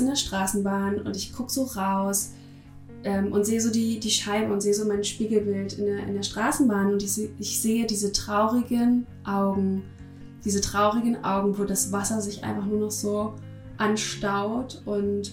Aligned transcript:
in 0.00 0.06
der 0.06 0.16
Straßenbahn 0.16 1.00
und 1.00 1.16
ich 1.16 1.32
gucke 1.32 1.52
so 1.52 1.64
raus 1.64 2.32
ähm, 3.04 3.32
und 3.32 3.44
sehe 3.44 3.60
so 3.60 3.70
die, 3.70 4.00
die 4.00 4.10
Scheibe 4.10 4.52
und 4.52 4.60
sehe 4.60 4.74
so 4.74 4.86
mein 4.86 5.04
Spiegelbild 5.04 5.78
in 5.78 5.86
der, 5.86 6.06
in 6.06 6.14
der 6.14 6.22
Straßenbahn 6.22 6.92
und 6.92 7.02
ich, 7.02 7.30
ich 7.38 7.60
sehe 7.60 7.86
diese 7.86 8.12
traurigen 8.12 9.06
Augen, 9.24 9.82
diese 10.44 10.60
traurigen 10.60 11.24
Augen, 11.24 11.58
wo 11.58 11.64
das 11.64 11.92
Wasser 11.92 12.20
sich 12.20 12.44
einfach 12.44 12.66
nur 12.66 12.80
noch 12.80 12.90
so 12.90 13.34
anstaut 13.76 14.82
und 14.84 15.32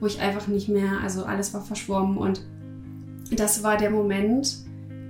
wo 0.00 0.06
ich 0.06 0.20
einfach 0.20 0.46
nicht 0.46 0.68
mehr, 0.68 1.00
also 1.02 1.24
alles 1.24 1.54
war 1.54 1.62
verschwommen 1.62 2.18
und 2.18 2.42
das 3.34 3.62
war 3.62 3.76
der 3.76 3.90
Moment, 3.90 4.58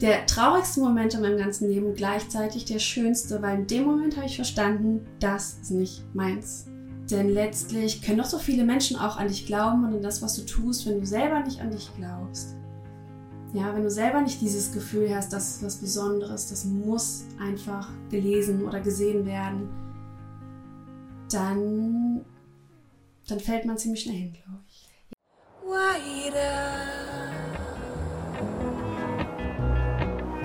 der 0.00 0.26
traurigste 0.26 0.80
Moment 0.80 1.14
in 1.14 1.22
meinem 1.22 1.38
ganzen 1.38 1.68
Leben, 1.68 1.94
gleichzeitig 1.94 2.66
der 2.66 2.78
schönste, 2.78 3.40
weil 3.42 3.60
in 3.60 3.66
dem 3.66 3.84
Moment 3.84 4.16
habe 4.16 4.26
ich 4.26 4.36
verstanden, 4.36 5.06
das 5.20 5.58
ist 5.62 5.70
nicht 5.70 6.04
meins. 6.14 6.66
Denn 7.10 7.28
letztlich 7.28 8.02
können 8.02 8.18
doch 8.18 8.24
so 8.24 8.38
viele 8.38 8.64
Menschen 8.64 8.96
auch 8.96 9.16
an 9.16 9.28
dich 9.28 9.46
glauben 9.46 9.84
und 9.84 9.94
an 9.94 10.02
das, 10.02 10.22
was 10.22 10.34
du 10.34 10.42
tust, 10.42 10.86
wenn 10.86 11.00
du 11.00 11.06
selber 11.06 11.40
nicht 11.40 11.60
an 11.60 11.70
dich 11.70 11.90
glaubst. 11.96 12.56
Ja, 13.52 13.74
wenn 13.74 13.84
du 13.84 13.90
selber 13.90 14.20
nicht 14.20 14.40
dieses 14.40 14.72
Gefühl 14.72 15.14
hast, 15.14 15.32
das 15.32 15.56
ist 15.56 15.62
was 15.62 15.76
Besonderes, 15.76 16.48
das 16.48 16.64
muss 16.64 17.24
einfach 17.40 17.88
gelesen 18.10 18.64
oder 18.64 18.80
gesehen 18.80 19.24
werden, 19.24 19.68
dann, 21.30 22.24
dann 23.28 23.40
fällt 23.40 23.64
man 23.64 23.78
ziemlich 23.78 24.02
schnell 24.02 24.16
hin, 24.16 24.32
glaube 24.32 24.62
ich. 24.68 24.86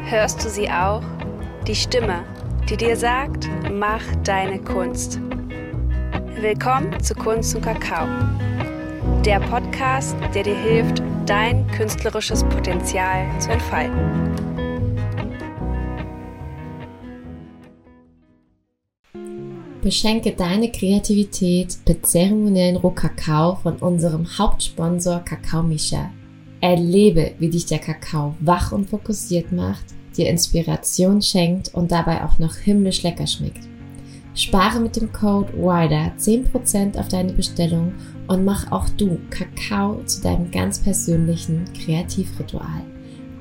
Hörst 0.09 0.43
du 0.43 0.49
sie 0.49 0.69
auch? 0.69 1.03
Die 1.67 1.75
Stimme, 1.75 2.23
die 2.69 2.77
dir 2.77 2.95
sagt, 2.95 3.49
mach 3.71 4.03
deine 4.23 4.61
Kunst. 4.61 5.19
Willkommen 6.39 7.03
zu 7.03 7.13
Kunst 7.13 7.55
und 7.55 7.61
Kakao. 7.61 8.07
Der 9.23 9.39
Podcast, 9.39 10.15
der 10.33 10.43
dir 10.43 10.55
hilft, 10.55 11.03
dein 11.25 11.67
künstlerisches 11.67 12.43
Potenzial 12.45 13.27
zu 13.39 13.51
entfalten. 13.51 14.33
Beschenke 19.83 20.31
deine 20.31 20.71
Kreativität 20.71 21.77
mit 21.87 22.07
zeremoniellen 22.07 22.77
Rohkakao 22.77 23.55
von 23.55 23.75
unserem 23.77 24.25
Hauptsponsor 24.37 25.19
Kakao 25.19 25.61
Misha. 25.61 26.11
Erlebe, 26.61 27.33
wie 27.39 27.49
dich 27.49 27.65
der 27.65 27.79
Kakao 27.79 28.35
wach 28.39 28.71
und 28.71 28.89
fokussiert 28.89 29.51
macht, 29.51 29.85
dir 30.17 30.29
Inspiration 30.29 31.21
schenkt 31.21 31.73
und 31.73 31.91
dabei 31.91 32.23
auch 32.23 32.39
noch 32.39 32.55
himmlisch 32.55 33.03
lecker 33.03 33.27
schmeckt. 33.27 33.70
Spare 34.33 34.79
mit 34.79 34.95
dem 34.95 35.11
Code 35.11 35.51
WIDER 35.53 36.13
10% 36.17 36.97
auf 36.97 37.09
deine 37.09 37.33
Bestellung 37.33 37.93
und 38.27 38.45
mach 38.45 38.71
auch 38.71 38.87
du 38.91 39.19
Kakao 39.29 40.01
zu 40.05 40.21
deinem 40.21 40.49
ganz 40.49 40.79
persönlichen 40.79 41.65
Kreativritual. 41.73 42.81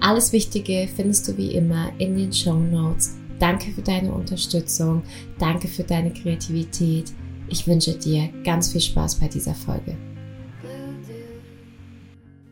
Alles 0.01 0.33
Wichtige 0.33 0.89
findest 0.97 1.29
du 1.29 1.37
wie 1.37 1.55
immer 1.55 1.93
in 1.99 2.17
den 2.17 2.33
Show 2.33 2.55
Notes. 2.55 3.17
Danke 3.39 3.71
für 3.71 3.83
deine 3.83 4.13
Unterstützung, 4.13 5.03
danke 5.39 5.69
für 5.69 5.85
deine 5.85 6.13
Kreativität. 6.13 7.13
Ich 7.49 7.69
wünsche 7.69 7.97
dir 7.97 8.29
ganz 8.45 8.73
viel 8.73 8.81
Spaß 8.81 9.21
bei 9.21 9.29
dieser 9.29 9.55
Folge. 9.55 9.97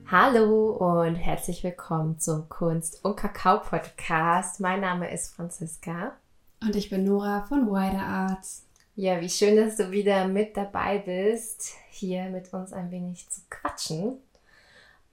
Hallo 0.06 0.70
und 0.70 1.16
herzlich 1.16 1.64
willkommen 1.64 2.18
zum 2.20 2.48
Kunst- 2.48 3.04
und 3.04 3.16
Kakao-Podcast. 3.16 4.60
Mein 4.60 4.80
Name 4.80 5.12
ist 5.12 5.34
Franziska. 5.34 6.12
Und 6.60 6.74
ich 6.74 6.90
bin 6.90 7.04
Nora 7.04 7.42
von 7.42 7.68
Wider 7.68 8.02
Arts. 8.02 8.66
Ja, 8.96 9.20
wie 9.20 9.30
schön, 9.30 9.56
dass 9.56 9.76
du 9.76 9.92
wieder 9.92 10.26
mit 10.26 10.56
dabei 10.56 10.98
bist, 10.98 11.72
hier 11.90 12.24
mit 12.30 12.52
uns 12.52 12.72
ein 12.72 12.90
wenig 12.90 13.28
zu 13.30 13.42
quatschen. 13.48 14.18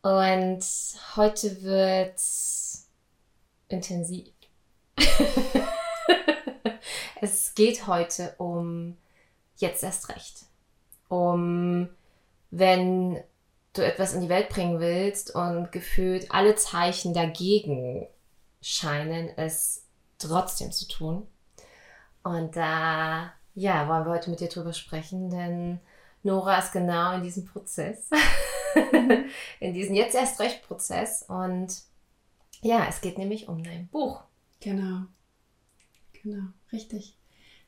Und 0.02 0.65
heute 1.15 1.61
wird 1.61 2.19
intensiv. 3.67 4.33
es 7.21 7.53
geht 7.53 7.86
heute 7.86 8.33
um 8.39 8.97
jetzt 9.58 9.83
erst 9.83 10.09
recht. 10.09 10.45
Um 11.09 11.89
wenn 12.49 13.23
du 13.73 13.86
etwas 13.86 14.14
in 14.15 14.21
die 14.21 14.30
Welt 14.30 14.49
bringen 14.49 14.80
willst 14.80 15.36
und 15.36 15.71
gefühlt 15.71 16.31
alle 16.31 16.55
Zeichen 16.55 17.14
dagegen 17.14 18.08
scheinen, 18.61 19.30
es 19.37 19.83
trotzdem 20.17 20.71
zu 20.71 20.87
tun. 20.87 21.27
Und 22.25 22.55
da, 22.55 23.31
ja, 23.53 23.87
wollen 23.87 24.03
wir 24.03 24.13
heute 24.13 24.31
mit 24.31 24.39
dir 24.39 24.47
drüber 24.47 24.73
sprechen, 24.73 25.30
denn 25.30 25.80
Nora 26.23 26.58
ist 26.58 26.71
genau 26.71 27.13
in 27.13 27.21
diesem 27.21 27.45
Prozess, 27.45 28.09
in 29.59 29.73
diesem 29.75 29.93
jetzt 29.93 30.15
erst 30.15 30.39
recht 30.39 30.64
Prozess. 30.64 31.21
Und 31.27 31.83
ja, 32.61 32.87
es 32.89 33.02
geht 33.02 33.19
nämlich 33.19 33.47
um 33.47 33.64
dein 33.64 33.87
Buch. 33.89 34.23
Genau. 34.59 35.03
Genau, 36.23 36.47
richtig. 36.71 37.15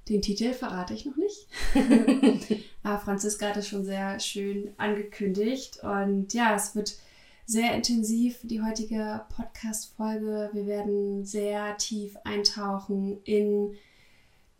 Den 0.09 0.23
Titel 0.23 0.53
verrate 0.53 0.95
ich 0.95 1.05
noch 1.05 1.17
nicht. 1.17 1.47
Aber 2.81 2.97
Franziska 2.97 3.49
hat 3.49 3.57
es 3.57 3.67
schon 3.67 3.85
sehr 3.85 4.19
schön 4.19 4.73
angekündigt. 4.77 5.83
Und 5.83 6.33
ja, 6.33 6.55
es 6.55 6.75
wird 6.75 6.97
sehr 7.45 7.75
intensiv, 7.75 8.39
die 8.41 8.63
heutige 8.63 9.23
Podcast-Folge. 9.35 10.49
Wir 10.53 10.65
werden 10.65 11.25
sehr 11.25 11.77
tief 11.77 12.17
eintauchen 12.23 13.21
in 13.23 13.77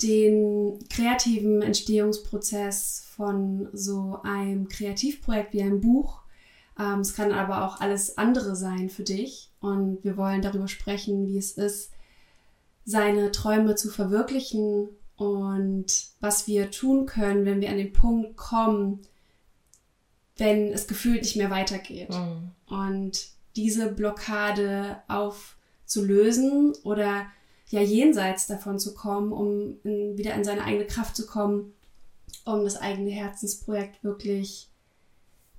den 0.02 0.80
kreativen 0.90 1.62
Entstehungsprozess 1.62 3.06
von 3.16 3.68
so 3.74 4.19
einem 4.24 4.68
Kreativprojekt 4.68 5.53
wie 5.53 5.63
ein 5.63 5.81
Buch. 5.81 6.22
Ähm, 6.80 7.00
es 7.00 7.16
kann 7.16 7.31
aber 7.31 7.66
auch 7.66 7.81
alles 7.81 8.18
andere 8.18 8.56
sein 8.56 8.90
für 8.90 9.03
dich. 9.03 9.50
Und 9.59 10.03
wir 10.03 10.18
wollen 10.18 10.41
darüber 10.41 10.68
sprechen, 10.68 11.28
wie 11.28 11.38
es 11.38 11.52
ist, 11.52 11.91
seine 12.86 13.31
Träume 13.31 13.75
zu 13.75 13.90
verwirklichen 13.90 14.90
und 15.18 15.86
was 16.19 16.47
wir 16.47 16.69
tun 16.69 17.06
können, 17.07 17.46
wenn 17.46 17.59
wir 17.59 17.69
an 17.69 17.78
den 17.78 17.91
Punkt 17.91 18.38
kommen, 18.38 19.02
wenn 20.38 20.72
es 20.72 20.88
gefühlt 20.88 21.24
nicht 21.24 21.36
mehr 21.36 21.50
weitergeht. 21.50 22.12
Mhm. 22.12 22.52
Und 22.68 23.30
diese 23.56 23.91
Blockade 23.91 24.97
aufzulösen 25.07 26.75
oder 26.84 27.25
ja 27.70 27.82
jenseits 27.82 28.48
davon 28.48 28.80
zu 28.80 28.94
kommen, 28.94 29.32
um 29.32 29.78
in, 29.84 30.18
wieder 30.18 30.34
in 30.34 30.44
seine 30.44 30.64
eigene 30.64 30.86
Kraft 30.86 31.16
zu 31.16 31.26
kommen, 31.26 31.74
um 32.46 32.64
das 32.64 32.78
eigene 32.78 33.12
Herzensprojekt 33.12 34.04
wirklich 34.04 34.70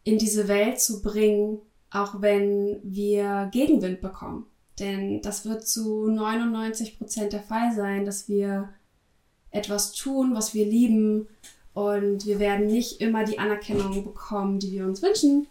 in 0.05 0.19
diese 0.19 0.49
Welt 0.49 0.81
zu 0.81 1.03
bringen, 1.03 1.61
auch 1.91 2.21
wenn 2.21 2.81
wir 2.83 3.49
Gegenwind 3.53 4.01
bekommen. 4.01 4.47
Denn 4.79 5.21
das 5.23 5.45
wird 5.45 5.67
zu 5.67 6.09
99 6.09 6.99
Prozent 6.99 7.33
der 7.33 7.43
Fall 7.43 7.75
sein, 7.75 8.05
dass 8.05 8.29
wir 8.29 8.69
etwas 9.51 9.93
tun, 9.93 10.35
was 10.35 10.55
wir 10.55 10.67
lieben 10.67 11.27
und 11.75 12.27
wir 12.27 12.39
werden 12.39 12.67
nicht 12.67 13.01
immer 13.01 13.25
die 13.25 13.39
Anerkennung 13.39 14.05
bekommen, 14.05 14.59
die 14.59 14.73
wir 14.73 14.85
uns 14.85 15.03
wünschen. 15.03 15.47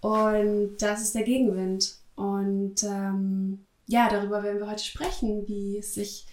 Und 0.00 0.76
das 0.78 1.02
ist 1.02 1.14
der 1.14 1.24
Gegenwind. 1.24 1.96
Und 2.14 2.82
ähm, 2.84 3.64
ja, 3.88 4.08
darüber 4.08 4.42
werden 4.42 4.60
wir 4.60 4.70
heute 4.70 4.84
sprechen, 4.84 5.48
wie 5.48 5.78
es 5.78 5.94
sich 5.94 6.26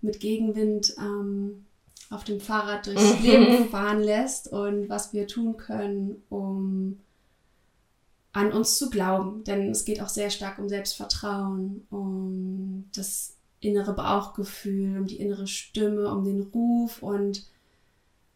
mit 0.00 0.20
Gegenwind 0.20 0.94
ähm, 0.96 1.66
auf 2.08 2.24
dem 2.24 2.40
Fahrrad 2.40 2.86
durchs 2.86 3.20
Leben 3.22 3.68
fahren 3.68 4.00
lässt 4.00 4.48
und 4.48 4.88
was 4.88 5.12
wir 5.12 5.26
tun 5.26 5.56
können, 5.56 6.22
um 6.30 7.00
an 8.32 8.52
uns 8.52 8.78
zu 8.78 8.90
glauben. 8.90 9.42
Denn 9.44 9.70
es 9.70 9.84
geht 9.84 10.00
auch 10.00 10.08
sehr 10.08 10.30
stark 10.30 10.58
um 10.58 10.68
Selbstvertrauen, 10.68 11.86
um 11.90 12.88
das 12.94 13.34
innere 13.58 13.92
Bauchgefühl, 13.92 14.96
um 14.96 15.06
die 15.06 15.20
innere 15.20 15.48
Stimme, 15.48 16.10
um 16.12 16.24
den 16.24 16.42
Ruf 16.42 17.02
und 17.02 17.44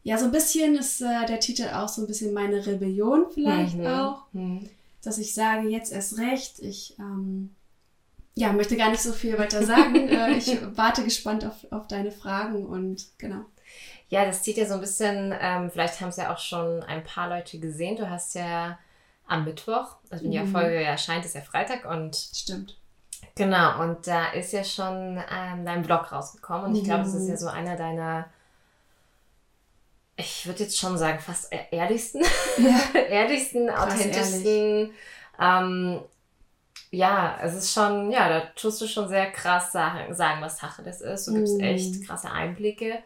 ja, 0.03 0.19
so 0.19 0.27
ein 0.27 0.33
bisschen 0.33 0.75
ist 0.75 1.01
äh, 1.01 1.25
der 1.27 1.41
Titel 1.41 1.67
auch 1.73 1.89
so 1.89 2.03
ein 2.03 2.07
bisschen 2.07 2.35
meine 2.35 2.67
Rebellion 2.67 3.25
vielleicht 3.33 3.79
mhm. 3.79 3.87
auch, 3.87 4.27
mhm. 4.33 4.69
dass 5.01 5.17
ich 5.17 5.33
sage, 5.33 5.69
jetzt 5.69 5.93
erst 5.93 6.19
recht, 6.19 6.59
ich 6.59 6.95
ähm, 6.99 7.55
ja, 8.35 8.53
möchte 8.53 8.77
gar 8.77 8.91
nicht 8.91 9.03
so 9.03 9.13
viel 9.13 9.39
weiter 9.39 9.65
sagen. 9.65 10.09
Äh, 10.15 10.33
ich 10.33 10.59
warte 10.77 11.05
gespannt 11.05 11.45
auf, 11.45 11.67
auf 11.71 11.87
deine 11.87 12.11
Fragen 12.11 12.67
und 12.67 13.07
genau. 13.19 13.45
Ja, 14.09 14.25
das 14.25 14.43
zieht 14.43 14.57
ja 14.57 14.67
so 14.67 14.75
ein 14.75 14.81
bisschen, 14.81 15.35
ähm, 15.41 15.71
vielleicht 15.71 16.01
haben 16.01 16.11
es 16.11 16.17
ja 16.17 16.33
auch 16.33 16.39
schon 16.39 16.83
ein 16.83 17.03
paar 17.03 17.29
Leute 17.29 17.59
gesehen. 17.59 17.97
Du 17.97 18.09
hast 18.09 18.35
ja 18.35 18.79
am 19.27 19.45
Mittwoch, 19.45 19.97
also 20.11 20.25
wenn 20.25 20.31
die 20.31 20.39
mhm. 20.39 20.53
Folge 20.53 20.83
erscheint, 20.83 21.25
ist 21.25 21.35
ja 21.35 21.41
Freitag 21.41 21.85
und. 21.85 22.15
Stimmt. 22.15 22.77
Genau, 23.35 23.83
und 23.83 24.07
da 24.07 24.33
ist 24.33 24.53
ja 24.53 24.63
schon 24.63 25.21
ähm, 25.31 25.65
dein 25.65 25.83
Blog 25.83 26.13
rausgekommen 26.13 26.67
und 26.67 26.71
mhm. 26.73 26.77
ich 26.77 26.85
glaube, 26.85 27.05
das 27.05 27.15
ist 27.15 27.29
ja 27.29 27.37
so 27.37 27.49
einer 27.49 27.77
deiner, 27.77 28.27
ich 30.17 30.47
würde 30.47 30.63
jetzt 30.65 30.79
schon 30.79 30.97
sagen, 30.99 31.19
fast 31.19 31.53
e-, 31.53 31.67
ehrlichsten, 31.73 32.23
ja. 32.59 33.01
ehrlichsten, 33.09 33.71
authentischsten 33.71 34.93
ähm, 35.41 36.01
ja, 36.95 37.39
es 37.43 37.55
ist 37.55 37.73
schon, 37.73 38.11
ja, 38.11 38.29
da 38.29 38.41
tust 38.55 38.81
du 38.81 38.87
schon 38.87 39.09
sehr 39.09 39.31
krass 39.31 39.73
sagen, 39.73 40.15
sagen 40.15 40.41
was 40.41 40.59
Sache 40.59 40.83
das 40.83 41.01
ist. 41.01 41.27
Du 41.27 41.35
gibst 41.35 41.59
mm. 41.59 41.61
echt 41.61 42.07
krasse 42.07 42.31
Einblicke. 42.31 43.03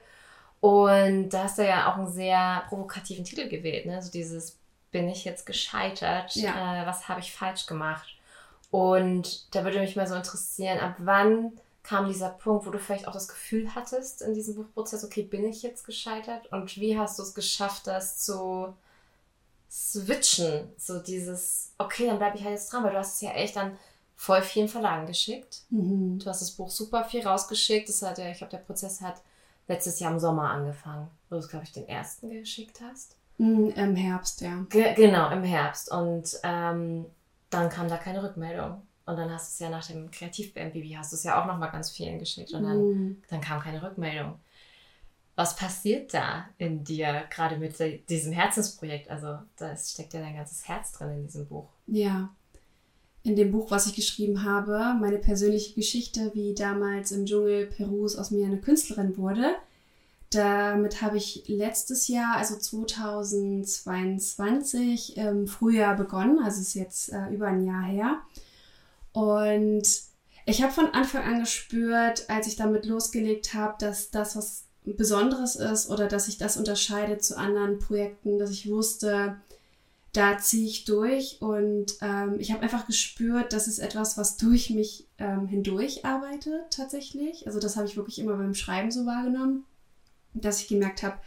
Und 0.61 1.31
da 1.31 1.44
hast 1.44 1.58
du 1.58 1.67
ja 1.67 1.90
auch 1.90 1.96
einen 1.96 2.11
sehr 2.11 2.64
provokativen 2.69 3.25
Titel 3.25 3.49
gewählt, 3.49 3.87
ne? 3.87 4.02
So 4.02 4.11
dieses 4.11 4.58
bin 4.90 5.08
ich 5.08 5.25
jetzt 5.25 5.46
gescheitert? 5.46 6.35
Ja. 6.35 6.82
Äh, 6.82 6.87
was 6.87 7.08
habe 7.08 7.20
ich 7.20 7.32
falsch 7.32 7.67
gemacht? 7.67 8.17
Und 8.70 9.55
da 9.55 9.64
würde 9.64 9.81
mich 9.81 9.96
mal 9.96 10.06
so 10.06 10.14
interessieren, 10.14 10.79
ab 10.79 10.94
wann 10.99 11.52
kam 11.82 12.06
dieser 12.06 12.29
Punkt, 12.31 12.67
wo 12.67 12.70
du 12.70 12.79
vielleicht 12.79 13.08
auch 13.08 13.12
das 13.12 13.29
Gefühl 13.29 13.75
hattest 13.75 14.20
in 14.20 14.35
diesem 14.35 14.56
Buchprozess, 14.56 15.05
okay, 15.05 15.23
bin 15.23 15.46
ich 15.46 15.62
jetzt 15.62 15.87
gescheitert? 15.87 16.52
Und 16.52 16.76
wie 16.76 16.99
hast 16.99 17.19
du 17.19 17.23
es 17.23 17.35
geschafft, 17.35 17.87
das 17.87 18.19
zu 18.19 18.75
switchen? 19.70 20.70
So 20.76 20.99
dieses, 21.00 21.73
okay, 21.79 22.06
dann 22.06 22.19
bleibe 22.19 22.37
ich 22.37 22.44
halt 22.44 22.55
jetzt 22.55 22.73
dran, 22.73 22.85
weil 22.85 22.93
du 22.93 22.99
hast 22.99 23.15
es 23.17 23.20
ja 23.20 23.31
echt 23.32 23.56
dann 23.56 23.76
voll 24.17 24.43
vielen 24.43 24.69
Verlagen 24.69 25.06
geschickt. 25.06 25.62
Mhm. 25.70 26.19
Du 26.19 26.26
hast 26.26 26.41
das 26.43 26.50
Buch 26.53 26.70
super 26.70 27.05
viel 27.05 27.26
rausgeschickt. 27.26 27.88
Das 27.88 28.03
hat 28.03 28.19
ja, 28.19 28.29
ich 28.31 28.38
glaube, 28.38 28.50
der 28.50 28.59
Prozess 28.59 29.00
hat 29.00 29.23
letztes 29.69 30.00
Jahr 30.00 30.12
im 30.12 30.19
Sommer 30.19 30.50
angefangen, 30.50 31.09
wo 31.29 31.37
du 31.37 31.41
es, 31.41 31.49
glaube 31.49 31.65
ich, 31.65 31.73
den 31.73 31.88
ersten 31.88 32.31
geschickt 32.31 32.81
hast. 32.82 33.17
Mhm, 33.37 33.70
Im 33.70 33.94
Herbst, 33.94 34.41
ja. 34.41 34.65
Ge 34.69 34.94
genau, 34.94 35.31
im 35.31 35.44
Herbst. 35.44 35.93
Und 35.93 36.38
ähm, 36.43 37.06
dann 37.50 37.69
kam 37.69 37.88
da 37.88 37.97
keine 37.97 38.23
Rückmeldung. 38.23 38.82
Und 39.06 39.17
dann 39.17 39.32
hast 39.32 39.49
du 39.49 39.53
es 39.55 39.59
ja 39.61 39.71
nach 39.71 39.87
dem 39.87 40.11
Kreativ-BMBB, 40.11 40.97
hast 40.99 41.12
du 41.12 41.17
es 41.17 41.23
ja 41.25 41.41
auch 41.41 41.47
nochmal 41.47 41.71
ganz 41.71 41.91
vielen 41.91 42.19
geschickt. 42.19 42.53
Und 42.53 42.64
dann, 42.64 42.79
Mhm. 42.79 43.23
dann 43.31 43.41
kam 43.41 43.61
keine 43.61 43.82
Rückmeldung. 43.82 44.38
Was 45.38 45.55
passiert 45.55 46.12
da 46.12 46.46
in 46.58 46.82
dir, 46.82 47.23
gerade 47.31 47.58
mit 47.58 47.76
diesem 48.11 48.32
Herzensprojekt? 48.32 49.08
Also 49.08 49.38
da 49.55 49.76
steckt 49.76 50.12
ja 50.12 50.20
dein 50.20 50.35
ganzes 50.35 50.67
Herz 50.67 50.90
drin 50.90 51.11
in 51.11 51.23
diesem 51.23 51.46
Buch. 51.46 51.69
Ja. 51.87 52.35
In 53.23 53.37
dem 53.37 53.52
Buch, 53.52 53.70
was 53.70 53.87
ich 53.87 53.94
geschrieben 53.94 54.43
habe, 54.43 54.96
meine 55.00 55.19
persönliche 55.19 55.75
Geschichte, 55.75 56.32
wie 56.35 56.56
damals 56.56 57.12
im 57.12 57.25
Dschungel 57.25 57.67
Perus 57.67 58.17
aus 58.17 58.32
mir 58.32 58.46
eine 58.46 58.61
Künstlerin 58.61 59.17
wurde. 59.17 59.55
Damit 60.31 61.02
habe 61.02 61.19
ich 61.19 61.44
letztes 61.46 62.08
Jahr, 62.08 62.37
also 62.37 62.56
2022, 62.56 65.19
im 65.19 65.46
Frühjahr 65.46 65.94
begonnen. 65.94 66.40
Also 66.40 66.62
ist 66.62 66.75
jetzt 66.75 67.12
äh, 67.12 67.29
über 67.29 67.46
ein 67.46 67.64
Jahr 67.64 67.85
her. 67.85 68.23
Und 69.12 69.87
ich 70.46 70.64
habe 70.64 70.73
von 70.73 70.93
Anfang 70.94 71.23
an 71.23 71.38
gespürt, 71.38 72.29
als 72.29 72.49
ich 72.49 72.56
damit 72.56 72.87
losgelegt 72.87 73.55
habe, 73.55 73.76
dass 73.79 74.11
das 74.11 74.35
was 74.35 74.68
Besonderes 74.96 75.56
ist 75.56 75.90
oder 75.90 76.06
dass 76.06 76.26
sich 76.26 76.38
das 76.38 76.56
unterscheidet 76.56 77.25
zu 77.25 77.37
anderen 77.37 77.79
Projekten, 77.79 78.38
dass 78.38 78.50
ich 78.50 78.69
wusste, 78.70 79.37
da 80.12 80.38
ziehe 80.38 80.67
ich 80.67 80.85
durch 80.85 81.40
und 81.40 81.94
ähm, 82.00 82.37
ich 82.38 82.50
habe 82.50 82.62
einfach 82.62 82.87
gespürt, 82.87 83.52
das 83.52 83.69
ist 83.69 83.79
etwas, 83.79 84.17
was 84.17 84.37
durch 84.37 84.70
mich 84.70 85.06
ähm, 85.19 85.46
hindurch 85.46 86.05
arbeitet 86.05 86.70
tatsächlich. 86.70 87.46
Also 87.46 87.61
das 87.61 87.76
habe 87.76 87.87
ich 87.87 87.96
wirklich 87.96 88.19
immer 88.19 88.37
beim 88.37 88.55
Schreiben 88.55 88.90
so 88.90 89.05
wahrgenommen, 89.05 89.64
dass 90.35 90.61
ich 90.61 90.69
gemerkt 90.69 91.02
habe, 91.02 91.19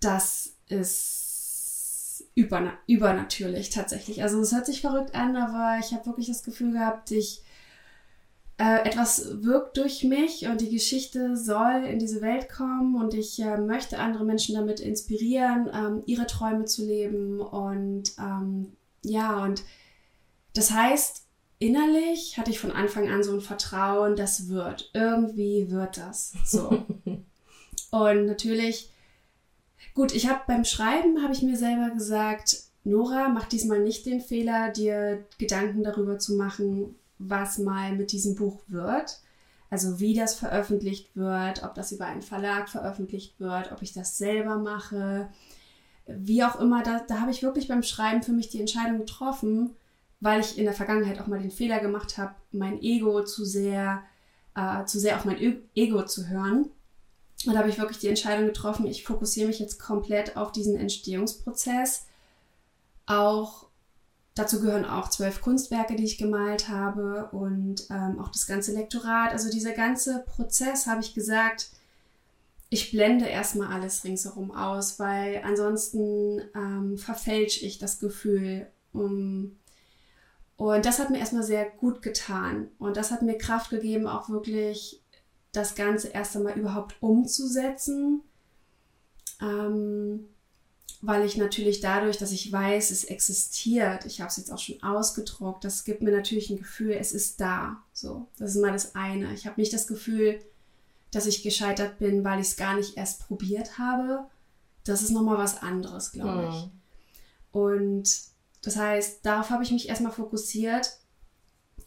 das 0.00 0.54
ist 0.68 2.24
überna 2.34 2.72
übernatürlich 2.86 3.70
tatsächlich. 3.70 4.22
Also 4.22 4.40
es 4.40 4.52
hört 4.52 4.66
sich 4.66 4.80
verrückt 4.80 5.14
an, 5.14 5.36
aber 5.36 5.78
ich 5.84 5.92
habe 5.92 6.06
wirklich 6.06 6.26
das 6.26 6.42
Gefühl 6.42 6.72
gehabt, 6.72 7.10
ich 7.10 7.42
äh, 8.60 8.86
etwas 8.86 9.42
wirkt 9.42 9.78
durch 9.78 10.04
mich 10.04 10.46
und 10.46 10.60
die 10.60 10.68
Geschichte 10.68 11.34
soll 11.34 11.82
in 11.88 11.98
diese 11.98 12.20
Welt 12.20 12.50
kommen 12.50 12.94
und 12.94 13.14
ich 13.14 13.40
äh, 13.40 13.56
möchte 13.56 13.98
andere 13.98 14.22
Menschen 14.22 14.54
damit 14.54 14.80
inspirieren, 14.80 15.70
ähm, 15.72 16.02
ihre 16.04 16.26
Träume 16.26 16.66
zu 16.66 16.84
leben 16.84 17.40
und 17.40 18.12
ähm, 18.18 18.76
ja, 19.02 19.42
und 19.42 19.62
das 20.52 20.72
heißt, 20.72 21.24
innerlich 21.58 22.36
hatte 22.36 22.50
ich 22.50 22.60
von 22.60 22.70
Anfang 22.70 23.08
an 23.08 23.22
so 23.22 23.32
ein 23.32 23.40
Vertrauen, 23.40 24.14
das 24.14 24.50
wird, 24.50 24.90
irgendwie 24.92 25.70
wird 25.70 25.96
das 25.96 26.34
so. 26.44 26.84
und 27.90 28.26
natürlich, 28.26 28.90
gut, 29.94 30.14
ich 30.14 30.28
habe 30.28 30.40
beim 30.46 30.66
Schreiben, 30.66 31.22
habe 31.22 31.32
ich 31.32 31.40
mir 31.40 31.56
selber 31.56 31.94
gesagt, 31.94 32.58
Nora, 32.84 33.30
mach 33.30 33.46
diesmal 33.46 33.80
nicht 33.80 34.04
den 34.04 34.20
Fehler, 34.20 34.70
dir 34.70 35.24
Gedanken 35.38 35.82
darüber 35.82 36.18
zu 36.18 36.34
machen, 36.34 36.94
was 37.20 37.58
mal 37.58 37.92
mit 37.94 38.12
diesem 38.12 38.34
Buch 38.34 38.60
wird. 38.66 39.20
Also 39.68 40.00
wie 40.00 40.14
das 40.14 40.34
veröffentlicht 40.34 41.14
wird, 41.14 41.62
ob 41.62 41.74
das 41.74 41.92
über 41.92 42.06
einen 42.06 42.22
Verlag 42.22 42.68
veröffentlicht 42.68 43.38
wird, 43.38 43.70
ob 43.70 43.82
ich 43.82 43.92
das 43.92 44.18
selber 44.18 44.58
mache. 44.58 45.28
Wie 46.06 46.42
auch 46.42 46.58
immer, 46.58 46.82
da, 46.82 47.04
da 47.06 47.20
habe 47.20 47.30
ich 47.30 47.44
wirklich 47.44 47.68
beim 47.68 47.84
Schreiben 47.84 48.22
für 48.22 48.32
mich 48.32 48.48
die 48.48 48.58
Entscheidung 48.58 48.98
getroffen, 48.98 49.76
weil 50.18 50.40
ich 50.40 50.58
in 50.58 50.64
der 50.64 50.72
Vergangenheit 50.72 51.20
auch 51.20 51.28
mal 51.28 51.38
den 51.38 51.52
Fehler 51.52 51.78
gemacht 51.78 52.18
habe, 52.18 52.34
mein 52.50 52.82
Ego 52.82 53.22
zu 53.22 53.44
sehr, 53.44 54.02
äh, 54.56 54.84
zu 54.86 54.98
sehr 54.98 55.16
auf 55.16 55.24
mein 55.24 55.38
Ego 55.76 56.04
zu 56.04 56.28
hören. 56.28 56.70
Und 57.46 57.54
da 57.54 57.60
habe 57.60 57.70
ich 57.70 57.78
wirklich 57.78 57.98
die 57.98 58.08
Entscheidung 58.08 58.46
getroffen, 58.46 58.86
ich 58.86 59.04
fokussiere 59.04 59.46
mich 59.46 59.60
jetzt 59.60 59.78
komplett 59.78 60.36
auf 60.36 60.50
diesen 60.50 60.76
Entstehungsprozess. 60.76 62.06
Auch 63.06 63.69
Dazu 64.40 64.62
gehören 64.62 64.86
auch 64.86 65.10
zwölf 65.10 65.42
Kunstwerke, 65.42 65.96
die 65.96 66.04
ich 66.04 66.16
gemalt 66.16 66.70
habe 66.70 67.28
und 67.30 67.86
ähm, 67.90 68.18
auch 68.18 68.30
das 68.30 68.46
ganze 68.46 68.72
Lektorat. 68.72 69.32
Also 69.32 69.50
dieser 69.50 69.72
ganze 69.72 70.24
Prozess 70.26 70.86
habe 70.86 71.02
ich 71.02 71.12
gesagt, 71.12 71.68
ich 72.70 72.90
blende 72.90 73.26
erstmal 73.26 73.70
alles 73.70 74.02
ringsherum 74.02 74.50
aus, 74.50 74.98
weil 74.98 75.42
ansonsten 75.44 76.40
ähm, 76.54 76.96
verfälsche 76.96 77.66
ich 77.66 77.76
das 77.76 77.98
Gefühl. 78.00 78.66
Um, 78.94 79.58
und 80.56 80.86
das 80.86 81.00
hat 81.00 81.10
mir 81.10 81.18
erstmal 81.18 81.42
sehr 81.42 81.68
gut 81.68 82.00
getan. 82.00 82.68
Und 82.78 82.96
das 82.96 83.10
hat 83.10 83.20
mir 83.20 83.36
Kraft 83.36 83.68
gegeben, 83.68 84.06
auch 84.06 84.30
wirklich 84.30 85.02
das 85.52 85.74
Ganze 85.74 86.08
erst 86.08 86.34
einmal 86.34 86.58
überhaupt 86.58 86.96
umzusetzen. 87.02 88.22
Ähm, 89.42 90.30
weil 91.02 91.24
ich 91.24 91.36
natürlich 91.36 91.80
dadurch, 91.80 92.18
dass 92.18 92.32
ich 92.32 92.52
weiß, 92.52 92.90
es 92.90 93.04
existiert, 93.04 94.04
ich 94.04 94.20
habe 94.20 94.28
es 94.28 94.36
jetzt 94.36 94.52
auch 94.52 94.58
schon 94.58 94.82
ausgedruckt, 94.82 95.64
das 95.64 95.84
gibt 95.84 96.02
mir 96.02 96.10
natürlich 96.10 96.50
ein 96.50 96.58
Gefühl, 96.58 96.92
es 96.92 97.12
ist 97.12 97.40
da. 97.40 97.82
So, 97.92 98.28
das 98.38 98.54
ist 98.54 98.60
mal 98.60 98.72
das 98.72 98.94
eine. 98.94 99.32
Ich 99.32 99.46
habe 99.46 99.60
nicht 99.60 99.72
das 99.72 99.86
Gefühl, 99.86 100.40
dass 101.10 101.26
ich 101.26 101.42
gescheitert 101.42 101.98
bin, 101.98 102.22
weil 102.22 102.40
ich 102.40 102.48
es 102.48 102.56
gar 102.56 102.76
nicht 102.76 102.96
erst 102.96 103.26
probiert 103.26 103.78
habe. 103.78 104.26
Das 104.84 105.02
ist 105.02 105.10
nochmal 105.10 105.38
was 105.38 105.62
anderes, 105.62 106.12
glaube 106.12 106.48
ich. 106.50 106.64
Mhm. 106.64 106.70
Und 107.52 108.20
das 108.62 108.76
heißt, 108.76 109.20
darauf 109.24 109.50
habe 109.50 109.62
ich 109.62 109.72
mich 109.72 109.88
erstmal 109.88 110.12
fokussiert. 110.12 110.98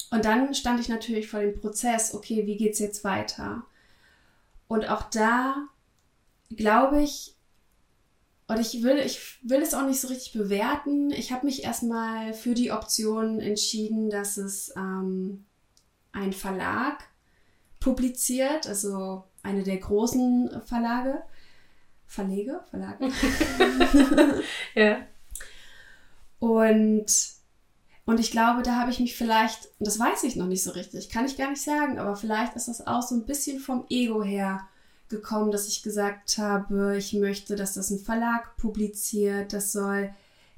Und 0.09 0.25
dann 0.25 0.53
stand 0.53 0.79
ich 0.79 0.89
natürlich 0.89 1.27
vor 1.27 1.39
dem 1.39 1.59
Prozess, 1.59 2.13
okay, 2.13 2.45
wie 2.45 2.57
geht's 2.57 2.79
jetzt 2.79 3.03
weiter? 3.03 3.63
Und 4.67 4.89
auch 4.89 5.03
da 5.03 5.67
glaube 6.55 7.01
ich, 7.01 7.32
und 8.53 8.61
ich 8.61 8.83
will, 8.83 8.97
ich 8.97 9.39
will 9.43 9.61
es 9.61 9.73
auch 9.73 9.85
nicht 9.85 9.99
so 9.99 10.07
richtig 10.07 10.33
bewerten. 10.33 11.11
Ich 11.11 11.31
habe 11.31 11.45
mich 11.45 11.63
erstmal 11.63 12.33
für 12.33 12.53
die 12.53 12.71
Option 12.71 13.39
entschieden, 13.39 14.09
dass 14.09 14.37
es 14.37 14.73
ähm, 14.75 15.45
ein 16.11 16.33
Verlag 16.33 17.03
publiziert, 17.79 18.67
also 18.67 19.23
eine 19.41 19.63
der 19.63 19.77
großen 19.77 20.61
Verlage. 20.65 21.23
Verlege? 22.05 22.63
Verlage? 22.69 23.09
Ja. 24.75 24.97
Und, 26.39 27.05
und 28.05 28.19
ich 28.19 28.31
glaube, 28.31 28.63
da 28.63 28.75
habe 28.75 28.91
ich 28.91 28.99
mich 28.99 29.15
vielleicht, 29.15 29.67
und 29.79 29.87
das 29.87 29.97
weiß 29.97 30.23
ich 30.23 30.35
noch 30.35 30.47
nicht 30.47 30.61
so 30.63 30.71
richtig, 30.71 31.09
kann 31.09 31.25
ich 31.25 31.37
gar 31.37 31.49
nicht 31.49 31.61
sagen, 31.61 31.99
aber 31.99 32.17
vielleicht 32.17 32.55
ist 32.55 32.67
das 32.67 32.85
auch 32.85 33.01
so 33.01 33.15
ein 33.15 33.25
bisschen 33.25 33.59
vom 33.59 33.85
Ego 33.89 34.23
her 34.23 34.67
gekommen, 35.13 35.51
dass 35.51 35.67
ich 35.67 35.83
gesagt 35.83 36.37
habe, 36.37 36.97
ich 36.97 37.13
möchte, 37.13 37.55
dass 37.55 37.73
das 37.75 37.89
ein 37.91 37.99
Verlag 37.99 38.57
publiziert, 38.57 39.53
das 39.53 39.71
soll 39.71 40.09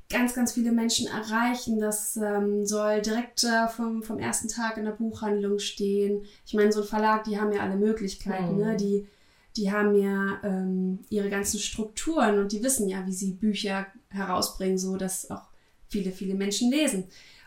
ganz, 0.09 0.33
ganz 0.33 0.53
viele 0.53 0.71
Menschen 0.71 1.07
erreichen, 1.07 1.79
das 1.79 2.15
ähm, 2.17 2.65
soll 2.65 3.01
direkt 3.01 3.43
äh, 3.43 3.67
vom, 3.67 4.03
vom 4.03 4.19
ersten 4.19 4.47
Tag 4.47 4.77
in 4.77 4.85
der 4.85 4.91
Buchhandlung 4.91 5.59
stehen. 5.59 6.23
Ich 6.45 6.53
meine, 6.53 6.71
so 6.71 6.81
ein 6.81 6.87
Verlag, 6.87 7.23
die 7.23 7.39
haben 7.39 7.51
ja 7.51 7.61
alle 7.61 7.75
Möglichkeiten, 7.75 8.53
Mhm. 8.55 8.61
ne? 8.61 8.77
die, 8.77 9.07
die 9.57 9.71
haben 9.71 9.95
ja 9.95 10.39
ähm, 10.43 10.99
ihre 11.09 11.29
ganzen 11.29 11.59
Strukturen 11.59 12.39
und 12.39 12.51
die 12.51 12.63
wissen 12.63 12.87
ja, 12.87 13.05
wie 13.05 13.13
sie 13.13 13.31
Bücher 13.31 13.87
herausbringen, 14.09 14.77
so 14.77 14.95
dass 14.95 15.29
auch 15.31 15.47
viele, 15.87 16.11
viele 16.11 16.35
Menschen 16.35 16.69
lesen. 16.71 17.05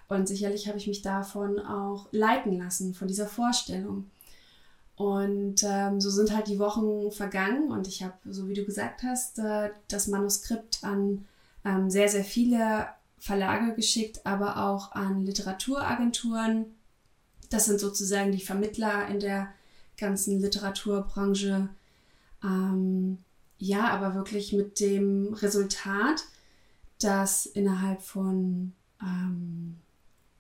Und 0.09 0.27
sicherlich 0.27 0.67
habe 0.69 0.79
ich 0.79 0.87
mich 0.87 1.03
davon 1.03 1.59
auch 1.61 2.09
leiten 2.13 2.59
lassen, 2.59 2.95
von 2.95 3.09
dieser 3.09 3.27
Vorstellung. 3.27 4.11
Und 4.99 5.63
ähm, 5.63 6.01
so 6.01 6.11
sind 6.11 6.35
halt 6.35 6.49
die 6.49 6.59
Wochen 6.59 7.13
vergangen 7.13 7.71
und 7.71 7.87
ich 7.87 8.03
habe, 8.03 8.15
so 8.29 8.49
wie 8.49 8.55
du 8.55 8.65
gesagt 8.65 9.05
hast, 9.05 9.39
äh, 9.39 9.71
das 9.87 10.09
Manuskript 10.09 10.83
an 10.83 11.25
ähm, 11.65 11.89
sehr, 11.89 12.09
sehr 12.09 12.25
viele 12.25 12.89
Verlage 13.17 13.77
geschickt, 13.77 14.27
aber 14.27 14.57
auch 14.57 14.91
an 14.91 15.25
Literaturagenturen. 15.25 16.67
Das 17.49 17.67
sind 17.67 17.79
sozusagen 17.79 18.33
die 18.33 18.45
Vermittler 18.45 19.07
in 19.07 19.21
der 19.21 19.49
ganzen 19.97 20.41
Literaturbranche. 20.41 21.69
Ähm, 22.43 23.19
ja, 23.59 23.91
aber 23.91 24.17
wirklich 24.17 24.53
mit 24.53 24.81
dem 24.81 25.33
Resultat, 25.33 26.25
dass 27.01 27.47
innerhalb 27.47 28.03
von 28.03 28.73
ähm, 29.01 29.77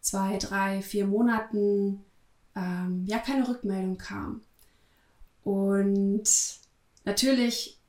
zwei, 0.00 0.36
drei, 0.38 0.82
vier 0.82 1.06
Monaten 1.06 2.00
ähm, 2.56 3.04
ja 3.06 3.18
keine 3.18 3.46
Rückmeldung 3.46 3.98
kam. 3.98 4.42
Und 5.48 6.28
natürlich 7.04 7.80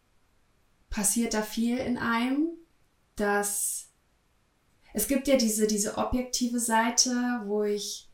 passiert 0.89 1.33
da 1.33 1.41
viel 1.41 1.77
in 1.77 1.97
einem, 1.97 2.47
dass 3.17 3.89
es 4.93 5.09
gibt 5.09 5.27
ja 5.27 5.35
diese, 5.35 5.67
diese 5.67 5.97
objektive 5.97 6.61
Seite, 6.61 7.11
wo 7.43 7.63
ich 7.63 8.07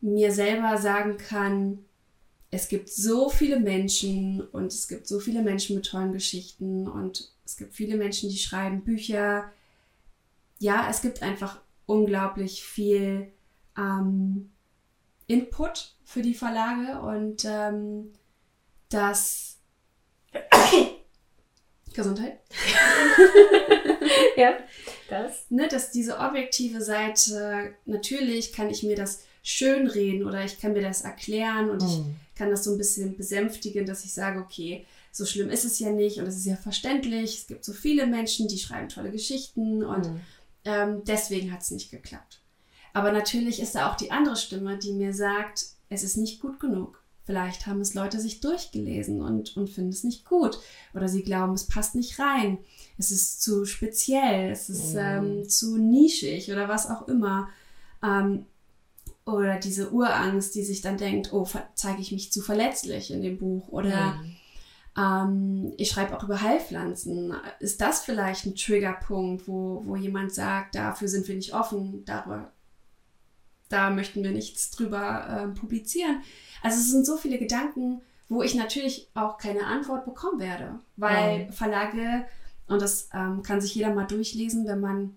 mir 0.00 0.30
selber 0.30 0.78
sagen 0.78 1.16
kann, 1.18 1.84
es 2.52 2.68
gibt 2.68 2.88
so 2.88 3.28
viele 3.28 3.58
Menschen 3.58 4.40
und 4.40 4.72
es 4.72 4.86
gibt 4.86 5.08
so 5.08 5.18
viele 5.18 5.42
Menschen 5.42 5.74
mit 5.74 5.86
tollen 5.86 6.12
Geschichten 6.12 6.86
und 6.86 7.32
es 7.44 7.56
gibt 7.56 7.74
viele 7.74 7.96
Menschen, 7.96 8.30
die 8.30 8.38
schreiben 8.38 8.84
Bücher. 8.84 9.50
Ja, 10.60 10.88
es 10.88 11.02
gibt 11.02 11.24
einfach 11.24 11.60
unglaublich 11.86 12.62
viel 12.62 13.32
ähm, 13.76 14.52
Input 15.26 15.96
für 16.04 16.22
die 16.22 16.34
Verlage 16.34 17.00
und 17.00 17.44
ähm, 17.44 18.12
das 18.88 19.58
Gesundheit. 21.94 22.40
ja, 24.36 24.56
das. 25.08 25.50
Ne, 25.50 25.68
dass 25.68 25.90
diese 25.90 26.18
objektive 26.18 26.80
Seite, 26.80 27.74
natürlich 27.84 28.52
kann 28.52 28.70
ich 28.70 28.82
mir 28.82 28.96
das 28.96 29.22
schönreden 29.42 30.26
oder 30.26 30.44
ich 30.44 30.60
kann 30.60 30.72
mir 30.72 30.82
das 30.82 31.02
erklären 31.02 31.70
und 31.70 31.82
mm. 31.82 31.86
ich 31.86 32.00
kann 32.36 32.50
das 32.50 32.64
so 32.64 32.72
ein 32.72 32.78
bisschen 32.78 33.16
besänftigen, 33.16 33.86
dass 33.86 34.04
ich 34.04 34.12
sage, 34.12 34.40
okay, 34.40 34.84
so 35.12 35.24
schlimm 35.24 35.50
ist 35.50 35.64
es 35.64 35.78
ja 35.78 35.90
nicht 35.90 36.18
und 36.18 36.26
es 36.26 36.36
ist 36.36 36.46
ja 36.46 36.56
verständlich. 36.56 37.38
Es 37.38 37.46
gibt 37.46 37.64
so 37.64 37.72
viele 37.72 38.06
Menschen, 38.06 38.48
die 38.48 38.58
schreiben 38.58 38.88
tolle 38.88 39.10
Geschichten 39.10 39.84
und 39.84 40.12
mm. 40.12 40.20
ähm, 40.64 41.02
deswegen 41.06 41.52
hat 41.52 41.62
es 41.62 41.70
nicht 41.70 41.90
geklappt. 41.90 42.40
Aber 42.92 43.12
natürlich 43.12 43.60
ist 43.60 43.74
da 43.74 43.90
auch 43.90 43.96
die 43.96 44.10
andere 44.10 44.36
Stimme, 44.36 44.78
die 44.78 44.92
mir 44.92 45.12
sagt, 45.12 45.66
es 45.88 46.02
ist 46.02 46.16
nicht 46.16 46.40
gut 46.40 46.58
genug. 46.58 47.02
Vielleicht 47.26 47.66
haben 47.66 47.80
es 47.80 47.94
Leute 47.94 48.20
sich 48.20 48.40
durchgelesen 48.40 49.20
und, 49.20 49.56
und 49.56 49.68
finden 49.68 49.90
es 49.90 50.04
nicht 50.04 50.24
gut. 50.24 50.60
Oder 50.94 51.08
sie 51.08 51.24
glauben, 51.24 51.54
es 51.54 51.66
passt 51.66 51.96
nicht 51.96 52.20
rein. 52.20 52.58
Es 52.98 53.10
ist 53.10 53.42
zu 53.42 53.64
speziell, 53.64 54.52
es 54.52 54.70
ist 54.70 54.94
mm. 54.94 54.98
ähm, 54.98 55.48
zu 55.48 55.76
nischig 55.76 56.52
oder 56.52 56.68
was 56.68 56.88
auch 56.88 57.08
immer. 57.08 57.48
Ähm, 58.00 58.46
oder 59.24 59.58
diese 59.58 59.90
Urangst, 59.90 60.54
die 60.54 60.62
sich 60.62 60.82
dann 60.82 60.98
denkt, 60.98 61.32
oh, 61.32 61.48
zeige 61.74 62.00
ich 62.00 62.12
mich 62.12 62.30
zu 62.30 62.40
verletzlich 62.40 63.10
in 63.10 63.22
dem 63.22 63.38
Buch. 63.38 63.66
Oder 63.68 64.14
mhm. 64.14 64.36
ähm, 64.96 65.72
ich 65.78 65.90
schreibe 65.90 66.16
auch 66.16 66.22
über 66.22 66.40
Heilpflanzen. 66.40 67.34
Ist 67.58 67.80
das 67.80 68.02
vielleicht 68.02 68.46
ein 68.46 68.54
Triggerpunkt, 68.54 69.48
wo, 69.48 69.82
wo 69.84 69.96
jemand 69.96 70.32
sagt, 70.32 70.76
dafür 70.76 71.08
sind 71.08 71.26
wir 71.26 71.34
nicht 71.34 71.54
offen, 71.54 72.04
darüber, 72.04 72.52
da 73.68 73.90
möchten 73.90 74.22
wir 74.22 74.30
nichts 74.30 74.70
drüber 74.70 75.26
äh, 75.54 75.58
publizieren. 75.58 76.22
Also 76.62 76.78
es 76.78 76.90
sind 76.90 77.06
so 77.06 77.16
viele 77.16 77.38
Gedanken, 77.38 78.00
wo 78.28 78.42
ich 78.42 78.54
natürlich 78.54 79.08
auch 79.14 79.38
keine 79.38 79.66
Antwort 79.66 80.04
bekommen 80.04 80.40
werde, 80.40 80.80
weil 80.96 81.46
mhm. 81.46 81.52
Verlage, 81.52 82.26
und 82.66 82.82
das 82.82 83.08
ähm, 83.14 83.42
kann 83.42 83.60
sich 83.60 83.74
jeder 83.74 83.94
mal 83.94 84.06
durchlesen, 84.06 84.66
wenn 84.66 84.80
man 84.80 85.16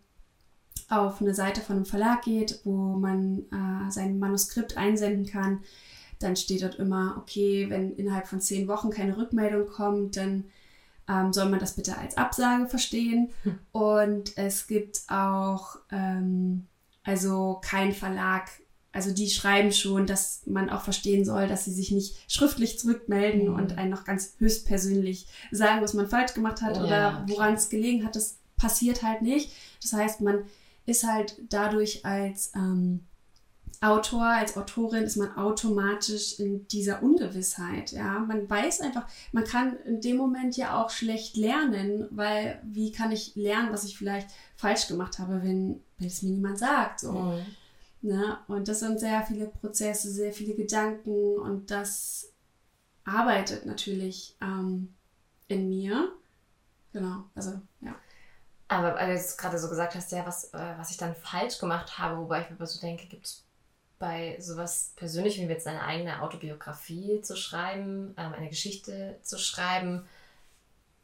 auf 0.89 1.21
eine 1.21 1.35
Seite 1.35 1.61
von 1.61 1.77
einem 1.77 1.85
Verlag 1.85 2.23
geht, 2.23 2.61
wo 2.63 2.71
man 2.71 3.45
äh, 3.51 3.91
sein 3.91 4.19
Manuskript 4.19 4.77
einsenden 4.77 5.25
kann, 5.25 5.63
dann 6.19 6.35
steht 6.35 6.63
dort 6.63 6.75
immer, 6.75 7.15
okay, 7.17 7.69
wenn 7.69 7.95
innerhalb 7.95 8.27
von 8.27 8.41
zehn 8.41 8.67
Wochen 8.67 8.89
keine 8.89 9.17
Rückmeldung 9.17 9.67
kommt, 9.67 10.17
dann 10.17 10.45
ähm, 11.07 11.31
soll 11.33 11.49
man 11.49 11.59
das 11.59 11.75
bitte 11.75 11.97
als 11.97 12.17
Absage 12.17 12.67
verstehen. 12.67 13.31
Hm. 13.43 13.59
Und 13.71 14.37
es 14.37 14.67
gibt 14.67 15.01
auch, 15.07 15.77
ähm, 15.91 16.67
also 17.03 17.59
kein 17.63 17.93
Verlag, 17.93 18.49
also 18.91 19.13
die 19.13 19.29
schreiben 19.29 19.71
schon, 19.71 20.07
dass 20.07 20.41
man 20.45 20.69
auch 20.69 20.81
verstehen 20.81 21.23
soll, 21.23 21.47
dass 21.47 21.65
sie 21.65 21.73
sich 21.73 21.91
nicht 21.91 22.15
schriftlich 22.27 22.79
zurückmelden 22.79 23.49
mhm. 23.49 23.55
und 23.55 23.77
einen 23.77 23.91
noch 23.91 24.03
ganz 24.03 24.33
höchstpersönlich 24.39 25.27
sagen, 25.51 25.81
was 25.81 25.93
man 25.93 26.09
falsch 26.09 26.33
gemacht 26.33 26.61
hat 26.61 26.75
ja, 26.75 26.83
oder 26.83 27.25
woran 27.27 27.53
es 27.53 27.69
gelegen 27.69 28.05
hat. 28.05 28.15
Das 28.15 28.37
passiert 28.57 29.03
halt 29.03 29.21
nicht. 29.21 29.51
Das 29.81 29.93
heißt, 29.93 30.21
man 30.21 30.43
ist 30.85 31.03
halt 31.03 31.37
dadurch 31.49 32.05
als 32.05 32.51
ähm, 32.55 33.01
Autor, 33.81 34.25
als 34.25 34.57
Autorin 34.57 35.03
ist 35.03 35.15
man 35.15 35.37
automatisch 35.37 36.37
in 36.37 36.67
dieser 36.67 37.01
Ungewissheit. 37.01 37.91
Ja, 37.93 38.19
man 38.19 38.49
weiß 38.49 38.81
einfach, 38.81 39.07
man 39.31 39.45
kann 39.45 39.77
in 39.85 40.01
dem 40.01 40.17
Moment 40.17 40.57
ja 40.57 40.81
auch 40.81 40.89
schlecht 40.89 41.37
lernen, 41.37 42.05
weil 42.09 42.61
wie 42.65 42.91
kann 42.91 43.11
ich 43.11 43.35
lernen, 43.35 43.71
was 43.71 43.85
ich 43.85 43.97
vielleicht 43.97 44.29
falsch 44.57 44.87
gemacht 44.87 45.17
habe, 45.19 45.43
wenn, 45.43 45.81
wenn 45.99 46.07
es 46.07 46.21
mir 46.21 46.31
niemand 46.31 46.57
sagt. 46.57 47.01
So. 47.01 47.11
Mhm. 47.11 47.45
Ne? 48.01 48.37
Und 48.47 48.67
das 48.67 48.79
sind 48.79 48.99
sehr 48.99 49.21
viele 49.23 49.47
Prozesse, 49.47 50.09
sehr 50.09 50.33
viele 50.33 50.55
Gedanken 50.55 51.37
und 51.37 51.69
das 51.69 52.31
arbeitet 53.03 53.65
natürlich 53.65 54.35
ähm, 54.41 54.93
in 55.47 55.69
mir. 55.69 56.11
Genau, 56.93 57.25
also 57.35 57.59
ja. 57.81 57.95
Aber 58.67 58.95
weil 58.95 59.07
du 59.07 59.13
jetzt 59.13 59.37
gerade 59.37 59.57
so 59.57 59.67
gesagt 59.67 59.95
hast, 59.95 60.11
ja, 60.11 60.25
was, 60.25 60.53
äh, 60.53 60.73
was 60.77 60.91
ich 60.91 60.97
dann 60.97 61.15
falsch 61.15 61.57
gemacht 61.57 61.97
habe, 61.97 62.17
wobei 62.17 62.41
ich 62.41 62.49
mir 62.49 62.65
so 62.65 62.79
denke, 62.79 63.07
gibt 63.07 63.25
es 63.25 63.43
bei 63.97 64.37
sowas 64.39 64.93
Persönlichem 64.95 65.47
wie 65.47 65.53
jetzt 65.53 65.67
eine 65.67 65.83
eigene 65.83 66.21
Autobiografie 66.21 67.21
zu 67.21 67.35
schreiben, 67.35 68.13
ähm, 68.17 68.33
eine 68.33 68.49
Geschichte 68.49 69.19
zu 69.23 69.37
schreiben, 69.37 70.05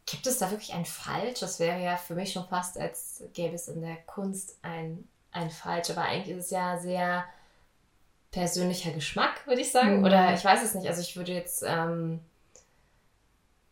gibt 0.05 0.27
es 0.27 0.37
da 0.37 0.51
wirklich 0.51 0.73
ein 0.73 0.85
Falsch? 0.85 1.39
Das 1.39 1.59
wäre 1.59 1.81
ja 1.81 1.97
für 1.97 2.15
mich 2.15 2.33
schon 2.33 2.47
fast, 2.47 2.77
als 2.77 3.23
gäbe 3.33 3.55
es 3.55 3.67
in 3.67 3.81
der 3.81 3.97
Kunst 4.05 4.57
ein, 4.61 5.07
ein 5.31 5.49
Falsch. 5.49 5.89
Aber 5.89 6.03
eigentlich 6.03 6.35
ist 6.37 6.45
es 6.45 6.51
ja 6.51 6.77
sehr 6.77 7.25
persönlicher 8.31 8.91
Geschmack, 8.91 9.47
würde 9.47 9.61
ich 9.61 9.71
sagen. 9.71 9.99
Mhm. 9.99 10.05
Oder 10.05 10.33
ich 10.33 10.43
weiß 10.43 10.63
es 10.63 10.75
nicht. 10.75 10.87
Also 10.87 11.01
ich 11.01 11.15
würde 11.15 11.33
jetzt, 11.33 11.63
ähm, 11.65 12.19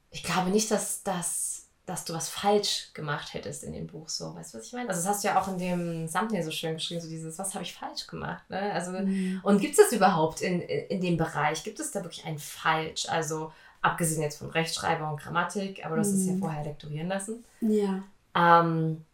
ich 0.10 0.24
glaube 0.24 0.50
nicht, 0.50 0.72
dass 0.72 1.04
das 1.04 1.64
dass 1.86 2.06
du 2.06 2.14
was 2.14 2.30
falsch 2.30 2.92
gemacht 2.94 3.34
hättest 3.34 3.64
in 3.64 3.74
dem 3.74 3.88
Buch. 3.88 4.08
So, 4.08 4.34
weißt 4.36 4.54
du, 4.54 4.58
was 4.58 4.68
ich 4.68 4.74
meine? 4.74 4.88
Also, 4.88 5.02
das 5.02 5.10
hast 5.10 5.24
du 5.24 5.28
ja 5.28 5.42
auch 5.42 5.50
in 5.50 5.58
dem 5.58 6.10
Thumbnail 6.10 6.44
so 6.44 6.52
schön 6.52 6.76
geschrieben, 6.76 7.02
so 7.02 7.10
dieses, 7.10 7.38
was 7.38 7.54
habe 7.54 7.64
ich 7.64 7.74
falsch 7.74 8.08
gemacht? 8.08 8.50
Ne? 8.50 8.72
Also, 8.72 8.92
mhm. 8.92 9.42
und 9.44 9.60
gibt 9.60 9.78
es 9.78 9.84
das 9.84 9.92
überhaupt 9.92 10.42
in, 10.42 10.62
in 10.62 11.02
dem 11.02 11.18
Bereich? 11.18 11.64
Gibt 11.64 11.80
es 11.82 11.92
da 11.92 12.02
wirklich 12.02 12.26
ein 12.26 12.40
Falsch? 12.40 13.08
Also, 13.10 13.52
abgesehen 13.84 14.22
jetzt 14.22 14.38
von 14.38 14.50
Rechtschreibung 14.50 15.12
und 15.12 15.22
Grammatik, 15.22 15.86
aber 15.86 15.96
du 15.96 16.02
hast 16.02 16.14
es 16.14 16.26
ja 16.26 16.34
mhm. 16.34 16.40
vorher 16.40 16.64
lektorieren 16.64 17.10
lassen. 17.10 17.44
Ja. 17.62 18.04
Ähm, 18.34 19.06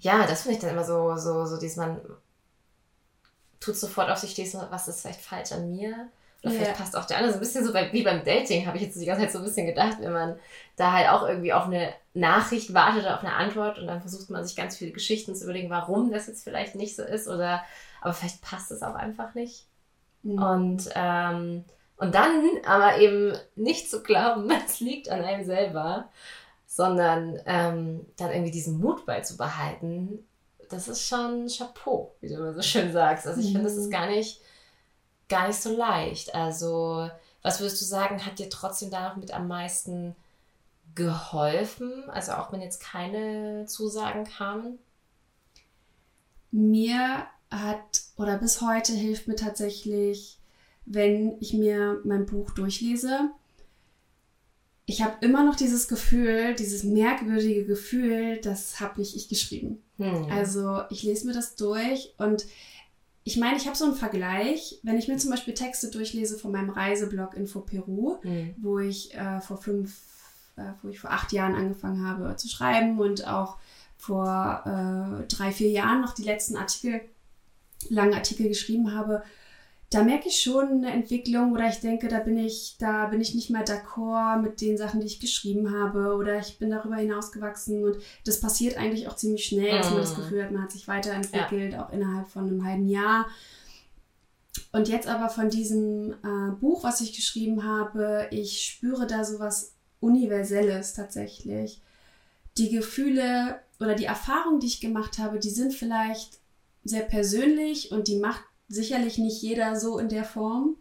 ja, 0.00 0.26
das 0.26 0.42
finde 0.42 0.56
ich 0.56 0.60
dann 0.62 0.70
immer 0.70 0.84
so, 0.84 1.16
so, 1.16 1.46
so, 1.46 1.60
dieses, 1.60 1.76
man 1.76 2.00
tut 3.60 3.76
sofort 3.76 4.10
auf 4.10 4.18
sich 4.18 4.32
stehst, 4.32 4.56
was 4.70 4.88
ist 4.88 5.02
vielleicht 5.02 5.20
falsch 5.20 5.52
an 5.52 5.70
mir? 5.70 6.08
Oder 6.42 6.52
vielleicht 6.52 6.76
passt 6.76 6.96
auch 6.96 7.04
der 7.04 7.18
andere 7.18 7.32
so 7.32 7.38
ein 7.38 7.40
bisschen 7.40 7.64
so 7.64 7.72
bei, 7.72 7.92
wie 7.92 8.02
beim 8.02 8.24
Dating, 8.24 8.66
habe 8.66 8.76
ich 8.76 8.82
jetzt 8.82 9.00
die 9.00 9.06
ganze 9.06 9.22
Zeit 9.22 9.32
so 9.32 9.38
ein 9.38 9.44
bisschen 9.44 9.66
gedacht, 9.66 9.98
wenn 10.00 10.12
man 10.12 10.36
da 10.74 10.90
halt 10.92 11.08
auch 11.10 11.22
irgendwie 11.28 11.52
auf 11.52 11.66
eine 11.66 11.92
Nachricht 12.14 12.74
wartet, 12.74 13.06
auf 13.06 13.20
eine 13.20 13.34
Antwort 13.34 13.78
und 13.78 13.86
dann 13.86 14.00
versucht 14.00 14.28
man 14.28 14.44
sich 14.44 14.56
ganz 14.56 14.76
viele 14.76 14.90
Geschichten 14.90 15.36
zu 15.36 15.44
überlegen, 15.44 15.70
warum 15.70 16.10
das 16.10 16.26
jetzt 16.26 16.42
vielleicht 16.42 16.74
nicht 16.74 16.96
so 16.96 17.04
ist 17.04 17.28
oder 17.28 17.62
aber 18.00 18.12
vielleicht 18.12 18.42
passt 18.42 18.72
es 18.72 18.82
auch 18.82 18.96
einfach 18.96 19.34
nicht. 19.34 19.66
Mhm. 20.24 20.42
Und, 20.42 20.90
ähm, 20.96 21.64
und 22.02 22.14
dann 22.14 22.44
aber 22.66 22.98
eben 22.98 23.36
nicht 23.54 23.90
zu 23.90 24.02
glauben, 24.02 24.50
es 24.66 24.80
liegt 24.80 25.08
an 25.08 25.22
einem 25.22 25.44
selber, 25.44 26.10
sondern 26.66 27.40
ähm, 27.46 28.06
dann 28.16 28.30
irgendwie 28.30 28.50
diesen 28.50 28.78
Mut 28.80 29.06
beizubehalten, 29.06 30.26
das 30.68 30.88
ist 30.88 31.06
schon 31.06 31.46
Chapeau, 31.48 32.14
wie 32.20 32.28
du 32.28 32.34
immer 32.34 32.54
so 32.54 32.62
schön 32.62 32.92
sagst. 32.92 33.26
Also 33.26 33.40
ich 33.40 33.48
mhm. 33.48 33.52
finde, 33.52 33.68
das 33.68 33.76
ist 33.76 33.90
gar 33.90 34.06
nicht 34.06 34.40
gar 35.28 35.46
nicht 35.48 35.60
so 35.60 35.74
leicht. 35.74 36.34
Also, 36.34 37.08
was 37.40 37.60
würdest 37.60 37.80
du 37.80 37.86
sagen, 37.86 38.26
hat 38.26 38.38
dir 38.38 38.50
trotzdem 38.50 38.90
da 38.90 39.08
noch 39.08 39.16
mit 39.16 39.32
am 39.32 39.48
meisten 39.48 40.14
geholfen? 40.94 42.08
Also 42.10 42.32
auch 42.32 42.52
wenn 42.52 42.60
jetzt 42.60 42.82
keine 42.82 43.64
Zusagen 43.66 44.24
kamen? 44.24 44.78
Mir 46.50 47.26
hat 47.50 48.02
oder 48.16 48.36
bis 48.36 48.60
heute 48.60 48.92
hilft 48.92 49.26
mir 49.26 49.36
tatsächlich, 49.36 50.38
wenn 50.86 51.36
ich 51.40 51.54
mir 51.54 52.00
mein 52.04 52.26
Buch 52.26 52.50
durchlese. 52.50 53.30
Ich 54.84 55.02
habe 55.02 55.14
immer 55.24 55.44
noch 55.44 55.54
dieses 55.54 55.88
Gefühl, 55.88 56.54
dieses 56.54 56.82
merkwürdige 56.82 57.64
Gefühl, 57.64 58.40
das 58.40 58.80
habe 58.80 59.00
nicht 59.00 59.14
ich 59.14 59.28
geschrieben. 59.28 59.82
Hm. 59.98 60.26
Also 60.30 60.82
ich 60.90 61.02
lese 61.02 61.26
mir 61.26 61.32
das 61.32 61.54
durch 61.54 62.14
und 62.18 62.46
ich 63.24 63.36
meine, 63.36 63.56
ich 63.56 63.66
habe 63.66 63.76
so 63.76 63.84
einen 63.84 63.94
Vergleich, 63.94 64.80
wenn 64.82 64.98
ich 64.98 65.06
mir 65.06 65.16
zum 65.16 65.30
Beispiel 65.30 65.54
Texte 65.54 65.90
durchlese 65.90 66.38
von 66.38 66.50
meinem 66.50 66.70
Reiseblog 66.70 67.34
Info 67.34 67.60
Peru, 67.60 68.18
mhm. 68.22 68.54
wo 68.58 68.78
ich 68.80 69.14
äh, 69.14 69.40
vor 69.40 69.58
fünf, 69.58 69.96
äh, 70.56 70.72
wo 70.82 70.88
ich 70.88 70.98
vor 70.98 71.10
acht 71.10 71.32
Jahren 71.32 71.54
angefangen 71.54 72.04
habe 72.04 72.34
zu 72.36 72.48
schreiben 72.48 72.98
und 72.98 73.26
auch 73.28 73.58
vor 73.96 74.62
äh, 74.66 75.26
drei, 75.28 75.52
vier 75.52 75.70
Jahren 75.70 76.00
noch 76.00 76.14
die 76.14 76.24
letzten 76.24 76.56
Artikel, 76.56 77.02
langen 77.88 78.14
Artikel 78.14 78.48
geschrieben 78.48 78.92
habe, 78.92 79.22
da 79.92 80.02
merke 80.02 80.28
ich 80.28 80.40
schon 80.40 80.68
eine 80.68 80.90
Entwicklung 80.90 81.52
oder 81.52 81.68
ich 81.68 81.80
denke, 81.80 82.08
da 82.08 82.20
bin 82.20 82.38
ich, 82.38 82.76
da 82.78 83.06
bin 83.06 83.20
ich 83.20 83.34
nicht 83.34 83.50
mehr 83.50 83.64
d'accord 83.64 84.40
mit 84.40 84.62
den 84.62 84.78
Sachen, 84.78 85.00
die 85.00 85.06
ich 85.06 85.20
geschrieben 85.20 85.70
habe 85.70 86.14
oder 86.14 86.38
ich 86.38 86.58
bin 86.58 86.70
darüber 86.70 86.96
hinausgewachsen 86.96 87.84
und 87.84 87.98
das 88.24 88.40
passiert 88.40 88.78
eigentlich 88.78 89.06
auch 89.06 89.16
ziemlich 89.16 89.44
schnell, 89.44 89.76
dass 89.76 89.90
man 89.90 90.00
das 90.00 90.16
mhm. 90.16 90.22
Gefühl 90.22 90.44
hat, 90.44 90.50
man 90.50 90.62
hat 90.62 90.72
sich 90.72 90.88
weiterentwickelt, 90.88 91.74
ja. 91.74 91.84
auch 91.84 91.92
innerhalb 91.92 92.28
von 92.28 92.48
einem 92.48 92.64
halben 92.64 92.88
Jahr. 92.88 93.26
Und 94.72 94.88
jetzt 94.88 95.08
aber 95.08 95.28
von 95.28 95.50
diesem 95.50 96.12
äh, 96.12 96.52
Buch, 96.58 96.84
was 96.84 97.02
ich 97.02 97.14
geschrieben 97.14 97.64
habe, 97.64 98.28
ich 98.30 98.62
spüre 98.64 99.06
da 99.06 99.24
so 99.24 99.38
was 99.38 99.74
Universelles 100.00 100.94
tatsächlich. 100.94 101.82
Die 102.56 102.70
Gefühle 102.70 103.60
oder 103.78 103.94
die 103.94 104.06
Erfahrungen, 104.06 104.60
die 104.60 104.68
ich 104.68 104.80
gemacht 104.80 105.18
habe, 105.18 105.38
die 105.38 105.50
sind 105.50 105.74
vielleicht 105.74 106.38
sehr 106.84 107.02
persönlich 107.02 107.92
und 107.92 108.08
die 108.08 108.18
macht 108.18 108.42
sicherlich 108.72 109.18
nicht 109.18 109.42
jeder 109.42 109.78
so 109.78 109.98
in 109.98 110.08
der 110.08 110.24
Form. 110.24 110.76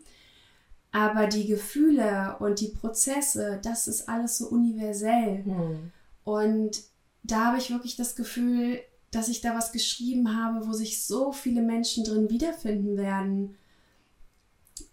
Aber 0.92 1.28
die 1.28 1.48
Gefühle 1.48 2.36
und 2.40 2.60
die 2.60 2.68
Prozesse, 2.68 3.60
das 3.64 3.88
ist 3.88 4.10
alles 4.10 4.38
so 4.38 4.48
universell. 4.48 5.44
Hm. 5.46 5.92
Und 6.24 6.82
da 7.24 7.46
habe 7.48 7.58
ich 7.58 7.72
wirklich 7.72 7.96
das 7.96 8.16
Gefühl, 8.16 8.80
dass 9.12 9.30
ich 9.30 9.42
da 9.42 9.56
was 9.56 9.72
geschrieben 9.72 10.36
habe, 10.38 10.68
wo 10.68 10.74
sich 10.74 11.06
so 11.06 11.32
viele 11.32 11.62
Menschen 11.62 12.04
drin 12.04 12.30
wiederfinden 12.30 12.98
werden. 12.98 13.56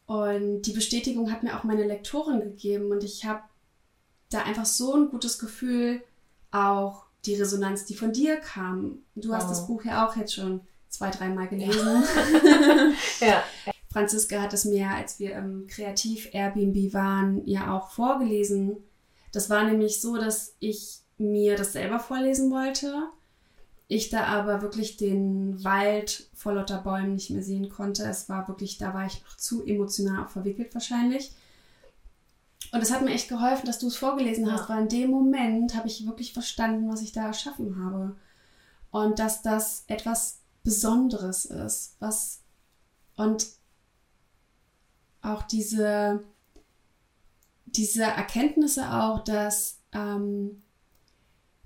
Und 0.07 0.63
die 0.63 0.73
Bestätigung 0.73 1.31
hat 1.31 1.43
mir 1.43 1.59
auch 1.59 1.65
meine 1.65 1.85
Lektorin 1.87 2.41
gegeben 2.41 2.91
und 2.91 3.05
ich 3.05 3.25
habe 3.25 3.43
da 4.31 4.43
einfach 4.43 4.67
so 4.67 4.95
ein 4.95 5.11
gutes 5.11 5.39
Gefühl, 5.39 6.03
auch 6.51 7.05
die 7.27 7.35
Resonanz, 7.35 7.85
die 7.85 7.95
von 7.95 8.13
dir 8.13 8.37
kam. 8.37 8.99
Du 9.15 9.35
hast 9.35 9.47
Oh. 9.47 9.49
das 9.49 9.67
Buch 9.67 9.85
ja 9.85 10.07
auch 10.07 10.17
jetzt 10.17 10.35
schon 10.35 10.61
zwei, 10.89 11.11
dreimal 11.11 11.49
gelesen. 11.49 12.03
Ja. 13.21 13.43
Franziska 13.91 14.43
hat 14.43 14.53
es 14.53 14.65
mir, 14.65 14.89
als 14.91 15.19
wir 15.19 15.35
im 15.35 15.67
Kreativ 15.67 16.29
Airbnb 16.33 16.93
waren, 16.93 17.47
ja 17.47 17.75
auch 17.77 17.91
vorgelesen. 17.91 18.77
Das 19.33 19.49
war 19.51 19.65
nämlich 19.65 20.01
so, 20.01 20.17
dass 20.17 20.55
ich 20.59 20.99
mir 21.17 21.57
das 21.57 21.73
selber 21.73 21.99
vorlesen 21.99 22.51
wollte. 22.51 22.95
Ich 23.89 24.11
da 24.11 24.25
aber 24.25 24.61
wirklich 24.61 24.99
den 24.99 25.65
Wald 25.65 26.29
vor 26.35 26.53
lauter 26.53 26.79
Bäumen 26.83 27.15
nicht 27.15 27.31
mehr 27.31 27.43
sehen 27.43 27.71
konnte. 27.71 28.05
Es 28.05 28.29
war 28.29 28.47
wirklich, 28.47 28.77
da 28.77 28.93
war 28.93 29.07
ich 29.07 29.23
noch 29.25 29.37
zu 29.37 29.65
emotional 29.65 30.25
auch 30.25 30.29
verwickelt 30.29 30.75
wahrscheinlich. 30.75 31.33
Und 32.73 32.83
es 32.83 32.93
hat 32.93 33.01
mir 33.03 33.13
echt 33.13 33.29
geholfen, 33.31 33.65
dass 33.67 33.79
du 33.79 33.87
es 33.87 33.97
vorgelesen 33.97 34.47
Ja. 34.47 34.53
hast, 34.53 34.69
weil 34.69 34.83
in 34.83 34.89
dem 34.89 35.11
Moment 35.11 35.75
habe 35.75 35.89
ich 35.89 36.07
wirklich 36.07 36.35
verstanden, 36.35 36.91
was 36.91 37.01
ich 37.01 37.13
da 37.13 37.27
erschaffen 37.27 37.83
habe. 37.83 38.17
Und 38.91 39.19
dass 39.19 39.41
das 39.43 39.85
etwas 39.87 40.38
Besonderes 40.69 41.47
ist, 41.47 41.97
was 41.99 42.43
und 43.17 43.47
auch 45.23 45.43
diese, 45.45 46.23
diese 47.65 48.03
Erkenntnisse 48.03 48.93
auch, 48.93 49.25
dass 49.25 49.79
ähm, 49.93 50.61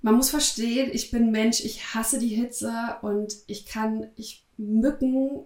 man 0.03 0.15
muss 0.15 0.31
verstehen, 0.31 0.91
ich 0.93 1.11
bin 1.11 1.33
Mensch, 1.33 1.65
ich 1.65 1.97
hasse 1.97 2.21
die 2.21 2.29
Hitze 2.29 2.73
und 3.03 3.35
ich 3.49 3.67
kann, 3.67 4.07
ich 4.15 4.47
Mücken 4.57 5.41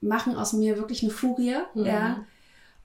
machen 0.00 0.34
aus 0.34 0.54
mir 0.54 0.78
wirklich 0.78 1.02
eine 1.02 1.12
Furie, 1.12 1.56
Mhm. 1.74 1.84
ja. 1.84 2.24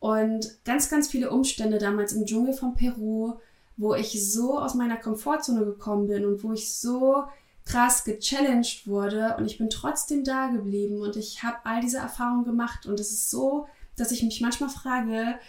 Und 0.02 0.64
ganz, 0.66 0.90
ganz 0.90 1.08
viele 1.08 1.30
Umstände 1.32 1.78
damals 1.78 2.12
im 2.12 2.26
Dschungel 2.26 2.54
von 2.54 2.74
Peru, 2.74 3.36
wo 3.78 3.96
ich 3.96 4.32
so 4.34 4.60
aus 4.60 4.74
meiner 4.74 4.98
Komfortzone 4.98 5.64
gekommen 5.64 6.08
bin 6.08 6.26
und 6.26 6.44
wo 6.44 6.52
ich 6.52 6.74
so 6.74 7.24
krass 7.70 8.04
gechallenged 8.04 8.88
wurde 8.88 9.36
und 9.38 9.46
ich 9.46 9.58
bin 9.58 9.70
trotzdem 9.70 10.24
da 10.24 10.48
geblieben 10.48 11.02
und 11.02 11.16
ich 11.16 11.44
habe 11.44 11.58
all 11.66 11.82
diese 11.82 11.98
Erfahrungen 11.98 12.44
gemacht 12.44 12.86
und 12.86 13.00
es 13.00 13.12
ist 13.12 13.30
so, 13.30 13.68
dass 13.96 14.12
ich 14.12 14.24
mich 14.24 14.42
manchmal 14.42 14.70
frage, 14.70 15.40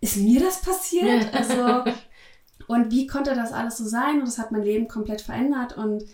ist 0.00 0.16
mir 0.16 0.40
das 0.40 0.60
passiert? 0.60 1.34
Also, 1.34 1.84
und 2.68 2.90
wie 2.90 3.06
konnte 3.06 3.34
das 3.34 3.52
alles 3.52 3.76
so 3.76 3.84
sein? 3.84 4.20
Und 4.20 4.26
das 4.26 4.38
hat 4.38 4.52
mein 4.52 4.62
Leben 4.62 4.88
komplett 4.88 5.20
verändert 5.20 5.76
und 5.76 6.04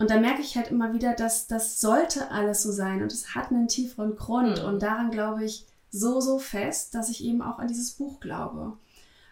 und 0.00 0.10
da 0.10 0.20
merke 0.20 0.42
ich 0.42 0.56
halt 0.56 0.70
immer 0.70 0.94
wieder, 0.94 1.14
dass 1.14 1.48
das 1.48 1.80
sollte 1.80 2.30
alles 2.30 2.62
so 2.62 2.70
sein 2.70 3.02
und 3.02 3.12
es 3.12 3.34
hat 3.34 3.50
einen 3.50 3.66
tieferen 3.66 4.14
Grund. 4.14 4.62
Mhm. 4.62 4.68
Und 4.68 4.82
daran 4.82 5.10
glaube 5.10 5.44
ich 5.44 5.66
so, 5.90 6.20
so 6.20 6.38
fest, 6.38 6.94
dass 6.94 7.10
ich 7.10 7.24
eben 7.24 7.42
auch 7.42 7.58
an 7.58 7.66
dieses 7.66 7.92
Buch 7.92 8.20
glaube. 8.20 8.76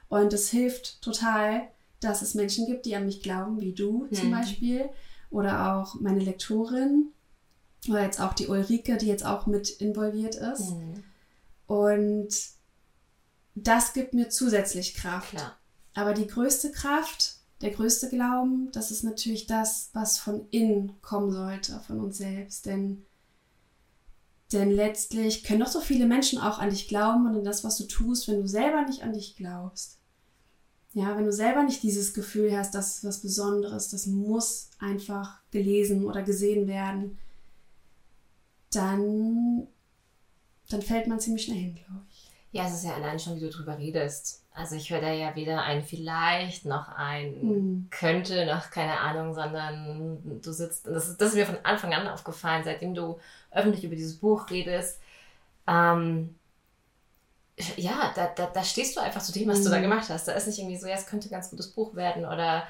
Und 0.09 0.33
es 0.33 0.51
hilft 0.51 1.03
total, 1.03 1.69
dass 2.01 2.23
es 2.23 2.35
Menschen 2.35 2.67
gibt, 2.67 2.87
die 2.87 2.95
an 2.95 3.07
mich 3.07 3.23
glauben, 3.23 3.61
wie 3.61 3.73
du 3.73 4.07
zum 4.13 4.29
Mhm. 4.29 4.33
Beispiel. 4.33 4.91
Oder 5.31 5.75
auch 5.77 5.95
meine 6.01 6.21
Lektorin. 6.21 7.13
Oder 7.89 8.03
jetzt 8.05 8.21
auch 8.21 8.33
die 8.35 8.49
Ulrike, 8.49 8.97
die 8.97 9.07
jetzt 9.07 9.25
auch 9.25 9.47
mit 9.47 9.71
involviert 9.71 10.35
ist. 10.35 10.71
Hm. 10.71 11.05
Und 11.67 12.29
das 13.55 13.93
gibt 13.93 14.15
mir 14.15 14.29
zusätzlich 14.29 14.95
Kraft. 14.95 15.31
Klar. 15.31 15.57
Aber 15.95 16.13
die 16.13 16.27
größte 16.27 16.71
Kraft, 16.73 17.37
der 17.63 17.71
größte 17.71 18.09
Glauben, 18.11 18.71
das 18.73 18.91
ist 18.91 19.03
natürlich 19.03 19.47
das, 19.47 19.91
was 19.95 20.19
von 20.19 20.47
innen 20.51 21.01
kommen 21.01 21.31
sollte, 21.33 21.81
von 21.87 22.01
uns 22.01 22.19
selbst. 22.19 22.67
Denn, 22.67 23.05
denn 24.53 24.71
letztlich 24.71 25.43
können 25.45 25.61
doch 25.61 25.67
so 25.67 25.81
viele 25.81 26.07
Menschen 26.07 26.39
auch 26.39 26.59
an 26.59 26.71
dich 26.71 26.87
glauben 26.89 27.27
und 27.27 27.37
an 27.37 27.45
das, 27.45 27.65
was 27.65 27.77
du 27.79 27.85
tust, 27.85 28.29
wenn 28.29 28.43
du 28.43 28.47
selber 28.49 28.83
nicht 28.83 29.03
an 29.03 29.13
dich 29.13 29.37
glaubst. 29.37 29.96
Ja, 30.97 31.15
wenn 31.15 31.27
du 31.27 31.33
selber 31.33 31.63
nicht 31.63 31.83
dieses 31.83 32.15
Gefühl 32.15 32.57
hast, 32.57 32.75
das 32.75 32.97
ist 32.97 33.05
was 33.05 33.21
Besonderes, 33.21 33.91
das 33.91 34.07
muss 34.07 34.71
einfach 34.79 35.41
gelesen 35.51 36.07
oder 36.07 36.23
gesehen 36.23 36.69
werden, 36.69 37.19
dann, 38.73 39.67
dann 40.71 40.81
fällt 40.81 41.07
man 41.07 41.21
ziemlich 41.21 41.45
schnell 41.45 41.59
hin, 41.59 41.75
glaube 41.75 42.07
ich. 42.11 42.31
Ja, 42.53 42.67
es 42.67 42.73
ist 42.73 42.85
ja 42.85 42.95
allein 42.95 43.19
schon, 43.19 43.37
wie 43.37 43.41
du 43.41 43.51
drüber 43.51 43.77
redest. 43.77 44.43
Also 44.55 44.77
ich 44.77 44.89
höre 44.89 45.03
da 45.03 45.13
ja 45.13 45.37
weder 45.37 45.65
ein 45.65 45.85
vielleicht 45.85 46.65
noch 46.65 46.89
ein 46.89 47.89
könnte, 47.91 48.47
noch 48.47 48.71
keine 48.71 48.99
Ahnung, 48.99 49.35
sondern 49.35 50.41
du 50.41 50.51
sitzt, 50.51 50.89
und 50.89 50.95
das 50.95 51.09
ist, 51.09 51.21
das 51.21 51.29
ist 51.29 51.35
mir 51.35 51.45
von 51.45 51.59
Anfang 51.63 51.93
an 51.93 52.09
aufgefallen, 52.09 52.65
seitdem 52.65 52.95
du 52.95 53.19
öffentlich 53.51 53.85
über 53.85 53.97
dieses 53.97 54.17
Buch 54.17 54.49
redest. 54.49 54.99
Ähm, 55.67 56.37
ja, 57.77 58.13
da, 58.15 58.27
da, 58.35 58.47
da 58.47 58.63
stehst 58.65 58.97
du 58.97 59.01
einfach 59.01 59.23
zu 59.23 59.33
dem, 59.33 59.49
was 59.49 59.63
du 59.63 59.71
da 59.71 59.79
Mhm. 59.79 59.83
gemacht 59.83 60.09
hast. 60.11 60.29
Da 60.29 60.33
ist 60.33 60.47
nicht 60.47 60.59
irgendwie 60.59 60.77
so, 60.77 60.87
ja, 60.87 60.95
es 60.95 61.07
könnte 61.07 61.29
ein 61.29 61.31
ganz 61.31 61.51
gutes 61.51 61.69
Buch 61.73 61.95
werden 61.95 62.25
oder 62.27 62.65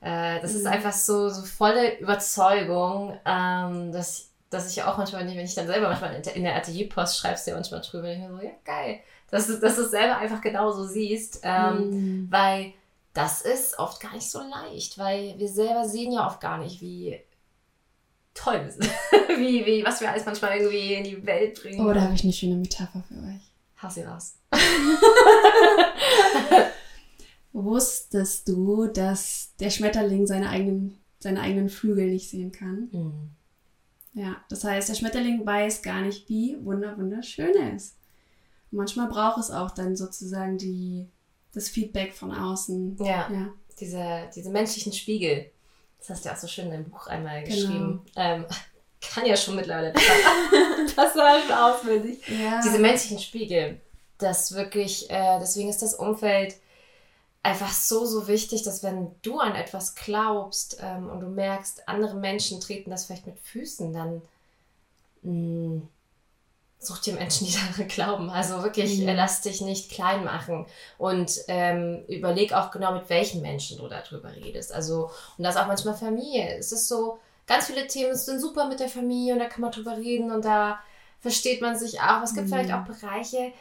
äh, 0.00 0.40
das 0.40 0.54
ist 0.54 0.62
Mhm. 0.62 0.68
einfach 0.68 0.92
so, 0.92 1.28
so 1.28 1.42
volle 1.42 1.98
Überzeugung, 1.98 3.18
ähm, 3.26 3.92
dass, 3.92 4.30
dass 4.48 4.70
ich 4.70 4.82
auch 4.82 4.96
manchmal 4.96 5.24
nicht, 5.24 5.36
wenn 5.36 5.44
ich 5.44 5.54
dann 5.54 5.66
selber 5.66 5.88
manchmal 5.88 6.14
in 6.14 6.22
der- 6.22 6.36
in 6.36 6.44
der 6.44 6.56
Atelierpost 6.56 7.18
schreibst 7.18 7.46
du 7.46 7.50
ja 7.50 7.56
manchmal 7.56 7.82
drüber, 7.82 8.10
ich 8.10 8.18
mir 8.18 8.30
so, 8.30 8.40
ja, 8.40 8.52
geil. 8.64 9.00
Dass 9.30 9.46
du, 9.46 9.58
dass 9.60 9.76
du 9.76 9.82
es 9.82 9.90
selber 9.90 10.16
einfach 10.16 10.40
genauso 10.40 10.86
siehst. 10.86 11.40
Ähm, 11.42 11.90
Mhm. 11.90 12.26
weil 12.30 12.72
das 13.12 13.42
ist 13.42 13.78
oft 13.78 14.00
gar 14.00 14.14
nicht 14.14 14.30
so 14.30 14.40
leicht, 14.40 14.96
weil 14.96 15.38
wir 15.38 15.48
selber 15.48 15.86
sehen 15.86 16.12
ja 16.12 16.26
oft 16.26 16.40
gar 16.40 16.58
nicht, 16.58 16.80
wie 16.80 17.20
toll 18.34 18.64
wir 18.64 18.70
sind. 18.72 18.84
wie, 19.38 19.66
wie, 19.66 19.84
was 19.84 20.00
wir 20.00 20.10
alles 20.10 20.24
manchmal 20.24 20.56
irgendwie 20.56 20.94
in 20.94 21.04
die 21.04 21.26
Welt 21.26 21.60
bringen. 21.60 21.80
Oh, 21.86 21.92
da 21.92 22.02
habe 22.02 22.14
ich 22.14 22.22
eine 22.24 22.32
schöne 22.32 22.54
Metapher 22.54 23.02
für 23.06 23.14
euch. 23.14 23.49
Hau 23.82 23.88
sie 23.88 24.02
raus. 24.02 24.34
Wusstest 27.52 28.48
du, 28.48 28.86
dass 28.86 29.52
der 29.58 29.70
Schmetterling 29.70 30.26
seine 30.26 30.48
eigenen, 30.50 30.98
seine 31.18 31.40
eigenen 31.40 31.68
Flügel 31.68 32.06
nicht 32.10 32.30
sehen 32.30 32.52
kann? 32.52 32.88
Mhm. 32.92 33.30
Ja, 34.12 34.36
das 34.48 34.64
heißt, 34.64 34.88
der 34.88 34.94
Schmetterling 34.94 35.44
weiß 35.44 35.82
gar 35.82 36.02
nicht, 36.02 36.28
wie 36.28 36.56
wunder 36.64 36.96
wunderschön 36.98 37.54
er 37.56 37.74
ist. 37.74 37.96
Und 38.70 38.78
manchmal 38.78 39.08
braucht 39.08 39.38
es 39.38 39.50
auch 39.50 39.70
dann 39.72 39.96
sozusagen 39.96 40.58
die, 40.58 41.08
das 41.52 41.68
Feedback 41.68 42.12
von 42.14 42.32
außen. 42.32 42.96
Ja, 43.00 43.30
Ja, 43.32 43.48
diese, 43.80 44.28
diese 44.34 44.50
menschlichen 44.50 44.92
Spiegel. 44.92 45.50
Das 45.98 46.10
hast 46.10 46.24
du 46.24 46.28
ja 46.28 46.34
auch 46.34 46.38
so 46.38 46.46
schön 46.46 46.66
in 46.66 46.70
deinem 46.72 46.90
Buch 46.90 47.06
einmal 47.08 47.42
Genau. 47.44 47.54
geschrieben. 47.56 48.00
Ähm, 48.16 48.46
kann 49.00 49.26
ja 49.26 49.36
schon 49.36 49.56
mittlerweile 49.56 49.92
das 50.96 51.16
war 51.16 51.40
schon 51.40 51.52
auswendig. 51.52 52.22
ja. 52.28 52.60
diese 52.62 52.78
menschlichen 52.78 53.18
Spiegel, 53.18 53.80
das 54.18 54.54
wirklich, 54.54 55.08
äh, 55.10 55.38
deswegen 55.40 55.70
ist 55.70 55.82
das 55.82 55.94
Umfeld 55.94 56.56
einfach 57.42 57.72
so, 57.72 58.04
so 58.04 58.28
wichtig, 58.28 58.62
dass 58.64 58.82
wenn 58.82 59.14
du 59.22 59.38
an 59.40 59.54
etwas 59.54 59.94
glaubst 59.94 60.76
ähm, 60.82 61.08
und 61.08 61.20
du 61.20 61.28
merkst, 61.28 61.88
andere 61.88 62.14
Menschen 62.16 62.60
treten 62.60 62.90
das 62.90 63.06
vielleicht 63.06 63.26
mit 63.26 63.38
Füßen, 63.40 63.92
dann 63.94 64.20
mh, 65.22 65.82
such 66.78 66.98
dir 67.00 67.14
Menschen, 67.14 67.46
die 67.46 67.54
daran 67.72 67.88
glauben. 67.88 68.30
Also 68.30 68.62
wirklich, 68.62 68.98
Mhm. 69.00 69.06
lass 69.08 69.42
dich 69.42 69.60
nicht 69.60 69.90
klein 69.90 70.24
machen 70.24 70.66
und 70.98 71.32
ähm, 71.48 72.04
überleg 72.08 72.52
auch 72.52 72.70
genau, 72.70 72.92
mit 72.92 73.08
welchen 73.10 73.42
Menschen 73.42 73.78
du 73.78 73.88
darüber 73.88 74.34
redest. 74.34 74.72
Also, 74.72 75.10
und 75.38 75.44
das 75.44 75.56
auch 75.56 75.66
manchmal 75.66 75.94
Familie. 75.94 76.56
Es 76.58 76.72
ist 76.72 76.88
so, 76.88 77.18
ganz 77.50 77.66
viele 77.66 77.86
Themen 77.88 78.14
sind 78.16 78.40
super 78.40 78.66
mit 78.68 78.78
der 78.80 78.88
Familie 78.88 79.32
und 79.34 79.40
da 79.40 79.46
kann 79.46 79.60
man 79.60 79.72
drüber 79.72 79.96
reden 79.96 80.30
und 80.30 80.44
da 80.44 80.78
versteht 81.18 81.60
man 81.60 81.76
sich 81.76 82.00
auch. 82.00 82.04
Aber 82.16 82.24
es 82.24 82.34
gibt 82.34 82.46
Mhm. 82.46 82.50
vielleicht 82.50 82.72
auch 82.72 82.84
Bereiche, 82.84 83.52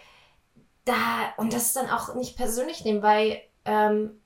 da, 0.85 1.33
und 1.37 1.53
das 1.53 1.63
ist 1.67 1.75
dann 1.75 1.89
auch 1.89 2.15
nicht 2.15 2.37
persönlich 2.37 2.83
nehmen, 2.85 3.01
weil 3.01 3.41
ähm, 3.65 4.21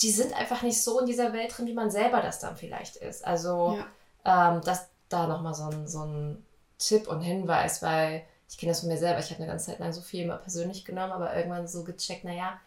die 0.00 0.10
sind 0.10 0.32
einfach 0.34 0.62
nicht 0.62 0.82
so 0.82 1.00
in 1.00 1.06
dieser 1.06 1.32
Welt 1.32 1.56
drin, 1.56 1.66
wie 1.66 1.72
man 1.74 1.90
selber 1.90 2.20
das 2.20 2.38
dann 2.38 2.56
vielleicht 2.56 2.96
ist. 2.96 3.26
Also, 3.26 3.78
ja. 4.24 4.52
ähm, 4.54 4.60
das 4.64 4.88
da 5.08 5.26
nochmal 5.26 5.54
so 5.54 5.64
ein, 5.64 5.88
so 5.88 6.04
ein 6.04 6.44
Tipp 6.78 7.08
und 7.08 7.20
Hinweis, 7.22 7.82
weil 7.82 8.24
ich 8.48 8.58
kenne 8.58 8.72
das 8.72 8.80
von 8.80 8.88
mir 8.90 8.98
selber. 8.98 9.20
Ich 9.20 9.30
habe 9.30 9.38
eine 9.42 9.46
ganze 9.50 9.66
Zeit 9.66 9.78
lang 9.78 9.92
so 9.92 10.00
viel 10.02 10.24
immer 10.24 10.36
persönlich 10.36 10.84
genommen, 10.84 11.12
aber 11.12 11.34
irgendwann 11.34 11.66
so 11.66 11.82
gecheckt, 11.82 12.24
naja, 12.24 12.58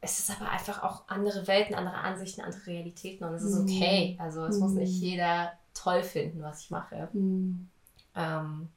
es 0.00 0.18
ist 0.18 0.30
aber 0.30 0.50
einfach 0.50 0.82
auch 0.82 1.02
andere 1.08 1.46
Welten, 1.46 1.74
andere 1.74 1.96
Ansichten, 1.96 2.40
andere 2.42 2.66
Realitäten 2.66 3.24
und 3.24 3.34
es 3.34 3.42
ist 3.42 3.54
Mhm. 3.54 3.62
okay. 3.62 4.16
Also 4.20 4.44
es 4.44 4.58
muss 4.58 4.72
Mhm. 4.72 4.78
nicht 4.78 5.00
jeder 5.00 5.52
toll 5.76 6.02
finden, 6.02 6.42
was 6.42 6.62
ich 6.62 6.70
mache. 6.70 7.08
Hm. 7.12 7.68
Ähm, 8.14 8.68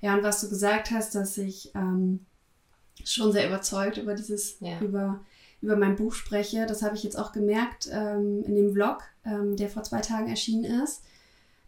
Ja, 0.00 0.14
und 0.14 0.22
was 0.22 0.40
du 0.40 0.48
gesagt 0.48 0.90
hast, 0.90 1.14
dass 1.14 1.36
ich 1.38 1.72
ähm, 1.74 2.24
schon 3.04 3.32
sehr 3.32 3.46
überzeugt 3.48 3.96
über 3.98 4.14
dieses, 4.14 4.58
Ja. 4.60 4.78
über, 4.80 5.20
über 5.62 5.76
mein 5.76 5.96
Buch 5.96 6.12
spreche. 6.14 6.66
Das 6.66 6.82
habe 6.82 6.94
ich 6.96 7.02
jetzt 7.02 7.18
auch 7.18 7.32
gemerkt 7.32 7.88
ähm, 7.92 8.44
in 8.44 8.54
dem 8.54 8.72
Vlog, 8.72 9.02
ähm, 9.24 9.56
der 9.56 9.68
vor 9.68 9.82
zwei 9.82 10.00
Tagen 10.00 10.28
erschienen 10.28 10.64
ist, 10.82 11.02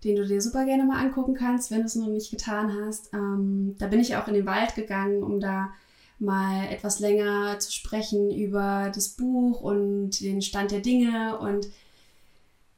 den 0.05 0.16
du 0.16 0.26
dir 0.26 0.40
super 0.40 0.64
gerne 0.64 0.85
mal 0.85 1.00
angucken 1.05 1.35
kannst, 1.35 1.70
wenn 1.70 1.81
du 1.81 1.87
es 1.87 1.96
noch 1.96 2.09
nicht 2.09 2.31
getan 2.31 2.72
hast. 2.85 3.12
Ähm, 3.12 3.74
da 3.79 3.87
bin 3.88 4.00
ich 4.00 4.14
auch 4.16 4.29
in 4.29 4.35
den 4.35 4.46
Wald 4.46 4.74
gegangen, 4.74 5.22
um 5.22 5.40
da 5.40 5.70
mal 6.18 6.66
etwas 6.70 6.98
länger 7.00 7.59
zu 7.59 7.72
sprechen 7.72 8.31
über 8.31 8.90
das 8.94 9.09
Buch 9.11 9.61
und 9.61 10.20
den 10.20 10.40
Stand 10.42 10.70
der 10.70 10.81
Dinge. 10.81 11.38
Und 11.38 11.66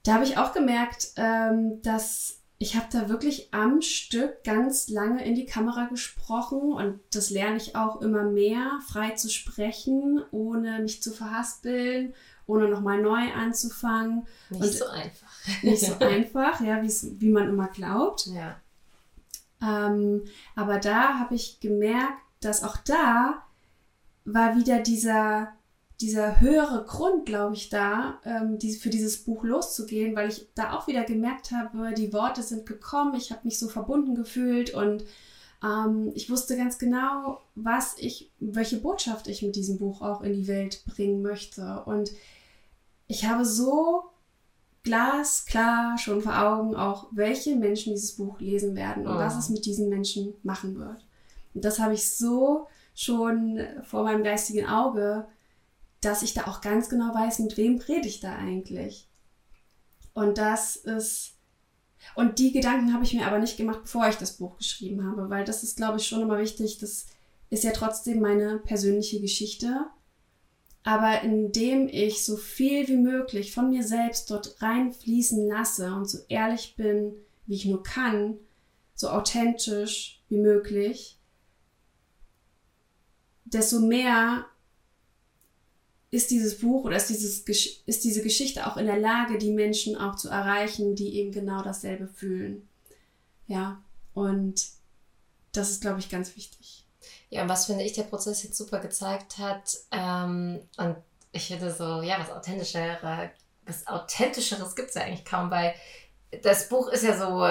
da 0.02 0.14
habe 0.14 0.24
ich 0.24 0.38
auch 0.38 0.52
gemerkt, 0.52 1.12
ähm, 1.16 1.82
dass 1.82 2.38
ich 2.60 2.74
habe 2.74 2.86
da 2.90 3.08
wirklich 3.08 3.54
am 3.54 3.82
Stück 3.82 4.42
ganz 4.42 4.88
lange 4.88 5.24
in 5.24 5.36
die 5.36 5.46
Kamera 5.46 5.84
gesprochen 5.86 6.72
und 6.72 6.98
das 7.12 7.30
lerne 7.30 7.56
ich 7.56 7.76
auch 7.76 8.00
immer 8.00 8.24
mehr, 8.24 8.80
frei 8.88 9.10
zu 9.10 9.30
sprechen, 9.30 10.20
ohne 10.32 10.80
mich 10.80 11.00
zu 11.00 11.12
verhaspeln, 11.12 12.14
ohne 12.46 12.68
nochmal 12.68 13.00
neu 13.00 13.32
anzufangen. 13.32 14.26
Nicht 14.50 14.62
und 14.62 14.72
so 14.72 14.86
einfach. 14.86 15.62
Nicht 15.62 15.82
so 15.82 15.98
einfach, 16.00 16.60
ja, 16.60 16.82
wie 16.82 17.30
man 17.30 17.48
immer 17.48 17.68
glaubt. 17.68 18.26
Ja. 18.26 18.56
Ähm, 19.62 20.24
aber 20.56 20.78
da 20.78 21.18
habe 21.20 21.36
ich 21.36 21.60
gemerkt, 21.60 22.22
dass 22.40 22.64
auch 22.64 22.76
da 22.78 23.44
war 24.24 24.56
wieder 24.56 24.80
dieser 24.80 25.54
dieser 26.00 26.40
höhere 26.40 26.84
Grund, 26.84 27.26
glaube 27.26 27.54
ich, 27.54 27.70
da, 27.70 28.20
ähm, 28.24 28.58
die, 28.58 28.74
für 28.74 28.90
dieses 28.90 29.24
Buch 29.24 29.42
loszugehen, 29.42 30.14
weil 30.14 30.28
ich 30.28 30.46
da 30.54 30.76
auch 30.76 30.86
wieder 30.86 31.04
gemerkt 31.04 31.50
habe, 31.50 31.92
die 31.94 32.12
Worte 32.12 32.42
sind 32.42 32.66
gekommen, 32.66 33.14
ich 33.16 33.32
habe 33.32 33.40
mich 33.44 33.58
so 33.58 33.68
verbunden 33.68 34.14
gefühlt 34.14 34.74
und 34.74 35.04
ähm, 35.62 36.12
ich 36.14 36.30
wusste 36.30 36.56
ganz 36.56 36.78
genau, 36.78 37.40
was 37.56 37.96
ich, 37.98 38.30
welche 38.38 38.78
Botschaft 38.78 39.26
ich 39.26 39.42
mit 39.42 39.56
diesem 39.56 39.78
Buch 39.78 40.00
auch 40.00 40.20
in 40.20 40.34
die 40.34 40.46
Welt 40.46 40.84
bringen 40.86 41.20
möchte. 41.20 41.82
Und 41.84 42.12
ich 43.08 43.26
habe 43.26 43.44
so 43.44 44.04
glasklar 44.84 45.98
schon 45.98 46.20
vor 46.22 46.38
Augen 46.38 46.76
auch, 46.76 47.08
welche 47.10 47.56
Menschen 47.56 47.92
dieses 47.92 48.12
Buch 48.12 48.38
lesen 48.38 48.76
werden 48.76 49.06
und 49.06 49.16
oh. 49.16 49.18
was 49.18 49.36
es 49.36 49.48
mit 49.48 49.66
diesen 49.66 49.88
Menschen 49.88 50.34
machen 50.44 50.78
wird. 50.78 51.04
Und 51.54 51.64
das 51.64 51.80
habe 51.80 51.94
ich 51.94 52.08
so 52.08 52.68
schon 52.94 53.60
vor 53.82 54.04
meinem 54.04 54.22
geistigen 54.22 54.66
Auge 54.66 55.26
dass 56.00 56.22
ich 56.22 56.34
da 56.34 56.46
auch 56.46 56.60
ganz 56.60 56.88
genau 56.88 57.14
weiß, 57.14 57.40
mit 57.40 57.56
wem 57.56 57.78
rede 57.78 58.08
ich 58.08 58.20
da 58.20 58.36
eigentlich. 58.36 59.08
Und 60.14 60.38
das 60.38 60.76
ist. 60.76 61.34
Und 62.14 62.38
die 62.38 62.52
Gedanken 62.52 62.92
habe 62.92 63.04
ich 63.04 63.12
mir 63.12 63.26
aber 63.26 63.38
nicht 63.38 63.56
gemacht, 63.56 63.80
bevor 63.82 64.08
ich 64.08 64.16
das 64.16 64.36
Buch 64.36 64.56
geschrieben 64.56 65.04
habe, 65.04 65.28
weil 65.30 65.44
das 65.44 65.64
ist, 65.64 65.76
glaube 65.76 65.98
ich, 65.98 66.06
schon 66.06 66.22
immer 66.22 66.38
wichtig. 66.38 66.78
Das 66.78 67.06
ist 67.50 67.64
ja 67.64 67.72
trotzdem 67.72 68.20
meine 68.20 68.58
persönliche 68.58 69.20
Geschichte. 69.20 69.86
Aber 70.84 71.22
indem 71.22 71.88
ich 71.88 72.24
so 72.24 72.36
viel 72.36 72.86
wie 72.88 72.96
möglich 72.96 73.52
von 73.52 73.68
mir 73.68 73.82
selbst 73.82 74.30
dort 74.30 74.62
reinfließen 74.62 75.46
lasse 75.48 75.92
und 75.92 76.08
so 76.08 76.18
ehrlich 76.28 76.76
bin, 76.76 77.14
wie 77.46 77.56
ich 77.56 77.66
nur 77.66 77.82
kann, 77.82 78.38
so 78.94 79.10
authentisch 79.10 80.22
wie 80.28 80.38
möglich, 80.38 81.18
desto 83.44 83.80
mehr 83.80 84.46
ist 86.10 86.30
dieses 86.30 86.58
Buch 86.60 86.84
oder 86.84 86.96
ist, 86.96 87.10
dieses, 87.10 87.40
ist 87.40 88.04
diese 88.04 88.22
Geschichte 88.22 88.66
auch 88.66 88.76
in 88.76 88.86
der 88.86 88.98
Lage, 88.98 89.38
die 89.38 89.52
Menschen 89.52 89.96
auch 89.96 90.16
zu 90.16 90.28
erreichen, 90.28 90.94
die 90.94 91.16
eben 91.16 91.32
genau 91.32 91.62
dasselbe 91.62 92.08
fühlen. 92.08 92.66
Ja, 93.46 93.82
und 94.14 94.66
das 95.52 95.70
ist, 95.70 95.80
glaube 95.80 96.00
ich, 96.00 96.08
ganz 96.08 96.34
wichtig. 96.36 96.84
Ja, 97.30 97.42
und 97.42 97.48
was 97.48 97.66
finde 97.66 97.84
ich 97.84 97.92
der 97.92 98.04
Prozess 98.04 98.42
jetzt 98.42 98.56
super 98.56 98.78
gezeigt 98.78 99.38
hat, 99.38 99.76
ähm, 99.90 100.60
und 100.78 100.96
ich 101.32 101.46
finde 101.48 101.72
so, 101.72 102.02
ja, 102.02 102.18
was 102.18 102.30
authentischeres, 102.30 103.30
was 103.66 103.86
authentischeres 103.86 104.74
gibt 104.74 104.88
es 104.88 104.94
ja 104.94 105.02
eigentlich 105.02 105.26
kaum, 105.26 105.50
weil 105.50 105.74
das 106.42 106.68
Buch 106.68 106.88
ist 106.88 107.04
ja 107.04 107.18
so 107.18 107.46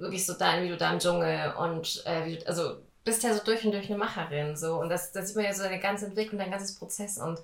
wirklich 0.00 0.24
so 0.24 0.34
dein, 0.34 0.64
wie 0.64 0.68
du 0.68 0.76
da 0.76 0.92
im 0.92 1.00
Dschungel 1.00 1.54
und 1.58 2.02
äh, 2.06 2.24
wie 2.24 2.38
du, 2.38 2.46
also 2.46 2.76
bist 3.08 3.22
ja 3.22 3.34
so 3.34 3.42
durch 3.44 3.64
und 3.64 3.72
durch 3.72 3.88
eine 3.88 3.98
Macherin. 3.98 4.56
So. 4.56 4.80
Und 4.80 4.88
das, 4.88 5.12
das 5.12 5.28
sieht 5.28 5.36
man 5.36 5.44
ja 5.44 5.52
so 5.52 5.64
deine 5.64 5.80
ganze 5.80 6.06
Entwicklung, 6.06 6.38
dein 6.38 6.50
ganzes 6.50 6.76
Prozess. 6.76 7.18
Und 7.18 7.38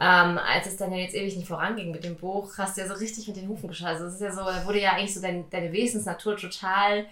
ähm, 0.00 0.38
als 0.38 0.66
es 0.66 0.76
dann 0.76 0.92
ja 0.92 0.98
jetzt 0.98 1.14
ewig 1.14 1.36
nicht 1.36 1.48
voranging 1.48 1.90
mit 1.90 2.04
dem 2.04 2.16
Buch, 2.16 2.52
hast 2.58 2.76
du 2.76 2.82
ja 2.82 2.88
so 2.88 2.94
richtig 2.94 3.26
mit 3.26 3.36
den 3.36 3.48
Hufen 3.48 3.68
geschaut. 3.68 3.88
Also 3.88 4.06
es 4.06 4.14
ist 4.14 4.20
ja 4.20 4.32
so, 4.32 4.44
da 4.44 4.64
wurde 4.66 4.80
ja 4.80 4.92
eigentlich 4.92 5.14
so 5.14 5.20
dein, 5.20 5.48
deine 5.50 5.72
Wesensnatur 5.72 6.36
total 6.36 7.06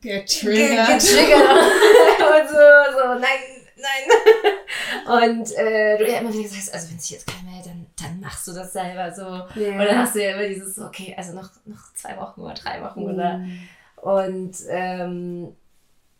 getriggert. 0.00 0.88
getriggert. 0.88 1.40
und 2.20 2.48
so, 2.48 2.92
so, 2.92 3.08
nein, 3.14 3.40
nein. 3.76 4.50
Und 5.06 5.52
äh, 5.56 5.98
du 5.98 6.08
ja 6.08 6.18
immer 6.18 6.32
wieder 6.32 6.42
gesagt 6.42 6.74
also 6.74 6.90
wenn 6.90 6.98
sich 6.98 7.10
jetzt 7.10 7.26
keiner 7.26 7.50
meldet, 7.50 7.72
dann, 7.72 7.86
dann 8.00 8.20
machst 8.20 8.46
du 8.46 8.52
das 8.52 8.72
selber 8.72 9.12
so. 9.12 9.22
Yeah. 9.58 9.72
Und 9.72 9.86
dann 9.86 9.98
hast 9.98 10.14
du 10.14 10.22
ja 10.22 10.32
immer 10.32 10.48
dieses, 10.48 10.78
okay, 10.78 11.14
also 11.16 11.32
noch, 11.32 11.50
noch 11.64 11.92
zwei 11.94 12.16
Wochen 12.16 12.42
oder 12.42 12.54
drei 12.54 12.82
Wochen 12.82 13.02
mm. 13.02 13.14
oder. 13.14 13.44
Und 13.96 14.56
ähm, 14.68 15.56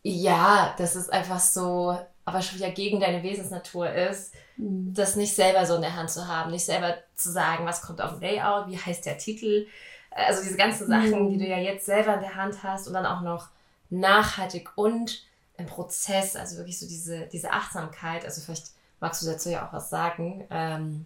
ja, 0.02 0.74
das 0.78 0.96
ist 0.96 1.12
einfach 1.12 1.40
so, 1.40 1.98
aber 2.24 2.42
schon 2.42 2.58
wieder 2.58 2.70
gegen 2.70 3.00
deine 3.00 3.22
Wesensnatur 3.22 3.90
ist, 3.90 4.34
mhm. 4.56 4.94
das 4.94 5.16
nicht 5.16 5.34
selber 5.34 5.66
so 5.66 5.74
in 5.74 5.82
der 5.82 5.96
Hand 5.96 6.10
zu 6.10 6.26
haben, 6.26 6.50
nicht 6.50 6.64
selber 6.64 6.96
zu 7.16 7.30
sagen, 7.30 7.66
was 7.66 7.82
kommt 7.82 8.00
auf 8.00 8.12
dem 8.12 8.20
Layout, 8.20 8.68
wie 8.68 8.78
heißt 8.78 9.04
der 9.04 9.18
Titel. 9.18 9.66
Also 10.10 10.42
diese 10.42 10.56
ganzen 10.56 10.86
Sachen, 10.86 11.24
mhm. 11.24 11.30
die 11.30 11.38
du 11.38 11.46
ja 11.46 11.58
jetzt 11.58 11.86
selber 11.86 12.14
in 12.14 12.20
der 12.20 12.34
Hand 12.34 12.62
hast 12.62 12.86
und 12.86 12.94
dann 12.94 13.06
auch 13.06 13.20
noch 13.20 13.48
nachhaltig 13.90 14.70
und 14.76 15.22
im 15.56 15.66
Prozess, 15.66 16.36
also 16.36 16.56
wirklich 16.56 16.78
so 16.78 16.86
diese, 16.86 17.26
diese 17.26 17.50
Achtsamkeit, 17.52 18.24
also 18.24 18.40
vielleicht 18.40 18.68
magst 19.00 19.22
du 19.22 19.26
dazu 19.26 19.50
ja 19.50 19.66
auch 19.66 19.72
was 19.72 19.90
sagen, 19.90 20.46
ähm, 20.50 21.04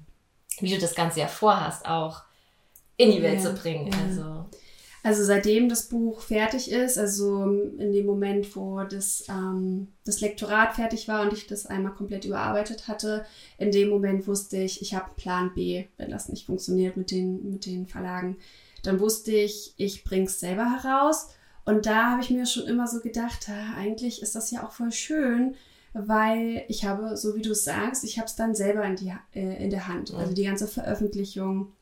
wie 0.61 0.73
du 0.73 0.81
das 0.81 0.95
Ganze 0.95 1.21
ja 1.21 1.27
vorhast, 1.27 1.87
auch 1.87 2.23
in 2.97 3.11
die 3.11 3.23
Welt 3.23 3.43
ja, 3.43 3.51
zu 3.51 3.55
bringen. 3.55 3.91
Ja. 3.91 3.99
Also 4.07 4.47
also 5.05 5.23
seitdem 5.23 5.69
das 5.69 5.91
Buch 5.91 6.23
fertig 6.23 6.73
ist, 6.73 6.97
also 6.97 7.45
in 7.45 7.93
dem 7.93 8.07
Moment, 8.07 8.57
wo 8.57 8.83
das, 8.85 9.25
ähm, 9.29 9.89
das 10.07 10.23
Lektorat 10.23 10.77
fertig 10.77 11.09
war 11.09 11.21
und 11.21 11.35
ich 11.35 11.47
das 11.47 11.67
einmal 11.67 11.93
komplett 11.93 12.25
überarbeitet 12.25 12.89
hatte, 12.89 13.27
in 13.59 13.71
dem 13.71 13.91
Moment 13.91 14.27
wusste 14.27 14.57
ich, 14.57 14.81
ich 14.81 14.95
habe 14.95 15.11
Plan 15.15 15.53
B, 15.55 15.85
wenn 15.99 16.11
das 16.11 16.31
nicht 16.31 16.47
funktioniert 16.47 16.97
mit 16.97 17.11
den, 17.11 17.51
mit 17.51 17.67
den 17.67 17.87
Verlagen. 17.87 18.39
Dann 18.83 18.99
wusste 18.99 19.33
ich, 19.33 19.75
ich 19.77 20.05
bringe 20.05 20.25
es 20.25 20.41
selber 20.41 20.65
heraus. 20.83 21.29
Und 21.67 21.85
da 21.85 22.13
habe 22.13 22.23
ich 22.23 22.31
mir 22.31 22.47
schon 22.47 22.67
immer 22.67 22.89
so 22.89 23.01
gedacht, 23.01 23.51
eigentlich 23.77 24.23
ist 24.23 24.35
das 24.35 24.51
ja 24.51 24.67
auch 24.67 24.73
voll 24.73 24.91
schön, 24.91 25.55
weil 25.93 26.65
ich 26.69 26.87
habe, 26.87 27.19
so 27.19 27.37
wie 27.37 27.43
du 27.43 27.51
es 27.51 27.65
sagst, 27.65 28.05
ich 28.05 28.17
habe 28.17 28.27
es 28.27 28.37
dann 28.37 28.55
selber 28.55 28.83
in, 28.87 28.97
die, 28.97 29.13
äh, 29.35 29.63
in 29.63 29.69
der 29.69 29.87
Hand. 29.87 30.15
Also 30.15 30.33
die 30.33 30.45
ganze 30.45 30.67
Veröffentlichung, 30.67 31.73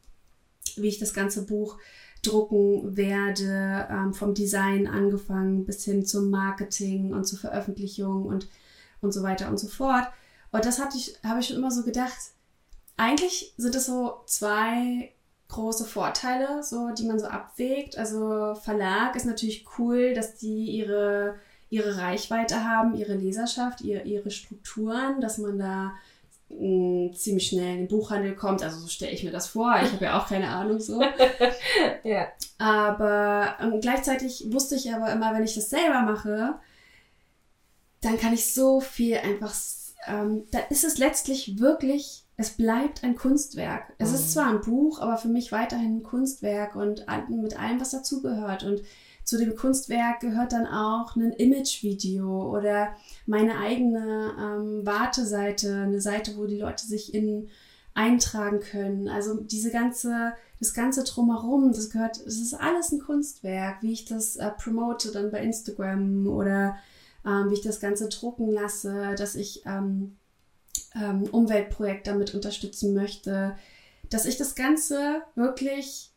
wie 0.74 0.88
ich 0.88 0.98
das 0.98 1.14
ganze 1.14 1.46
Buch 1.46 1.78
drucken 2.22 2.96
werde, 2.96 3.88
ähm, 3.90 4.14
vom 4.14 4.34
Design 4.34 4.86
angefangen 4.86 5.64
bis 5.64 5.84
hin 5.84 6.06
zum 6.06 6.30
Marketing 6.30 7.12
und 7.12 7.24
zur 7.24 7.38
Veröffentlichung 7.38 8.24
und, 8.24 8.48
und 9.00 9.12
so 9.12 9.22
weiter 9.22 9.48
und 9.48 9.58
so 9.58 9.66
fort. 9.66 10.06
Und 10.52 10.64
das 10.64 10.80
hatte 10.80 10.96
ich, 10.96 11.16
habe 11.24 11.40
ich 11.40 11.48
schon 11.48 11.56
immer 11.56 11.70
so 11.70 11.82
gedacht, 11.82 12.16
eigentlich 12.96 13.52
sind 13.56 13.74
es 13.74 13.86
so 13.86 14.20
zwei 14.26 15.12
große 15.48 15.84
Vorteile, 15.84 16.62
so, 16.62 16.90
die 16.90 17.04
man 17.04 17.18
so 17.18 17.26
abwägt. 17.26 17.98
Also 17.98 18.54
Verlag 18.54 19.16
ist 19.16 19.26
natürlich 19.26 19.66
cool, 19.78 20.14
dass 20.14 20.36
die 20.36 20.70
ihre, 20.70 21.34
ihre 21.68 21.98
Reichweite 21.98 22.64
haben, 22.64 22.94
ihre 22.94 23.14
Leserschaft, 23.14 23.80
ihre, 23.80 24.02
ihre 24.02 24.30
Strukturen, 24.30 25.20
dass 25.20 25.38
man 25.38 25.58
da 25.58 25.92
ziemlich 27.14 27.48
schnell 27.48 27.72
in 27.74 27.78
den 27.78 27.88
Buchhandel 27.88 28.34
kommt. 28.34 28.62
Also 28.62 28.78
so 28.80 28.88
stelle 28.88 29.12
ich 29.12 29.24
mir 29.24 29.30
das 29.30 29.48
vor. 29.48 29.74
Ich 29.82 29.92
habe 29.92 30.04
ja 30.04 30.18
auch 30.18 30.28
keine 30.28 30.48
Ahnung 30.48 30.80
so. 30.80 31.02
ja. 32.04 32.28
Aber 32.58 33.56
ähm, 33.60 33.80
gleichzeitig 33.80 34.46
wusste 34.50 34.74
ich 34.76 34.92
aber 34.92 35.10
immer, 35.12 35.34
wenn 35.34 35.44
ich 35.44 35.54
das 35.54 35.70
selber 35.70 36.02
mache, 36.02 36.54
dann 38.00 38.18
kann 38.18 38.34
ich 38.34 38.52
so 38.52 38.80
viel 38.80 39.16
einfach. 39.16 39.54
Ähm, 40.06 40.44
da 40.50 40.58
ist 40.70 40.84
es 40.84 40.98
letztlich 40.98 41.60
wirklich, 41.60 42.24
es 42.36 42.50
bleibt 42.50 43.04
ein 43.04 43.16
Kunstwerk. 43.16 43.92
Es 43.98 44.10
mhm. 44.10 44.14
ist 44.16 44.32
zwar 44.32 44.48
ein 44.48 44.60
Buch, 44.60 45.00
aber 45.00 45.16
für 45.16 45.28
mich 45.28 45.52
weiterhin 45.52 45.98
ein 45.98 46.02
Kunstwerk 46.02 46.74
und 46.74 47.06
mit 47.28 47.58
allem, 47.58 47.80
was 47.80 47.90
dazugehört. 47.90 48.64
Und 48.64 48.82
zu 49.24 49.38
dem 49.38 49.56
Kunstwerk 49.56 50.20
gehört 50.20 50.52
dann 50.52 50.66
auch 50.66 51.16
ein 51.16 51.32
Imagevideo 51.32 52.56
oder 52.56 52.94
meine 53.26 53.58
eigene 53.58 54.32
ähm, 54.38 54.86
Warteseite, 54.86 55.74
eine 55.74 56.00
Seite, 56.00 56.36
wo 56.36 56.46
die 56.46 56.58
Leute 56.58 56.84
sich 56.86 57.14
in 57.14 57.48
eintragen 57.94 58.60
können. 58.60 59.08
Also 59.08 59.40
diese 59.40 59.70
ganze, 59.70 60.32
das 60.58 60.74
ganze 60.74 61.04
drumherum, 61.04 61.72
das 61.72 61.90
gehört, 61.90 62.16
es 62.18 62.40
ist 62.40 62.54
alles 62.54 62.92
ein 62.92 63.00
Kunstwerk, 63.00 63.82
wie 63.82 63.92
ich 63.92 64.04
das 64.04 64.36
äh, 64.36 64.50
promote 64.50 65.12
dann 65.12 65.30
bei 65.30 65.42
Instagram 65.42 66.26
oder 66.26 66.76
ähm, 67.24 67.50
wie 67.50 67.54
ich 67.54 67.62
das 67.62 67.80
Ganze 67.80 68.08
drucken 68.08 68.50
lasse, 68.50 69.14
dass 69.16 69.34
ich 69.34 69.62
ähm, 69.66 70.16
ähm, 70.94 71.24
Umweltprojekt 71.30 72.06
damit 72.06 72.34
unterstützen 72.34 72.94
möchte, 72.94 73.56
dass 74.08 74.24
ich 74.24 74.36
das 74.36 74.54
Ganze 74.54 75.22
wirklich 75.34 76.11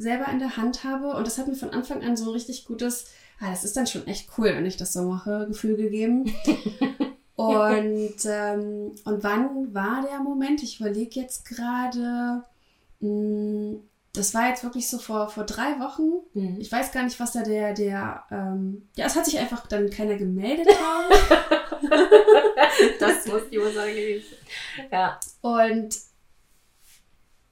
selber 0.00 0.30
in 0.30 0.38
der 0.38 0.56
Hand 0.56 0.84
habe. 0.84 1.14
Und 1.14 1.26
das 1.26 1.38
hat 1.38 1.46
mir 1.46 1.54
von 1.54 1.70
Anfang 1.70 2.02
an 2.02 2.16
so 2.16 2.24
ein 2.24 2.30
richtig 2.30 2.64
gutes, 2.64 3.06
ah, 3.38 3.50
das 3.50 3.64
ist 3.64 3.76
dann 3.76 3.86
schon 3.86 4.06
echt 4.06 4.30
cool, 4.38 4.48
wenn 4.48 4.66
ich 4.66 4.76
das 4.76 4.92
so 4.92 5.02
mache, 5.02 5.46
Gefühl 5.48 5.76
gegeben. 5.76 6.32
Und, 7.40 8.16
ähm, 8.26 8.94
und 9.06 9.24
wann 9.24 9.72
war 9.72 10.06
der 10.06 10.20
Moment? 10.20 10.62
Ich 10.62 10.78
überlege 10.78 11.20
jetzt 11.20 11.46
gerade, 11.46 12.44
mm, 13.00 13.76
das 14.12 14.34
war 14.34 14.50
jetzt 14.50 14.62
wirklich 14.62 14.90
so 14.90 14.98
vor, 14.98 15.30
vor 15.30 15.44
drei 15.44 15.80
Wochen. 15.80 16.20
Mhm. 16.34 16.60
Ich 16.60 16.70
weiß 16.70 16.92
gar 16.92 17.02
nicht, 17.02 17.18
was 17.18 17.32
da 17.32 17.42
der, 17.42 17.72
der, 17.72 18.24
ähm, 18.30 18.90
ja, 18.94 19.06
es 19.06 19.16
hat 19.16 19.24
sich 19.24 19.38
einfach 19.38 19.66
dann 19.66 19.88
keiner 19.88 20.16
gemeldet 20.16 20.68
haben. 20.68 21.14
das 23.00 23.26
muss 23.26 23.48
die 23.50 23.58
Ursache 23.58 23.94
gewesen. 23.94 24.34
Ja. 24.92 25.18
Und 25.40 25.96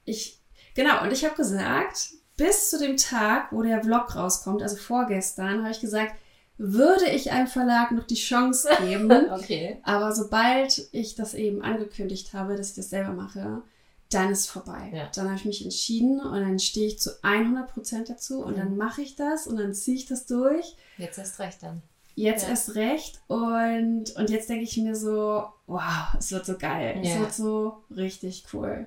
ich, 0.05 0.39
genau, 0.75 1.03
und 1.03 1.15
ich 1.15 1.25
habe 1.25 1.35
gesagt, 1.35 2.11
bis 2.39 2.71
zu 2.71 2.79
dem 2.79 2.97
Tag, 2.97 3.53
wo 3.53 3.63
der 3.63 3.83
Vlog 3.83 4.17
rauskommt, 4.17 4.63
also 4.63 4.77
vorgestern, 4.77 5.61
habe 5.63 5.73
ich 5.73 5.81
gesagt, 5.81 6.15
würde 6.57 7.07
ich 7.11 7.31
einem 7.31 7.47
Verlag 7.47 7.93
noch 7.93 8.05
die 8.05 8.15
Chance 8.15 8.69
geben. 8.81 9.13
Okay. 9.31 9.79
Aber 9.83 10.13
sobald 10.15 10.89
ich 10.93 11.15
das 11.15 11.35
eben 11.35 11.63
angekündigt 11.63 12.33
habe, 12.33 12.57
dass 12.57 12.71
ich 12.71 12.77
das 12.77 12.89
selber 12.91 13.13
mache, 13.13 13.63
dann 14.11 14.31
ist 14.33 14.41
es 14.41 14.47
vorbei. 14.47 14.91
Ja. 14.93 15.09
Dann 15.15 15.27
habe 15.27 15.37
ich 15.37 15.45
mich 15.45 15.63
entschieden 15.63 16.19
und 16.21 16.41
dann 16.41 16.59
stehe 16.59 16.87
ich 16.87 16.99
zu 16.99 17.11
100% 17.23 18.09
dazu 18.09 18.43
und 18.43 18.53
Mhm. 18.55 18.59
dann 18.59 18.77
mache 18.79 19.03
ich 19.03 19.17
das 19.17 19.47
und 19.47 19.59
dann 19.59 19.75
ziehe 19.75 19.97
ich 19.99 20.07
das 20.07 20.25
durch. 20.27 20.77
Jetzt 20.97 21.19
erst 21.19 21.39
recht 21.41 21.63
dann. 21.63 21.83
Jetzt 22.15 22.45
Ja. 22.45 22.49
erst 22.51 22.75
recht 22.75 23.21
und, 23.29 24.17
und 24.17 24.31
jetzt 24.31 24.49
denke 24.49 24.65
ich 24.65 24.77
mir 24.79 24.97
so, 24.97 25.45
wow, 25.67 26.15
es 26.19 26.33
wird 26.33 26.47
so 26.47 26.57
geil. 26.59 26.99
Es 27.03 27.11
Ja. 27.15 27.21
wird 27.21 27.33
so 27.35 27.83
richtig 27.95 28.45
cool. 28.53 28.87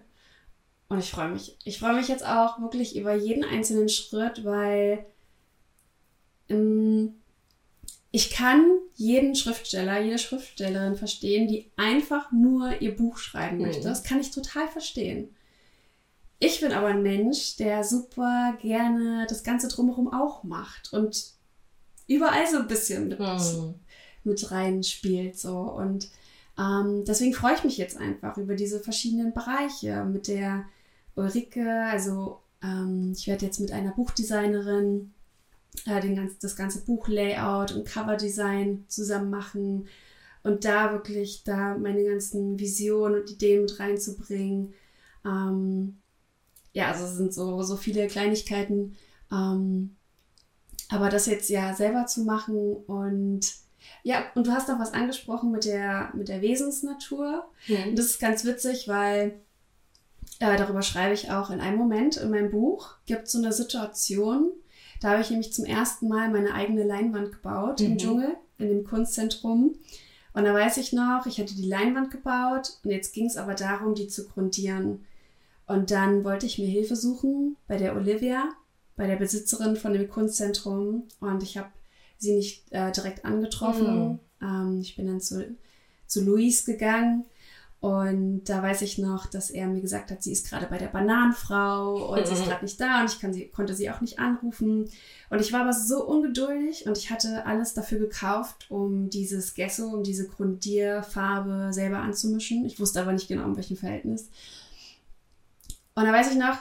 Und 0.92 1.00
ich 1.00 1.10
freue 1.10 1.30
mich. 1.30 1.56
Ich 1.64 1.80
freue 1.80 1.96
mich 1.96 2.10
jetzt 2.10 2.26
auch 2.26 2.60
wirklich 2.60 2.98
über 2.98 3.16
jeden 3.16 3.46
einzelnen 3.46 3.88
Schritt, 3.88 4.44
weil 4.44 5.06
ähm, 6.50 7.14
ich 8.12 8.30
kann 8.30 8.66
jeden 8.96 9.36
Schriftsteller, 9.36 10.02
jede 10.02 10.20
Schriftstellerin 10.20 10.98
verstehen, 10.98 11.48
die 11.48 11.72
einfach 11.78 12.34
nur 12.34 12.82
ihr 12.82 12.94
Buch 12.94 13.18
schreiben 13.18 13.58
Mhm. 13.58 13.64
möchte. 13.68 13.84
Das 13.84 14.04
kann 14.04 14.20
ich 14.20 14.32
total 14.32 14.68
verstehen. 14.68 15.34
Ich 16.40 16.60
bin 16.60 16.74
aber 16.74 16.88
ein 16.88 17.04
Mensch, 17.04 17.56
der 17.56 17.86
super 17.86 18.58
gerne 18.62 19.28
das 19.30 19.44
Ganze 19.44 19.70
drumherum 19.70 20.12
auch 20.12 20.44
macht 20.44 20.92
und 20.92 21.24
überall 22.08 22.48
so 22.52 22.58
ein 22.58 22.68
bisschen 22.68 23.08
mit, 23.08 23.20
Mhm. 23.20 23.76
mit 24.26 24.52
rein 24.52 24.84
spielt. 24.84 25.40
So. 25.40 25.58
Und 25.58 26.10
ähm, 26.60 27.06
deswegen 27.06 27.34
freue 27.34 27.56
ich 27.56 27.64
mich 27.64 27.78
jetzt 27.78 27.96
einfach 27.96 28.36
über 28.36 28.56
diese 28.56 28.82
verschiedenen 28.82 29.34
Bereiche 29.34 30.04
mit 30.04 30.28
der 30.28 30.66
Ulrike. 31.16 31.86
Also 31.86 32.40
ähm, 32.64 33.14
ich 33.16 33.28
werde 33.28 33.46
jetzt 33.46 33.60
mit 33.60 33.72
einer 33.72 33.92
Buchdesignerin 33.92 35.14
äh, 35.86 36.02
den 36.02 36.16
ganz, 36.16 36.38
das 36.40 36.56
ganze 36.56 36.84
Buchlayout 36.86 37.72
und 37.74 37.88
Coverdesign 37.88 38.86
zusammen 38.88 39.30
machen 39.30 39.88
und 40.44 40.66
da 40.66 40.92
wirklich 40.92 41.44
da 41.44 41.78
meine 41.78 42.04
ganzen 42.04 42.60
Visionen 42.60 43.22
und 43.22 43.32
Ideen 43.32 43.62
mit 43.62 43.80
reinzubringen. 43.80 44.74
Ähm, 45.26 45.98
ja, 46.74 46.88
also 46.92 47.06
es 47.06 47.16
sind 47.16 47.34
so, 47.34 47.62
so 47.64 47.78
viele 47.78 48.08
Kleinigkeiten. 48.08 48.96
Ähm, 49.32 49.96
aber 50.90 51.10
das 51.10 51.26
jetzt 51.26 51.50
ja 51.50 51.74
selber 51.74 52.06
zu 52.06 52.24
machen 52.24 52.76
und 52.76 53.42
ja, 54.04 54.26
und 54.36 54.46
du 54.48 54.52
hast 54.52 54.68
noch 54.68 54.80
was 54.80 54.94
angesprochen 54.94 55.52
mit 55.52 55.66
der, 55.66 56.12
mit 56.16 56.28
der 56.28 56.42
Wesensnatur. 56.42 57.46
Und 57.70 57.92
Mhm. 57.92 57.96
das 57.96 58.08
ist 58.08 58.20
ganz 58.20 58.46
witzig, 58.46 58.88
weil 58.88 59.40
äh, 60.42 60.58
darüber 60.58 60.82
schreibe 60.82 61.14
ich 61.14 61.32
auch 61.32 61.50
in 61.50 61.62
einem 61.62 61.78
Moment 61.78 62.18
in 62.18 62.30
meinem 62.32 62.50
Buch. 62.52 62.96
Gibt 63.06 63.30
so 63.30 63.38
eine 63.38 63.54
Situation, 63.54 64.52
da 65.00 65.12
habe 65.12 65.22
ich 65.22 65.30
nämlich 65.30 65.54
zum 65.54 65.66
ersten 65.66 66.08
Mal 66.08 66.30
meine 66.30 66.54
eigene 66.54 66.84
Leinwand 66.84 67.32
gebaut 67.32 67.80
im 67.82 67.94
Mhm. 67.94 67.98
Dschungel, 67.98 68.30
in 68.58 68.68
dem 68.70 68.84
Kunstzentrum. 68.84 69.76
Und 70.34 70.44
da 70.46 70.54
weiß 70.54 70.78
ich 70.78 70.94
noch, 70.94 71.26
ich 71.26 71.40
hatte 71.40 71.56
die 71.56 71.68
Leinwand 71.68 72.12
gebaut 72.12 72.80
und 72.84 72.92
jetzt 72.92 73.14
ging 73.14 73.26
es 73.26 73.38
aber 73.38 73.54
darum, 73.54 73.96
die 73.96 74.08
zu 74.08 74.28
grundieren. 74.28 75.06
Und 75.68 75.92
dann 75.92 76.24
wollte 76.24 76.46
ich 76.46 76.58
mir 76.58 76.68
Hilfe 76.68 76.96
suchen 76.96 77.56
bei 77.68 77.78
der 77.78 77.96
Olivia, 77.96 78.50
bei 78.96 79.08
der 79.08 79.16
Besitzerin 79.16 79.76
von 79.76 79.94
dem 79.94 80.10
Kunstzentrum. 80.10 81.04
Und 81.20 81.44
ich 81.44 81.58
habe 81.58 81.70
sie 82.18 82.36
nicht 82.36 82.72
äh, 82.72 82.92
direkt 82.92 83.26
angetroffen. 83.26 84.20
Ähm, 84.42 84.80
ich 84.82 84.96
bin 84.96 85.08
dann 85.08 85.22
zu, 85.22 85.56
zu 86.08 86.24
Luis 86.24 86.66
gegangen. 86.66 87.26
Und 87.82 88.44
da 88.44 88.62
weiß 88.62 88.84
ich 88.84 89.00
noch, 89.00 89.26
dass 89.26 89.50
er 89.50 89.66
mir 89.66 89.82
gesagt 89.82 90.12
hat, 90.12 90.22
sie 90.22 90.32
ist 90.32 90.48
gerade 90.48 90.68
bei 90.68 90.78
der 90.78 90.90
Bananenfrau 90.90 92.14
und 92.14 92.28
sie 92.28 92.34
ist 92.34 92.46
gerade 92.48 92.64
nicht 92.64 92.80
da 92.80 93.02
und 93.02 93.12
ich 93.12 93.20
kann 93.20 93.34
sie, 93.34 93.48
konnte 93.48 93.74
sie 93.74 93.90
auch 93.90 94.02
nicht 94.02 94.20
anrufen. 94.20 94.88
Und 95.32 95.42
ich 95.42 95.52
war 95.52 95.62
aber 95.62 95.74
so 95.74 96.06
ungeduldig 96.06 96.86
und 96.86 96.96
ich 96.96 97.10
hatte 97.10 97.44
alles 97.48 97.74
dafür 97.74 97.98
gekauft, 97.98 98.70
um 98.70 99.10
dieses 99.10 99.56
Gesso, 99.56 99.88
um 99.88 100.04
diese 100.04 100.28
Grundierfarbe 100.28 101.74
selber 101.74 101.98
anzumischen. 101.98 102.66
Ich 102.66 102.80
wusste 102.80 103.02
aber 103.02 103.14
nicht 103.14 103.28
genau, 103.28 103.46
in 103.46 103.56
welchem 103.56 103.78
Verhältnis. 103.78 104.30
Und 105.96 106.06
da 106.06 106.14
weiß 106.14 106.32
ich 106.32 106.38
noch, 106.38 106.58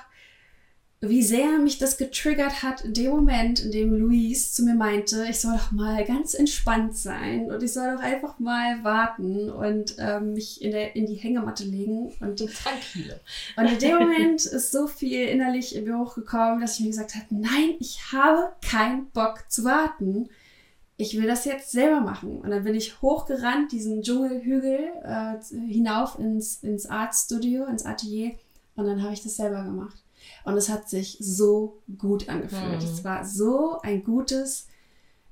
wie 1.03 1.23
sehr 1.23 1.59
mich 1.59 1.79
das 1.79 1.97
getriggert 1.97 2.63
hat 2.63 2.83
in 2.85 2.93
dem 2.93 3.11
Moment, 3.11 3.61
in 3.61 3.71
dem 3.71 3.95
Luis 3.95 4.53
zu 4.53 4.63
mir 4.65 4.75
meinte, 4.75 5.27
ich 5.31 5.41
soll 5.41 5.57
doch 5.57 5.73
mal 5.73 6.05
ganz 6.05 6.35
entspannt 6.35 6.95
sein 6.95 7.51
und 7.51 7.63
ich 7.63 7.73
soll 7.73 7.95
doch 7.95 8.03
einfach 8.03 8.39
mal 8.39 8.85
warten 8.85 9.49
und 9.49 9.97
ähm, 9.99 10.35
mich 10.35 10.61
in, 10.61 10.73
der, 10.73 10.95
in 10.95 11.07
die 11.07 11.15
Hängematte 11.15 11.65
legen. 11.65 12.13
Und, 12.21 12.39
Tranquilo. 12.55 13.15
und 13.57 13.65
in 13.65 13.79
dem 13.79 13.97
Moment 13.97 14.45
ist 14.45 14.73
so 14.73 14.87
viel 14.87 15.27
innerlich 15.27 15.75
in 15.75 15.85
mir 15.85 15.99
hochgekommen, 15.99 16.61
dass 16.61 16.75
ich 16.75 16.81
mir 16.81 16.91
gesagt 16.91 17.15
habe, 17.15 17.27
nein, 17.31 17.77
ich 17.79 18.13
habe 18.13 18.53
keinen 18.61 19.07
Bock 19.11 19.45
zu 19.49 19.65
warten. 19.65 20.29
Ich 20.99 21.17
will 21.17 21.27
das 21.27 21.47
jetzt 21.47 21.71
selber 21.71 22.01
machen. 22.01 22.43
Und 22.43 22.51
dann 22.51 22.65
bin 22.65 22.75
ich 22.75 23.01
hochgerannt, 23.01 23.73
diesen 23.73 24.03
Dschungelhügel 24.03 24.91
äh, 25.03 25.37
hinauf 25.67 26.19
ins, 26.19 26.63
ins 26.63 26.85
Artstudio, 26.85 27.65
ins 27.65 27.87
Atelier. 27.87 28.33
Und 28.77 28.85
dann 28.85 29.03
habe 29.03 29.15
ich 29.15 29.23
das 29.23 29.37
selber 29.37 29.65
gemacht. 29.65 29.97
Und 30.45 30.57
es 30.57 30.69
hat 30.69 30.89
sich 30.89 31.17
so 31.21 31.83
gut 31.99 32.29
angefühlt. 32.29 32.81
Mhm. 32.81 32.85
Es 32.85 33.05
war 33.05 33.25
so 33.25 33.81
ein 33.83 34.05
gutes, 34.05 34.69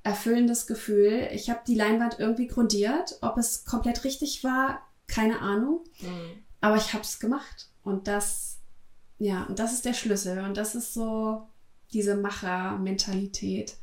erfüllendes 0.03 0.67
Gefühl. 0.67 1.29
Ich 1.31 1.49
habe 1.49 1.61
die 1.67 1.75
Leinwand 1.75 2.19
irgendwie 2.19 2.47
grundiert. 2.47 3.17
Ob 3.21 3.37
es 3.37 3.65
komplett 3.65 4.03
richtig 4.03 4.43
war, 4.43 4.81
keine 5.07 5.39
Ahnung. 5.39 5.81
Mhm. 6.01 6.43
Aber 6.61 6.75
ich 6.75 6.93
habe 6.93 7.03
es 7.03 7.19
gemacht. 7.19 7.69
Und 7.83 8.07
das, 8.07 8.59
ja, 9.17 9.43
und 9.43 9.59
das 9.59 9.73
ist 9.73 9.85
der 9.85 9.93
Schlüssel. 9.93 10.39
Und 10.39 10.57
das 10.57 10.75
ist 10.75 10.93
so 10.93 11.47
diese 11.93 12.15
Macher-Mentalität. 12.15 13.75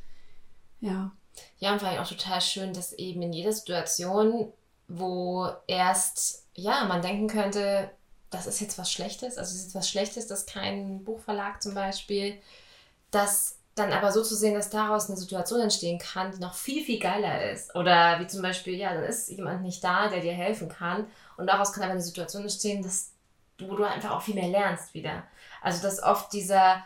Ja. 0.79 1.11
Ja, 1.59 1.73
und 1.73 1.81
fand 1.81 1.93
ich 1.93 1.99
auch 1.99 2.07
total 2.07 2.41
schön, 2.41 2.73
dass 2.73 2.93
eben 2.93 3.21
in 3.21 3.33
jeder 3.33 3.51
Situation, 3.51 4.51
wo 4.87 5.47
erst, 5.67 6.47
ja, 6.55 6.85
man 6.85 7.01
denken 7.01 7.27
könnte, 7.27 7.91
das 8.29 8.47
ist 8.47 8.59
jetzt 8.61 8.77
was 8.77 8.91
Schlechtes, 8.91 9.37
also 9.37 9.55
es 9.55 9.67
ist 9.67 9.75
was 9.75 9.89
Schlechtes, 9.89 10.27
dass 10.27 10.45
kein 10.45 11.03
Buchverlag 11.03 11.61
zum 11.61 11.73
Beispiel, 11.73 12.37
dass 13.11 13.57
dann 13.75 13.93
aber 13.93 14.11
so 14.11 14.23
zu 14.23 14.35
sehen, 14.35 14.55
dass 14.55 14.69
daraus 14.71 15.07
eine 15.07 15.17
Situation 15.17 15.61
entstehen 15.61 15.99
kann, 15.99 16.31
die 16.31 16.39
noch 16.39 16.55
viel, 16.55 16.83
viel 16.83 16.99
geiler 16.99 17.51
ist. 17.51 17.75
Oder 17.75 18.19
wie 18.19 18.27
zum 18.27 18.41
Beispiel, 18.41 18.75
ja, 18.75 18.93
dann 18.93 19.03
ist 19.03 19.29
jemand 19.29 19.61
nicht 19.61 19.83
da, 19.83 20.09
der 20.09 20.19
dir 20.21 20.33
helfen 20.33 20.67
kann. 20.67 21.05
Und 21.37 21.47
daraus 21.47 21.73
kann 21.73 21.83
aber 21.83 21.91
eine 21.91 22.01
Situation 22.01 22.41
entstehen, 22.43 22.81
dass 22.81 23.11
du, 23.57 23.69
wo 23.69 23.75
du 23.75 23.83
einfach 23.83 24.11
auch 24.11 24.21
viel 24.21 24.33
mehr 24.35 24.47
lernst 24.49 24.93
wieder. 24.95 25.23
Also 25.61 25.81
dass 25.83 26.01
oft 26.01 26.33
dieser, 26.33 26.83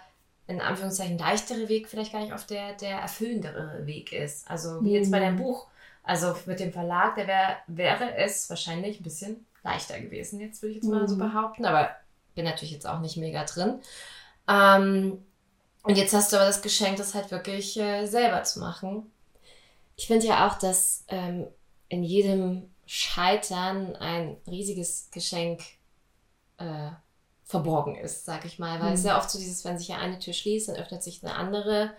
in 0.47 0.59
Anführungszeichen, 0.61 1.17
leichtere 1.17 1.69
Weg 1.69 1.87
vielleicht 1.87 2.11
gar 2.11 2.21
nicht 2.21 2.33
oft 2.33 2.49
der, 2.49 2.73
der 2.73 2.97
erfüllendere 2.99 3.85
Weg 3.85 4.11
ist. 4.11 4.49
Also 4.49 4.83
wie 4.83 4.91
jetzt 4.93 5.11
bei 5.11 5.19
deinem 5.19 5.35
Mhm. 5.35 5.39
Buch. 5.39 5.67
Also 6.03 6.35
mit 6.45 6.59
dem 6.59 6.73
Verlag, 6.73 7.15
der 7.15 7.27
wär, 7.27 7.57
wäre 7.67 8.15
es 8.17 8.49
wahrscheinlich 8.49 8.99
ein 8.99 9.03
bisschen 9.03 9.45
leichter 9.63 9.99
gewesen, 9.99 10.39
jetzt 10.39 10.61
würde 10.61 10.71
ich 10.71 10.77
jetzt 10.77 10.89
mal 10.89 11.07
so 11.07 11.15
Mhm. 11.15 11.19
behaupten. 11.19 11.65
Aber 11.65 11.89
bin 12.35 12.45
natürlich 12.45 12.71
jetzt 12.73 12.87
auch 12.87 12.99
nicht 12.99 13.17
mega 13.17 13.43
drin. 13.45 13.79
Ähm, 14.49 15.25
und 15.83 15.97
jetzt 15.97 16.13
hast 16.13 16.31
du 16.33 16.37
aber 16.37 16.45
das 16.47 16.61
Geschenk, 16.61 16.97
das 16.97 17.15
halt 17.15 17.31
wirklich 17.31 17.77
äh, 17.79 18.05
selber 18.07 18.43
zu 18.43 18.59
machen. 18.59 19.11
Ich 19.95 20.07
finde 20.07 20.27
ja 20.27 20.47
auch, 20.47 20.55
dass 20.59 21.05
ähm, 21.09 21.47
in 21.89 22.03
jedem 22.03 22.71
Scheitern 22.85 23.95
ein 23.97 24.37
riesiges 24.47 25.09
Geschenk 25.11 25.61
äh, 26.57 26.91
verborgen 27.45 27.95
ist, 27.95 28.25
sag 28.25 28.45
ich 28.45 28.59
mal. 28.59 28.79
Weil 28.79 28.91
Mhm. 28.91 28.95
es 28.95 29.03
ja 29.03 29.17
oft 29.17 29.29
so 29.29 29.39
dieses, 29.39 29.65
wenn 29.65 29.77
sich 29.77 29.89
ja 29.89 29.97
eine 29.97 30.19
Tür 30.19 30.33
schließt, 30.33 30.69
dann 30.69 30.75
öffnet 30.77 31.03
sich 31.03 31.23
eine 31.23 31.35
andere. 31.35 31.91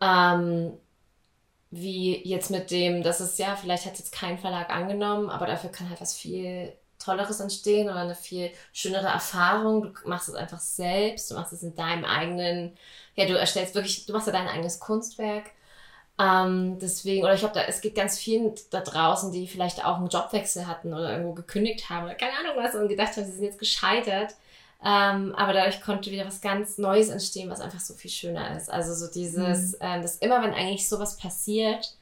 Ähm, 0.00 0.72
wie 1.70 2.26
jetzt 2.26 2.50
mit 2.50 2.70
dem, 2.70 3.02
dass 3.02 3.20
es 3.20 3.38
ja, 3.38 3.56
vielleicht 3.56 3.86
hat 3.86 3.98
jetzt 3.98 4.12
kein 4.12 4.38
Verlag 4.38 4.70
angenommen, 4.70 5.30
aber 5.30 5.46
dafür 5.46 5.70
kann 5.70 5.90
halt 5.90 6.00
was 6.00 6.14
viel 6.14 6.72
Tolleres 7.06 7.40
entstehen 7.40 7.88
oder 7.88 8.00
eine 8.00 8.14
viel 8.14 8.50
schönere 8.72 9.06
Erfahrung. 9.06 9.94
Du 10.02 10.08
machst 10.08 10.28
es 10.28 10.34
einfach 10.34 10.60
selbst, 10.60 11.30
du 11.30 11.34
machst 11.34 11.52
es 11.52 11.62
in 11.62 11.74
deinem 11.76 12.04
eigenen, 12.04 12.76
ja, 13.14 13.26
du 13.26 13.38
erstellst 13.38 13.74
wirklich, 13.74 14.06
du 14.06 14.12
machst 14.12 14.26
ja 14.26 14.32
dein 14.32 14.48
eigenes 14.48 14.80
Kunstwerk. 14.80 15.50
Ähm, 16.18 16.78
deswegen, 16.80 17.24
oder 17.24 17.34
ich 17.34 17.40
glaube, 17.40 17.54
da, 17.54 17.62
es 17.62 17.80
gibt 17.80 17.96
ganz 17.96 18.18
vielen 18.18 18.54
da 18.70 18.80
draußen, 18.80 19.32
die 19.32 19.46
vielleicht 19.46 19.84
auch 19.84 19.96
einen 19.96 20.08
Jobwechsel 20.08 20.66
hatten 20.66 20.94
oder 20.94 21.12
irgendwo 21.12 21.34
gekündigt 21.34 21.90
haben 21.90 22.06
oder 22.06 22.14
keine 22.14 22.32
Ahnung 22.38 22.56
was 22.56 22.74
und 22.74 22.88
gedacht 22.88 23.16
haben, 23.16 23.26
sie 23.26 23.32
sind 23.32 23.44
jetzt 23.44 23.58
gescheitert. 23.58 24.34
Ähm, 24.84 25.34
aber 25.34 25.52
dadurch 25.52 25.80
konnte 25.80 26.10
wieder 26.10 26.26
was 26.26 26.40
ganz 26.40 26.78
Neues 26.78 27.08
entstehen, 27.08 27.50
was 27.50 27.60
einfach 27.60 27.80
so 27.80 27.94
viel 27.94 28.10
schöner 28.10 28.56
ist. 28.56 28.70
Also 28.70 28.94
so 28.94 29.10
dieses, 29.12 29.76
ähm, 29.80 30.02
dass 30.02 30.18
immer 30.18 30.42
wenn 30.42 30.54
eigentlich 30.54 30.88
sowas 30.88 31.16
passiert, 31.16 31.96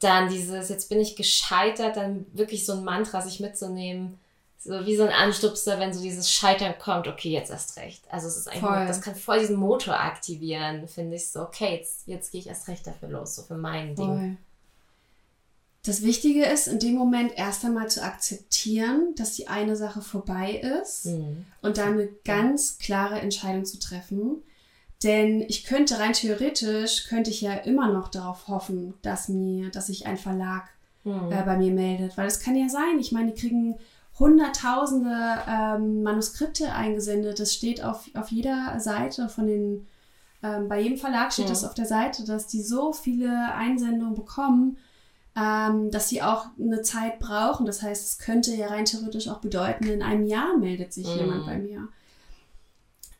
dann 0.00 0.28
dieses, 0.28 0.68
jetzt 0.68 0.88
bin 0.88 1.00
ich 1.00 1.16
gescheitert, 1.16 1.96
dann 1.96 2.26
wirklich 2.32 2.66
so 2.66 2.74
ein 2.74 2.84
Mantra 2.84 3.22
sich 3.22 3.40
mitzunehmen, 3.40 4.18
so 4.64 4.86
wie 4.86 4.96
so 4.96 5.02
ein 5.02 5.12
Anstupser, 5.12 5.78
wenn 5.78 5.92
so 5.92 6.02
dieses 6.02 6.32
Scheitern 6.32 6.74
kommt, 6.78 7.06
okay, 7.06 7.28
jetzt 7.28 7.50
erst 7.50 7.76
recht. 7.76 8.02
Also 8.10 8.28
es 8.28 8.38
ist 8.38 8.48
eigentlich, 8.48 8.60
voll. 8.60 8.86
das 8.86 9.02
kann 9.02 9.14
voll 9.14 9.38
diesen 9.40 9.56
Motor 9.56 10.00
aktivieren, 10.00 10.88
finde 10.88 11.16
ich 11.16 11.28
so, 11.28 11.42
okay, 11.42 11.76
jetzt, 11.76 12.06
jetzt 12.06 12.32
gehe 12.32 12.40
ich 12.40 12.46
erst 12.46 12.66
recht 12.68 12.86
dafür 12.86 13.10
los, 13.10 13.36
so 13.36 13.42
für 13.42 13.56
mein 13.56 13.94
voll. 13.94 14.06
Ding. 14.06 14.38
Das 15.84 16.00
Wichtige 16.00 16.46
ist, 16.46 16.66
in 16.66 16.78
dem 16.78 16.94
Moment 16.94 17.32
erst 17.36 17.62
einmal 17.62 17.90
zu 17.90 18.02
akzeptieren, 18.02 19.14
dass 19.16 19.34
die 19.34 19.48
eine 19.48 19.76
Sache 19.76 20.00
vorbei 20.00 20.62
ist 20.80 21.06
mhm. 21.06 21.44
und 21.60 21.76
dann 21.76 21.92
eine 21.92 22.08
ganz 22.24 22.78
klare 22.78 23.20
Entscheidung 23.20 23.66
zu 23.66 23.78
treffen. 23.78 24.42
Denn 25.02 25.42
ich 25.42 25.64
könnte 25.64 25.98
rein 25.98 26.14
theoretisch, 26.14 27.04
könnte 27.06 27.28
ich 27.28 27.42
ja 27.42 27.52
immer 27.52 27.92
noch 27.92 28.08
darauf 28.08 28.48
hoffen, 28.48 28.94
dass 29.02 29.28
mir, 29.28 29.70
dass 29.70 29.88
sich 29.88 30.06
ein 30.06 30.16
Verlag 30.16 30.70
mhm. 31.04 31.30
äh, 31.30 31.42
bei 31.42 31.58
mir 31.58 31.72
meldet. 31.72 32.16
Weil 32.16 32.28
es 32.28 32.40
kann 32.40 32.56
ja 32.56 32.70
sein, 32.70 32.98
ich 32.98 33.12
meine, 33.12 33.32
die 33.32 33.38
kriegen 33.38 33.76
hunderttausende 34.18 35.38
ähm, 35.48 36.02
Manuskripte 36.02 36.72
eingesendet. 36.72 37.40
Das 37.40 37.52
steht 37.52 37.82
auf, 37.82 38.08
auf 38.14 38.30
jeder 38.30 38.78
Seite 38.78 39.28
von 39.28 39.46
den, 39.46 39.86
ähm, 40.42 40.68
bei 40.68 40.80
jedem 40.80 40.98
Verlag 40.98 41.32
steht 41.32 41.46
ja. 41.46 41.50
das 41.50 41.64
auf 41.64 41.74
der 41.74 41.86
Seite, 41.86 42.24
dass 42.24 42.46
die 42.46 42.62
so 42.62 42.92
viele 42.92 43.52
Einsendungen 43.54 44.14
bekommen 44.14 44.78
ähm, 45.36 45.90
dass 45.90 46.08
sie 46.08 46.22
auch 46.22 46.46
eine 46.58 46.82
Zeit 46.82 47.18
brauchen. 47.18 47.66
Das 47.66 47.82
heißt, 47.82 48.04
es 48.04 48.18
könnte 48.18 48.54
ja 48.54 48.68
rein 48.68 48.84
theoretisch 48.84 49.28
auch 49.28 49.40
bedeuten, 49.40 49.84
in 49.84 50.02
einem 50.02 50.26
Jahr 50.26 50.56
meldet 50.56 50.92
sich 50.92 51.06
mm. 51.06 51.18
jemand 51.18 51.46
bei 51.46 51.58
mir. 51.58 51.88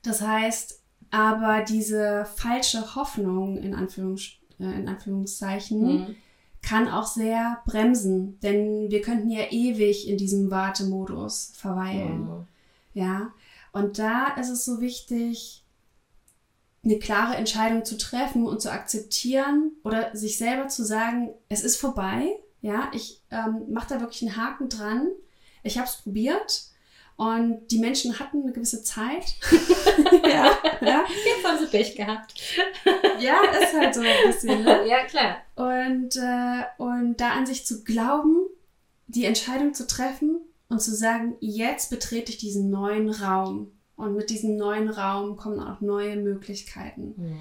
Das 0.02 0.20
heißt, 0.20 0.80
aber 1.10 1.62
diese 1.62 2.24
falsche 2.36 2.94
Hoffnung 2.94 3.56
in, 3.56 3.74
Anführungs 3.74 4.32
äh, 4.60 4.64
in 4.64 4.88
Anführungszeichen 4.88 5.80
mm. 5.82 6.16
Kann 6.64 6.88
auch 6.88 7.06
sehr 7.06 7.62
bremsen, 7.66 8.40
denn 8.40 8.90
wir 8.90 9.02
könnten 9.02 9.30
ja 9.30 9.50
ewig 9.50 10.08
in 10.08 10.16
diesem 10.16 10.50
Wartemodus 10.50 11.52
verweilen. 11.54 12.24
Mm. 12.24 12.48
Ja, 12.94 13.32
und 13.72 13.98
da 13.98 14.28
ist 14.34 14.48
es 14.48 14.64
so 14.64 14.80
wichtig, 14.80 15.64
eine 16.84 16.98
klare 16.98 17.36
Entscheidung 17.36 17.84
zu 17.84 17.98
treffen 17.98 18.46
und 18.46 18.62
zu 18.62 18.70
akzeptieren 18.70 19.72
oder 19.84 20.14
sich 20.16 20.38
selber 20.38 20.68
zu 20.68 20.84
sagen, 20.84 21.30
es 21.48 21.62
ist 21.62 21.76
vorbei. 21.76 22.28
Ja, 22.60 22.90
ich 22.94 23.22
ähm, 23.30 23.64
mache 23.70 23.88
da 23.94 24.00
wirklich 24.00 24.22
einen 24.22 24.36
Haken 24.36 24.68
dran. 24.68 25.08
Ich 25.62 25.76
habe 25.76 25.88
es 25.88 25.96
probiert 25.96 26.64
und 27.16 27.68
die 27.68 27.78
Menschen 27.78 28.18
hatten 28.18 28.42
eine 28.42 28.52
gewisse 28.52 28.82
Zeit. 28.82 29.24
ja, 30.24 30.50
ja. 30.80 31.04
Jetzt 31.24 31.46
haben 31.46 31.58
sie 31.58 31.66
Pech 31.66 31.94
gehabt. 31.94 32.34
ja, 33.20 33.40
ist 33.60 33.74
halt 33.74 33.94
so 33.94 34.00
ein 34.00 34.26
bisschen. 34.26 34.64
Ne? 34.64 34.88
Ja, 34.88 35.04
klar. 35.04 35.36
Und, 35.54 36.16
äh, 36.16 36.64
und 36.78 37.20
da 37.20 37.30
an 37.30 37.46
sich 37.46 37.64
zu 37.64 37.84
glauben, 37.84 38.46
die 39.06 39.26
Entscheidung 39.26 39.74
zu 39.74 39.86
treffen 39.86 40.40
und 40.68 40.80
zu 40.80 40.94
sagen, 40.94 41.36
jetzt 41.40 41.90
betrete 41.90 42.32
ich 42.32 42.38
diesen 42.38 42.70
neuen 42.70 43.10
Raum. 43.10 43.70
Und 43.96 44.16
mit 44.16 44.30
diesem 44.30 44.56
neuen 44.56 44.88
Raum 44.88 45.36
kommen 45.36 45.60
auch 45.60 45.80
neue 45.80 46.16
Möglichkeiten. 46.16 47.14
Mhm. 47.16 47.38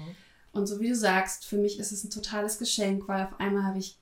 Und 0.52 0.68
so 0.68 0.78
wie 0.78 0.88
du 0.88 0.94
sagst, 0.94 1.46
für 1.46 1.56
mich 1.56 1.80
ist 1.80 1.90
es 1.90 2.04
ein 2.04 2.10
totales 2.10 2.58
Geschenk, 2.58 3.08
weil 3.08 3.24
auf 3.24 3.40
einmal 3.40 3.64
habe 3.64 3.78
ich, 3.80 3.98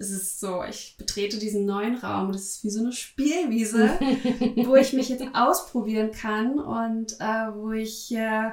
es 0.00 0.10
ist 0.10 0.40
so, 0.40 0.64
ich 0.64 0.96
betrete 0.96 1.38
diesen 1.38 1.66
neuen 1.66 1.96
Raum, 1.96 2.32
das 2.32 2.42
ist 2.42 2.64
wie 2.64 2.70
so 2.70 2.80
eine 2.80 2.92
Spielwiese, 2.92 3.90
wo 4.66 4.74
ich 4.74 4.94
mich 4.94 5.10
jetzt 5.10 5.24
ausprobieren 5.34 6.10
kann 6.10 6.58
und 6.58 7.20
äh, 7.20 7.54
wo 7.54 7.72
ich, 7.72 8.10
äh, 8.12 8.50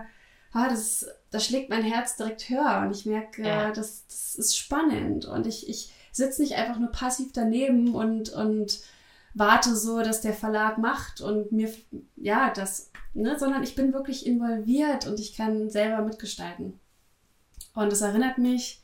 ah, 0.52 0.70
das, 0.70 1.08
da 1.32 1.40
schlägt 1.40 1.70
mein 1.70 1.84
Herz 1.84 2.18
direkt 2.18 2.50
höher 2.50 2.84
und 2.86 2.92
ich 2.92 3.06
merke, 3.06 3.44
ja. 3.44 3.72
das, 3.72 4.06
das 4.08 4.36
ist 4.36 4.58
spannend 4.58 5.26
und 5.26 5.48
ich, 5.48 5.70
ich 5.70 5.94
sitze 6.12 6.42
nicht 6.42 6.56
einfach 6.56 6.80
nur 6.80 6.92
passiv 6.92 7.32
daneben 7.34 7.96
und, 7.96 8.30
und 8.30 8.82
warte 9.34 9.74
so, 9.74 10.02
dass 10.02 10.20
der 10.20 10.34
Verlag 10.34 10.78
macht 10.78 11.22
und 11.22 11.54
mir, 11.54 11.74
ja, 12.18 12.52
das 12.52 12.92
ne, 13.14 13.40
sondern 13.40 13.64
ich 13.64 13.76
bin 13.76 13.94
wirklich 13.94 14.26
involviert 14.26 15.08
und 15.08 15.20
ich 15.20 15.36
kann 15.36 15.70
selber 15.70 16.02
mitgestalten. 16.04 16.80
Und 17.74 17.94
es 17.94 18.02
erinnert 18.02 18.38
mich 18.38 18.82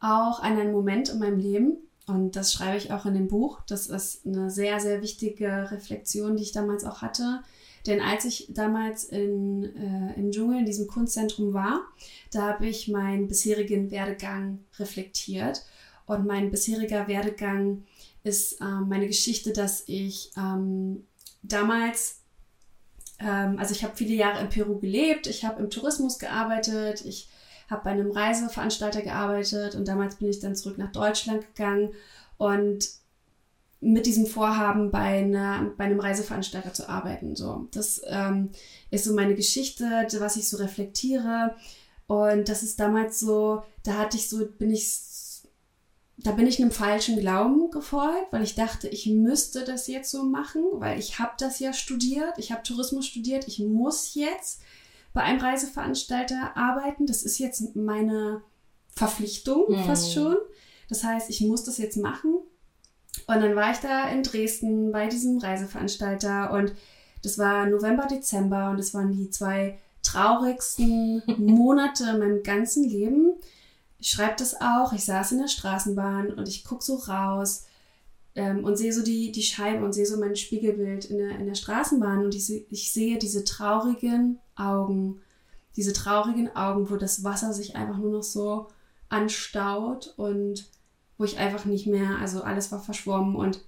auch 0.00 0.40
an 0.40 0.58
einen 0.58 0.72
Moment 0.72 1.08
in 1.08 1.18
meinem 1.18 1.38
Leben, 1.38 1.78
und 2.08 2.36
das 2.36 2.52
schreibe 2.52 2.78
ich 2.78 2.90
auch 2.90 3.04
in 3.04 3.14
dem 3.14 3.28
Buch. 3.28 3.60
Das 3.66 3.86
ist 3.86 4.26
eine 4.26 4.50
sehr, 4.50 4.80
sehr 4.80 5.02
wichtige 5.02 5.70
Reflexion, 5.70 6.36
die 6.36 6.42
ich 6.42 6.52
damals 6.52 6.84
auch 6.84 7.02
hatte. 7.02 7.42
Denn 7.86 8.00
als 8.00 8.24
ich 8.24 8.48
damals 8.50 9.04
in, 9.04 9.64
äh, 9.76 10.18
im 10.18 10.30
Dschungel, 10.30 10.60
in 10.60 10.66
diesem 10.66 10.86
Kunstzentrum 10.86 11.52
war, 11.52 11.82
da 12.32 12.54
habe 12.54 12.66
ich 12.66 12.88
meinen 12.88 13.28
bisherigen 13.28 13.90
Werdegang 13.90 14.60
reflektiert. 14.78 15.64
Und 16.06 16.26
mein 16.26 16.50
bisheriger 16.50 17.08
Werdegang 17.08 17.84
ist 18.24 18.60
äh, 18.60 18.64
meine 18.64 19.06
Geschichte, 19.06 19.52
dass 19.52 19.84
ich 19.86 20.30
ähm, 20.36 21.06
damals 21.42 22.22
ähm, 23.20 23.58
also 23.58 23.74
ich 23.74 23.84
habe 23.84 23.96
viele 23.96 24.14
Jahre 24.14 24.40
in 24.40 24.48
Peru 24.48 24.78
gelebt, 24.78 25.26
ich 25.26 25.44
habe 25.44 25.62
im 25.62 25.70
Tourismus 25.70 26.18
gearbeitet, 26.18 27.04
ich 27.04 27.28
habe 27.68 27.84
bei 27.84 27.90
einem 27.90 28.10
Reiseveranstalter 28.10 29.02
gearbeitet 29.02 29.74
und 29.74 29.86
damals 29.86 30.16
bin 30.16 30.28
ich 30.28 30.40
dann 30.40 30.56
zurück 30.56 30.78
nach 30.78 30.92
Deutschland 30.92 31.54
gegangen 31.54 31.90
und 32.38 32.88
mit 33.80 34.06
diesem 34.06 34.26
Vorhaben 34.26 34.90
bei, 34.90 35.20
einer, 35.20 35.70
bei 35.76 35.84
einem 35.84 36.00
Reiseveranstalter 36.00 36.74
zu 36.74 36.88
arbeiten. 36.88 37.36
So, 37.36 37.68
das 37.70 38.00
ähm, 38.06 38.50
ist 38.90 39.04
so 39.04 39.14
meine 39.14 39.34
Geschichte, 39.34 39.84
was 40.18 40.36
ich 40.36 40.48
so 40.48 40.56
reflektiere. 40.56 41.54
Und 42.08 42.48
das 42.48 42.62
ist 42.62 42.80
damals 42.80 43.20
so, 43.20 43.62
da 43.84 43.98
hatte 43.98 44.16
ich 44.16 44.28
so, 44.28 44.44
bin 44.46 44.72
ich 44.72 44.82
da 46.20 46.32
bin 46.32 46.48
ich 46.48 46.60
einem 46.60 46.72
falschen 46.72 47.20
Glauben 47.20 47.70
gefolgt, 47.70 48.32
weil 48.32 48.42
ich 48.42 48.56
dachte, 48.56 48.88
ich 48.88 49.06
müsste 49.06 49.64
das 49.64 49.86
jetzt 49.86 50.10
so 50.10 50.24
machen, 50.24 50.64
weil 50.72 50.98
ich 50.98 51.20
habe 51.20 51.32
das 51.38 51.60
ja 51.60 51.72
studiert, 51.72 52.38
ich 52.38 52.50
habe 52.50 52.64
Tourismus 52.64 53.06
studiert, 53.06 53.46
ich 53.46 53.60
muss 53.60 54.14
jetzt 54.14 54.60
bei 55.18 55.24
einem 55.24 55.40
Reiseveranstalter 55.40 56.56
arbeiten. 56.56 57.06
Das 57.06 57.22
ist 57.22 57.38
jetzt 57.38 57.76
meine 57.76 58.42
Verpflichtung 58.90 59.64
mhm. 59.68 59.84
fast 59.84 60.12
schon. 60.12 60.36
Das 60.88 61.04
heißt, 61.04 61.28
ich 61.28 61.40
muss 61.42 61.64
das 61.64 61.78
jetzt 61.78 61.96
machen. 61.96 62.34
Und 63.26 63.40
dann 63.40 63.56
war 63.56 63.72
ich 63.72 63.78
da 63.78 64.08
in 64.08 64.22
Dresden 64.22 64.92
bei 64.92 65.08
diesem 65.08 65.38
Reiseveranstalter 65.38 66.52
und 66.52 66.72
das 67.22 67.36
war 67.36 67.66
November, 67.66 68.06
Dezember 68.06 68.70
und 68.70 68.78
das 68.78 68.94
waren 68.94 69.10
die 69.10 69.28
zwei 69.28 69.78
traurigsten 70.02 71.22
Monate 71.38 72.04
in 72.04 72.18
meinem 72.20 72.42
ganzen 72.42 72.84
Leben 72.84 73.34
ich 73.98 74.10
schreibe 74.10 74.36
das 74.38 74.60
auch. 74.60 74.92
Ich 74.92 75.04
saß 75.04 75.32
in 75.32 75.38
der 75.38 75.48
Straßenbahn 75.48 76.32
und 76.32 76.48
ich 76.48 76.64
gucke 76.64 76.84
so 76.84 76.94
raus 76.94 77.64
ähm, 78.38 78.62
und 78.62 78.76
sehe 78.76 78.92
so 78.92 79.02
die, 79.02 79.32
die 79.32 79.42
Scheibe 79.42 79.84
und 79.84 79.92
sehe 79.92 80.06
so 80.06 80.16
mein 80.16 80.36
Spiegelbild 80.36 81.06
in 81.06 81.18
der, 81.18 81.38
in 81.40 81.46
der 81.46 81.56
Straßenbahn 81.56 82.24
und 82.24 82.36
ich, 82.36 82.70
ich 82.70 82.92
sehe 82.92 83.18
diese 83.18 83.42
traurigen 83.42 84.38
Augen, 84.54 85.20
diese 85.76 85.92
traurigen 85.92 86.54
Augen, 86.54 86.88
wo 86.88 86.96
das 86.96 87.24
Wasser 87.24 87.52
sich 87.52 87.74
einfach 87.74 87.98
nur 87.98 88.12
noch 88.12 88.22
so 88.22 88.68
anstaut 89.08 90.14
und 90.16 90.70
wo 91.18 91.24
ich 91.24 91.38
einfach 91.38 91.64
nicht 91.64 91.88
mehr, 91.88 92.18
also 92.20 92.42
alles 92.42 92.70
war 92.70 92.78
verschwommen 92.78 93.34
und 93.34 93.60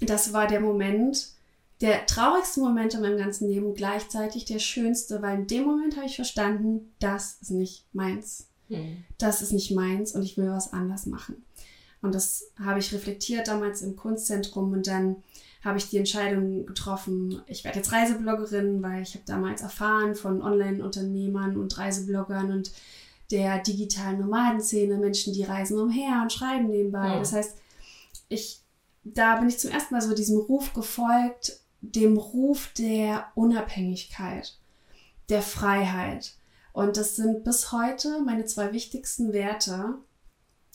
das 0.00 0.32
war 0.32 0.46
der 0.46 0.60
Moment, 0.60 1.32
der 1.80 2.06
traurigste 2.06 2.60
Moment 2.60 2.94
in 2.94 3.00
meinem 3.00 3.18
ganzen 3.18 3.48
Leben 3.48 3.66
und 3.66 3.74
gleichzeitig 3.74 4.44
der 4.44 4.60
schönste, 4.60 5.20
weil 5.20 5.40
in 5.40 5.46
dem 5.48 5.64
Moment 5.64 5.96
habe 5.96 6.06
ich 6.06 6.14
verstanden, 6.14 6.92
das 7.00 7.38
ist 7.40 7.50
nicht 7.50 7.86
meins. 7.92 8.46
Mhm. 8.68 9.02
Das 9.18 9.42
ist 9.42 9.52
nicht 9.52 9.72
meins 9.72 10.14
und 10.14 10.22
ich 10.22 10.36
will 10.36 10.48
was 10.48 10.72
anders 10.72 11.06
machen. 11.06 11.44
Und 12.02 12.14
das 12.14 12.50
habe 12.58 12.78
ich 12.78 12.92
reflektiert 12.92 13.48
damals 13.48 13.82
im 13.82 13.96
Kunstzentrum 13.96 14.72
und 14.72 14.86
dann 14.86 15.16
habe 15.62 15.76
ich 15.76 15.90
die 15.90 15.98
Entscheidung 15.98 16.64
getroffen, 16.64 17.42
ich 17.46 17.64
werde 17.64 17.78
jetzt 17.78 17.92
Reisebloggerin, 17.92 18.82
weil 18.82 19.02
ich 19.02 19.14
habe 19.14 19.24
damals 19.26 19.60
erfahren 19.60 20.14
von 20.14 20.40
Online-Unternehmern 20.40 21.58
und 21.58 21.76
Reisebloggern 21.76 22.50
und 22.50 22.72
der 23.30 23.58
digitalen 23.58 24.20
Nomadenszene, 24.20 24.96
Menschen, 24.96 25.34
die 25.34 25.44
reisen 25.44 25.78
umher 25.78 26.20
und 26.22 26.32
schreiben 26.32 26.68
nebenbei. 26.68 27.08
Ja. 27.08 27.18
Das 27.18 27.32
heißt, 27.32 27.56
ich, 28.28 28.62
da 29.04 29.36
bin 29.36 29.48
ich 29.48 29.58
zum 29.58 29.70
ersten 29.70 29.94
Mal 29.94 30.00
so 30.00 30.14
diesem 30.14 30.38
Ruf 30.38 30.72
gefolgt, 30.72 31.60
dem 31.80 32.16
Ruf 32.16 32.72
der 32.76 33.28
Unabhängigkeit, 33.34 34.58
der 35.28 35.42
Freiheit. 35.42 36.34
Und 36.72 36.96
das 36.96 37.16
sind 37.16 37.44
bis 37.44 37.72
heute 37.72 38.20
meine 38.22 38.46
zwei 38.46 38.72
wichtigsten 38.72 39.32
Werte. 39.32 39.94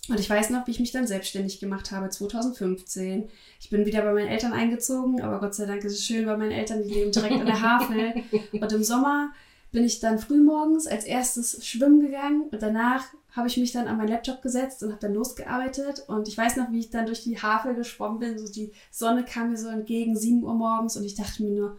Und 0.07 0.19
ich 0.19 0.29
weiß 0.29 0.51
noch, 0.51 0.67
wie 0.67 0.71
ich 0.71 0.79
mich 0.79 0.91
dann 0.91 1.07
selbstständig 1.07 1.59
gemacht 1.59 1.91
habe, 1.91 2.09
2015. 2.09 3.27
Ich 3.59 3.69
bin 3.69 3.85
wieder 3.85 4.03
bei 4.03 4.13
meinen 4.13 4.27
Eltern 4.27 4.53
eingezogen, 4.53 5.21
aber 5.21 5.39
Gott 5.39 5.55
sei 5.55 5.65
Dank 5.65 5.83
ist 5.83 5.93
es 5.93 6.05
schön 6.05 6.25
bei 6.25 6.37
meinen 6.37 6.51
Eltern, 6.51 6.83
die 6.83 6.93
leben 6.93 7.11
direkt 7.11 7.33
an 7.33 7.45
der 7.45 7.61
Havel. 7.61 8.13
Und 8.51 8.71
im 8.71 8.83
Sommer 8.83 9.31
bin 9.71 9.83
ich 9.83 9.99
dann 9.99 10.19
frühmorgens 10.19 10.87
als 10.87 11.03
erstes 11.03 11.65
schwimmen 11.67 11.99
gegangen 11.99 12.43
und 12.49 12.61
danach 12.61 13.03
habe 13.33 13.49
ich 13.49 13.57
mich 13.57 13.73
dann 13.73 13.87
an 13.87 13.97
meinen 13.97 14.07
Laptop 14.07 14.41
gesetzt 14.41 14.81
und 14.81 14.91
habe 14.91 15.01
dann 15.01 15.13
losgearbeitet. 15.13 16.05
Und 16.07 16.29
ich 16.29 16.37
weiß 16.37 16.55
noch, 16.55 16.71
wie 16.71 16.79
ich 16.79 16.89
dann 16.89 17.05
durch 17.05 17.23
die 17.23 17.41
Havel 17.41 17.75
geschwommen 17.75 18.19
bin. 18.19 18.39
So 18.39 18.49
die 18.49 18.71
Sonne 18.89 19.25
kam 19.25 19.49
mir 19.49 19.57
so 19.57 19.67
entgegen, 19.67 20.15
7 20.15 20.41
Uhr 20.43 20.53
morgens 20.53 20.95
und 20.95 21.03
ich 21.03 21.15
dachte 21.15 21.43
mir 21.43 21.51
nur, 21.51 21.77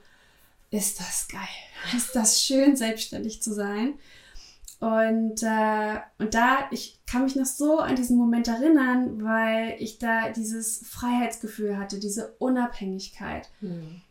ist 0.70 1.00
das 1.00 1.26
geil. 1.28 1.40
Ist 1.96 2.14
das 2.14 2.42
schön, 2.42 2.76
selbstständig 2.76 3.40
zu 3.40 3.54
sein. 3.54 3.94
Und, 4.78 5.42
äh, 5.42 6.00
und 6.18 6.34
da, 6.34 6.68
ich 6.70 7.00
kann 7.06 7.24
mich 7.24 7.34
noch 7.34 7.46
so 7.46 7.78
an 7.78 7.96
diesen 7.96 8.18
Moment 8.18 8.48
erinnern, 8.48 9.24
weil 9.24 9.76
ich 9.78 9.98
da 9.98 10.30
dieses 10.30 10.86
Freiheitsgefühl 10.86 11.78
hatte, 11.78 11.98
diese 11.98 12.34
Unabhängigkeit. 12.38 13.48
Mhm. 13.60 14.02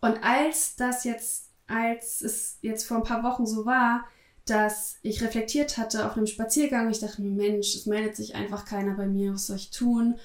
Und 0.00 0.22
als 0.24 0.76
das 0.76 1.04
jetzt, 1.04 1.50
als 1.68 2.20
es 2.20 2.58
jetzt 2.62 2.84
vor 2.84 2.96
ein 2.96 3.04
paar 3.04 3.22
Wochen 3.22 3.46
so 3.46 3.64
war, 3.64 4.04
dass 4.44 4.96
ich 5.02 5.22
reflektiert 5.22 5.76
hatte 5.76 6.06
auf 6.06 6.16
einem 6.16 6.26
Spaziergang, 6.26 6.90
ich 6.90 7.00
dachte 7.00 7.22
mir, 7.22 7.30
Mensch, 7.30 7.74
es 7.74 7.86
meldet 7.86 8.16
sich 8.16 8.34
einfach 8.34 8.64
keiner 8.64 8.94
bei 8.94 9.06
mir, 9.06 9.34
was 9.34 9.46
soll 9.46 9.56
ich 9.56 9.70
tun? 9.70 10.18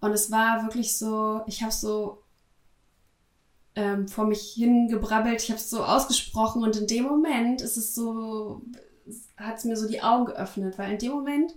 Und 0.00 0.12
es 0.12 0.30
war 0.30 0.62
wirklich 0.62 0.96
so, 0.96 1.42
ich 1.46 1.62
habe 1.62 1.72
so 1.72 2.22
ähm, 3.74 4.08
vor 4.08 4.26
mich 4.26 4.52
hingebrabbelt, 4.52 5.42
ich 5.42 5.50
habe 5.50 5.60
es 5.60 5.70
so 5.70 5.84
ausgesprochen 5.84 6.62
und 6.62 6.76
in 6.76 6.86
dem 6.86 7.04
Moment 7.04 7.60
ist 7.60 7.76
es 7.76 7.94
so, 7.94 8.62
hat 9.36 9.58
es 9.58 9.64
mir 9.64 9.76
so 9.76 9.88
die 9.88 10.02
Augen 10.02 10.26
geöffnet, 10.26 10.78
weil 10.78 10.92
in 10.92 10.98
dem 10.98 11.12
Moment 11.12 11.52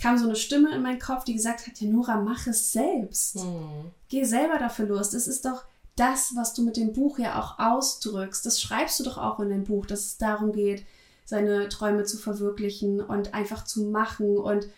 kam 0.00 0.18
so 0.18 0.24
eine 0.24 0.36
Stimme 0.36 0.74
in 0.74 0.82
meinen 0.82 0.98
Kopf, 0.98 1.24
die 1.24 1.34
gesagt 1.34 1.66
hat, 1.66 1.80
ja 1.80 1.88
Nora, 1.88 2.16
mach 2.16 2.46
es 2.46 2.72
selbst. 2.72 3.36
Mhm. 3.36 3.90
Geh 4.08 4.24
selber 4.24 4.58
dafür 4.58 4.86
los. 4.86 5.10
Das 5.10 5.26
ist 5.26 5.44
doch 5.44 5.64
das, 5.96 6.32
was 6.34 6.54
du 6.54 6.62
mit 6.62 6.76
dem 6.76 6.92
Buch 6.92 7.18
ja 7.18 7.40
auch 7.40 7.58
ausdrückst. 7.58 8.44
Das 8.44 8.60
schreibst 8.60 8.98
du 8.98 9.04
doch 9.04 9.18
auch 9.18 9.38
in 9.40 9.48
dem 9.48 9.64
Buch, 9.64 9.86
dass 9.86 10.00
es 10.00 10.18
darum 10.18 10.52
geht, 10.52 10.84
seine 11.24 11.68
Träume 11.68 12.04
zu 12.04 12.18
verwirklichen 12.18 13.00
und 13.00 13.34
einfach 13.34 13.64
zu 13.64 13.84
machen 13.84 14.36
und 14.36 14.68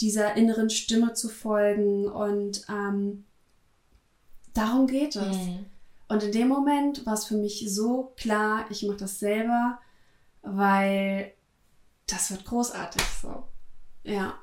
dieser 0.00 0.34
inneren 0.36 0.70
Stimme 0.70 1.12
zu 1.12 1.28
folgen. 1.28 2.06
Und 2.08 2.66
ähm, 2.68 3.24
darum 4.54 4.86
geht 4.86 5.16
es. 5.16 5.36
Mhm. 5.36 5.66
Und 6.08 6.22
in 6.24 6.32
dem 6.32 6.48
Moment 6.48 7.06
war 7.06 7.14
es 7.14 7.24
für 7.24 7.36
mich 7.36 7.64
so 7.68 8.12
klar, 8.16 8.66
ich 8.70 8.82
mache 8.82 8.98
das 8.98 9.18
selber, 9.18 9.78
weil 10.42 11.32
das 12.12 12.30
wird 12.30 12.44
großartig 12.44 13.02
so. 13.20 13.44
Ja. 14.04 14.34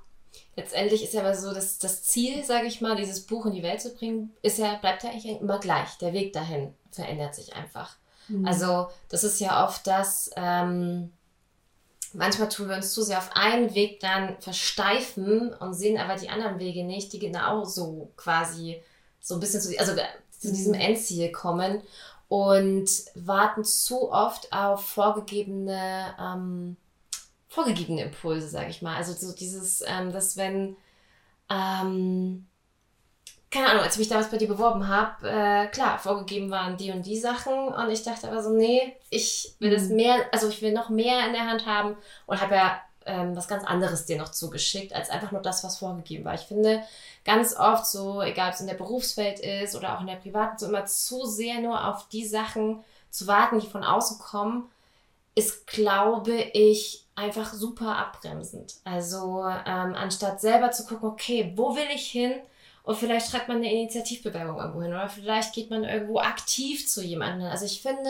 Letztendlich 0.56 1.04
ist 1.04 1.14
ja 1.14 1.22
aber 1.22 1.36
so, 1.36 1.54
dass 1.54 1.80
das 1.80 2.04
Ziel, 2.04 2.44
sage 2.44 2.68
ich 2.68 2.82
mal, 2.82 2.96
dieses 2.96 3.26
Buch 3.26 3.46
in 3.46 3.54
die 3.54 3.64
Welt 3.64 3.82
zu 3.82 3.94
bringen, 3.94 4.34
ist 4.42 4.58
ja, 4.58 4.76
bleibt 4.76 5.04
ja 5.04 5.10
eigentlich 5.10 5.40
immer 5.40 5.60
gleich. 5.60 5.98
Der 6.00 6.14
Weg 6.14 6.34
dahin 6.34 6.74
verändert 6.92 7.36
sich 7.36 7.56
einfach. 7.56 7.96
Mhm. 8.28 8.46
Also 8.46 8.90
das 9.10 9.24
ist 9.24 9.40
ja 9.40 9.66
oft 9.66 9.88
das, 9.88 10.30
ähm, 10.36 11.12
manchmal 12.14 12.50
tun 12.50 12.70
wir 12.70 12.76
uns 12.76 12.94
zu 12.94 13.02
sehr 13.02 13.18
auf 13.18 13.32
einen 13.34 13.74
Weg 13.74 14.00
dann 14.00 14.40
versteifen 14.40 15.54
und 15.54 15.74
sehen 15.74 15.98
aber 15.98 16.16
die 16.16 16.30
anderen 16.30 16.60
Wege 16.60 16.84
nicht, 16.84 17.14
die 17.14 17.20
genauso 17.20 18.12
quasi 18.18 18.82
so 19.20 19.36
ein 19.36 19.40
bisschen 19.40 19.62
zu, 19.62 19.78
also 19.80 19.94
zu 20.32 20.52
diesem 20.52 20.74
mhm. 20.74 20.82
Endziel 20.82 21.32
kommen 21.32 21.82
und 22.28 22.90
warten 23.16 23.64
zu 23.64 24.12
oft 24.12 24.54
auf 24.54 24.86
vorgegebene 24.86 26.16
ähm, 26.20 26.78
vorgegebene 27.50 28.04
Impulse, 28.04 28.48
sage 28.48 28.70
ich 28.70 28.82
mal. 28.82 28.96
Also 28.96 29.14
so 29.14 29.34
dieses, 29.36 29.84
ähm, 29.86 30.14
dass 30.14 30.38
wenn, 30.38 30.78
ähm, 31.50 32.48
keine 33.52 33.70
Ahnung, 33.70 33.84
als 33.84 33.96
ich 33.96 34.00
mich 34.00 34.10
damals 34.10 34.30
bei 34.30 34.38
dir 34.38 34.48
beworben 34.48 34.88
habe, 34.88 35.28
äh, 35.28 35.68
klar, 35.68 35.98
vorgegeben 35.98 36.52
waren 36.52 36.78
die 36.78 36.92
und 36.92 37.06
die 37.06 37.18
Sachen 37.18 37.54
und 37.54 37.90
ich 37.90 38.04
dachte 38.04 38.28
aber 38.28 38.44
so, 38.44 38.52
nee, 38.52 38.96
ich 39.10 39.56
will 39.60 39.72
das 39.72 39.90
mhm. 39.90 39.96
mehr, 39.96 40.16
also 40.32 40.48
ich 40.48 40.62
will 40.62 40.72
noch 40.72 40.90
mehr 40.90 41.26
in 41.26 41.34
der 41.34 41.48
Hand 41.48 41.66
haben 41.66 41.98
und 42.28 42.40
habe 42.40 42.56
ja 42.56 42.80
ähm, 43.08 43.36
was 43.36 43.48
ganz 43.48 43.64
anderes 43.64 44.06
dir 44.06 44.18
noch 44.18 44.30
zugeschickt, 44.30 44.94
als 44.94 45.10
einfach 45.10 45.32
nur 45.32 45.42
das, 45.42 45.64
was 45.64 45.80
vorgegeben 45.80 46.26
war. 46.26 46.36
Ich 46.36 46.42
finde 46.42 46.84
ganz 47.26 47.56
oft 47.56 47.88
so, 47.88 48.22
egal 48.22 48.50
ob 48.50 48.54
es 48.54 48.62
in 48.62 48.68
der 48.68 48.76
Berufswelt 48.76 49.40
ist 49.40 49.76
oder 49.76 49.96
auch 49.96 50.02
in 50.02 50.08
der 50.08 50.16
privaten, 50.16 50.60
so 50.60 50.68
immer 50.68 50.86
zu 50.86 51.26
sehr 51.26 51.60
nur 51.60 51.88
auf 51.88 52.08
die 52.10 52.28
Sachen 52.28 52.84
zu 53.10 53.26
warten, 53.26 53.60
die 53.60 53.68
von 53.68 53.84
außen 53.84 54.20
kommen, 54.20 54.70
ist, 55.34 55.66
glaube 55.66 56.36
ich, 56.54 57.06
einfach 57.20 57.54
super 57.54 57.98
abbremsend. 57.98 58.76
Also 58.84 59.44
ähm, 59.44 59.94
anstatt 59.96 60.42
selber 60.42 60.72
zu 60.72 60.86
gucken, 60.86 61.10
okay, 61.10 61.54
wo 61.56 61.76
will 61.76 61.88
ich 61.94 62.08
hin? 62.08 62.34
Und 62.84 62.98
vielleicht 62.98 63.30
schreibt 63.30 63.50
man 63.50 63.58
eine 63.58 63.72
Initiativbewerbung 63.72 64.58
irgendwo 64.58 64.82
hin 64.82 64.92
oder 64.92 65.10
vielleicht 65.10 65.54
geht 65.54 65.70
man 65.70 65.84
irgendwo 65.84 66.20
aktiv 66.20 66.88
zu 66.88 67.04
jemandem. 67.04 67.48
Also 67.48 67.66
ich 67.66 67.82
finde, 67.82 68.10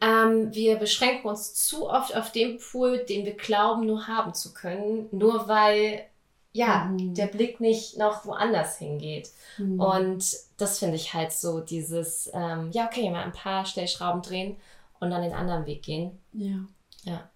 ähm, 0.00 0.54
wir 0.54 0.76
beschränken 0.76 1.28
uns 1.28 1.54
zu 1.54 1.90
oft 1.90 2.16
auf 2.16 2.32
den 2.32 2.58
Pool, 2.58 3.04
den 3.04 3.26
wir 3.26 3.34
glauben, 3.34 3.86
nur 3.86 4.06
haben 4.06 4.32
zu 4.32 4.54
können, 4.54 5.08
nur 5.10 5.48
weil 5.48 6.06
ja 6.52 6.84
mhm. 6.84 7.14
der 7.14 7.26
Blick 7.26 7.60
nicht 7.60 7.98
noch 7.98 8.24
woanders 8.24 8.78
hingeht. 8.78 9.30
Mhm. 9.58 9.80
Und 9.80 10.24
das 10.56 10.78
finde 10.78 10.96
ich 10.96 11.12
halt 11.12 11.32
so 11.32 11.60
dieses, 11.60 12.30
ähm, 12.32 12.70
ja 12.72 12.86
okay, 12.86 13.10
mal 13.10 13.24
ein 13.24 13.32
paar 13.32 13.66
Stellschrauben 13.66 14.22
drehen 14.22 14.56
und 15.00 15.10
dann 15.10 15.22
den 15.22 15.34
anderen 15.34 15.66
Weg 15.66 15.82
gehen. 15.82 16.18
Ja. 16.32 16.64
Ja. 17.02 17.30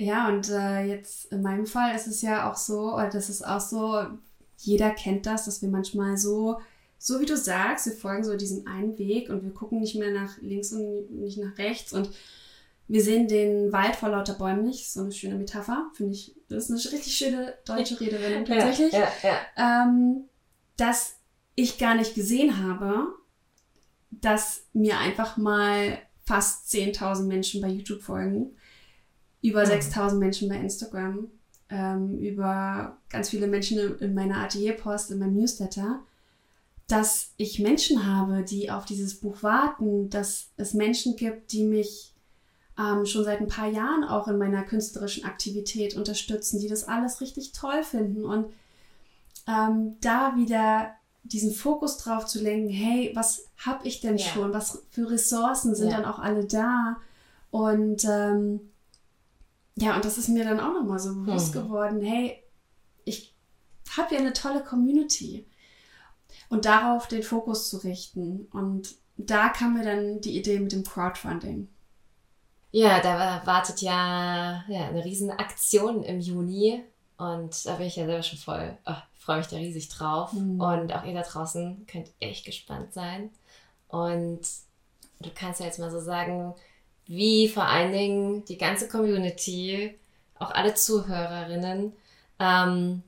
Ja, 0.00 0.28
und 0.28 0.48
äh, 0.48 0.84
jetzt 0.84 1.26
in 1.30 1.42
meinem 1.42 1.66
Fall 1.66 1.94
ist 1.94 2.06
es 2.06 2.22
ja 2.22 2.50
auch 2.50 2.56
so, 2.56 2.94
oder 2.94 3.10
das 3.10 3.28
ist 3.28 3.46
auch 3.46 3.60
so, 3.60 4.02
jeder 4.56 4.90
kennt 4.92 5.26
das, 5.26 5.44
dass 5.44 5.60
wir 5.60 5.68
manchmal 5.68 6.16
so, 6.16 6.58
so 6.96 7.20
wie 7.20 7.26
du 7.26 7.36
sagst, 7.36 7.84
wir 7.84 7.92
folgen 7.92 8.24
so 8.24 8.34
diesem 8.34 8.66
einen 8.66 8.96
Weg 8.96 9.28
und 9.28 9.42
wir 9.42 9.52
gucken 9.52 9.78
nicht 9.80 9.96
mehr 9.96 10.10
nach 10.10 10.38
links 10.40 10.72
und 10.72 11.10
nicht 11.10 11.36
nach 11.36 11.58
rechts 11.58 11.92
und 11.92 12.08
wir 12.88 13.04
sehen 13.04 13.28
den 13.28 13.72
Wald 13.74 13.94
vor 13.94 14.08
lauter 14.08 14.32
Bäumen 14.32 14.64
nicht. 14.64 14.90
So 14.90 15.02
eine 15.02 15.12
schöne 15.12 15.34
Metapher, 15.34 15.90
finde 15.94 16.14
ich. 16.14 16.34
Das 16.48 16.70
ist 16.70 16.70
eine 16.70 16.92
richtig 16.98 17.14
schöne 17.14 17.54
deutsche 17.66 18.00
Redewendung 18.00 18.44
tatsächlich. 18.46 18.92
Ja, 18.94 19.06
ja, 19.22 19.28
ja. 19.56 19.84
Ähm, 19.84 20.24
dass 20.78 21.16
ich 21.56 21.76
gar 21.76 21.94
nicht 21.94 22.14
gesehen 22.14 22.66
habe, 22.66 23.14
dass 24.10 24.62
mir 24.72 24.98
einfach 24.98 25.36
mal 25.36 25.98
fast 26.24 26.72
10.000 26.72 27.24
Menschen 27.24 27.60
bei 27.60 27.68
YouTube 27.68 28.00
folgen 28.00 28.56
über 29.42 29.64
6000 29.64 30.14
mhm. 30.14 30.24
Menschen 30.24 30.48
bei 30.48 30.56
Instagram, 30.56 31.28
ähm, 31.68 32.18
über 32.18 32.98
ganz 33.08 33.30
viele 33.30 33.46
Menschen 33.46 33.98
in 33.98 34.14
meiner 34.14 34.38
Atelierpost, 34.38 35.10
in 35.10 35.18
meinem 35.18 35.36
Newsletter, 35.36 36.00
dass 36.88 37.32
ich 37.36 37.60
Menschen 37.60 38.04
habe, 38.06 38.42
die 38.42 38.70
auf 38.70 38.84
dieses 38.84 39.20
Buch 39.20 39.42
warten, 39.42 40.10
dass 40.10 40.50
es 40.56 40.74
Menschen 40.74 41.16
gibt, 41.16 41.52
die 41.52 41.64
mich 41.64 42.14
ähm, 42.78 43.06
schon 43.06 43.24
seit 43.24 43.40
ein 43.40 43.48
paar 43.48 43.68
Jahren 43.68 44.04
auch 44.04 44.26
in 44.26 44.38
meiner 44.38 44.64
künstlerischen 44.64 45.24
Aktivität 45.24 45.96
unterstützen, 45.96 46.60
die 46.60 46.68
das 46.68 46.84
alles 46.84 47.20
richtig 47.20 47.52
toll 47.52 47.84
finden 47.84 48.24
und 48.24 48.52
ähm, 49.46 49.96
da 50.00 50.36
wieder 50.36 50.90
diesen 51.22 51.52
Fokus 51.52 51.98
drauf 51.98 52.26
zu 52.26 52.42
lenken, 52.42 52.70
hey, 52.70 53.12
was 53.14 53.46
habe 53.58 53.86
ich 53.86 54.00
denn 54.00 54.16
ja. 54.16 54.24
schon, 54.24 54.52
was 54.52 54.82
für 54.90 55.10
Ressourcen 55.10 55.74
sind 55.74 55.90
ja. 55.90 55.98
dann 55.98 56.06
auch 56.06 56.18
alle 56.18 56.44
da 56.46 56.96
und 57.50 58.04
ähm, 58.04 58.60
ja, 59.76 59.96
und 59.96 60.04
das 60.04 60.18
ist 60.18 60.28
mir 60.28 60.44
dann 60.44 60.60
auch 60.60 60.72
nochmal 60.72 60.98
so 60.98 61.14
bewusst 61.14 61.54
hm. 61.54 61.62
geworden, 61.62 62.02
hey, 62.02 62.42
ich 63.04 63.34
habe 63.96 64.14
ja 64.14 64.20
eine 64.20 64.32
tolle 64.32 64.62
Community. 64.62 65.46
Und 66.48 66.64
darauf 66.64 67.08
den 67.08 67.22
Fokus 67.22 67.70
zu 67.70 67.78
richten. 67.78 68.46
Und 68.52 68.96
da 69.16 69.48
kam 69.48 69.74
mir 69.74 69.84
dann 69.84 70.20
die 70.20 70.36
Idee 70.36 70.58
mit 70.58 70.72
dem 70.72 70.84
Crowdfunding. 70.84 71.68
Ja, 72.72 73.00
da 73.00 73.42
wartet 73.44 73.80
ja, 73.80 74.64
ja 74.68 74.88
eine 74.88 75.04
riesen 75.04 75.30
Aktion 75.30 76.02
im 76.02 76.20
Juni. 76.20 76.84
Und 77.18 77.66
da 77.66 77.76
bin 77.76 77.86
ich 77.86 77.96
ja 77.96 78.06
selber 78.06 78.22
schon 78.22 78.38
voll, 78.38 78.78
oh, 78.86 78.94
freue 79.18 79.38
mich 79.38 79.48
da 79.48 79.56
riesig 79.56 79.88
drauf. 79.88 80.32
Mhm. 80.32 80.60
Und 80.60 80.92
auch 80.94 81.04
ihr 81.04 81.14
da 81.14 81.22
draußen 81.22 81.86
könnt 81.86 82.10
echt 82.20 82.44
gespannt 82.44 82.94
sein. 82.94 83.30
Und 83.88 84.40
du 85.20 85.30
kannst 85.34 85.60
ja 85.60 85.66
jetzt 85.66 85.78
mal 85.78 85.90
so 85.90 86.00
sagen, 86.00 86.54
wie 87.10 87.48
vor 87.48 87.64
allen 87.64 87.90
Dingen 87.90 88.44
die 88.44 88.56
ganze 88.56 88.86
Community, 88.86 89.98
auch 90.38 90.52
alle 90.52 90.74
Zuhörerinnen, 90.74 91.92
ähm, 92.38 93.02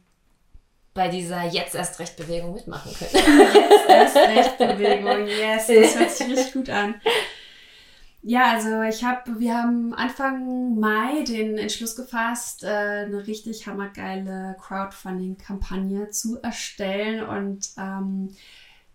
bei 0.93 1.07
dieser 1.07 1.45
Jetzt 1.45 1.77
erst 1.77 2.01
recht 2.01 2.17
Bewegung 2.17 2.53
mitmachen 2.53 2.93
können. 2.99 3.13
Jetzt 3.71 3.89
erst 3.89 4.17
recht 4.17 4.59
Bewegung, 4.59 5.29
yes, 5.29 5.69
das 5.69 5.97
hört 5.97 6.11
sich 6.11 6.27
richtig 6.27 6.53
gut 6.53 6.69
an. 6.69 6.97
Ja, 8.23 8.53
also 8.53 8.83
ich 8.83 9.05
habe, 9.05 9.39
wir 9.39 9.55
haben 9.55 9.95
Anfang 9.95 10.81
Mai 10.81 11.23
den 11.23 11.57
Entschluss 11.57 11.95
gefasst, 11.95 12.65
äh, 12.65 13.05
eine 13.07 13.25
richtig 13.29 13.69
hammergeile 13.69 14.57
Crowdfunding-Kampagne 14.61 16.11
zu 16.11 16.43
erstellen 16.43 17.25
und 17.25 17.69
ähm, 17.79 18.35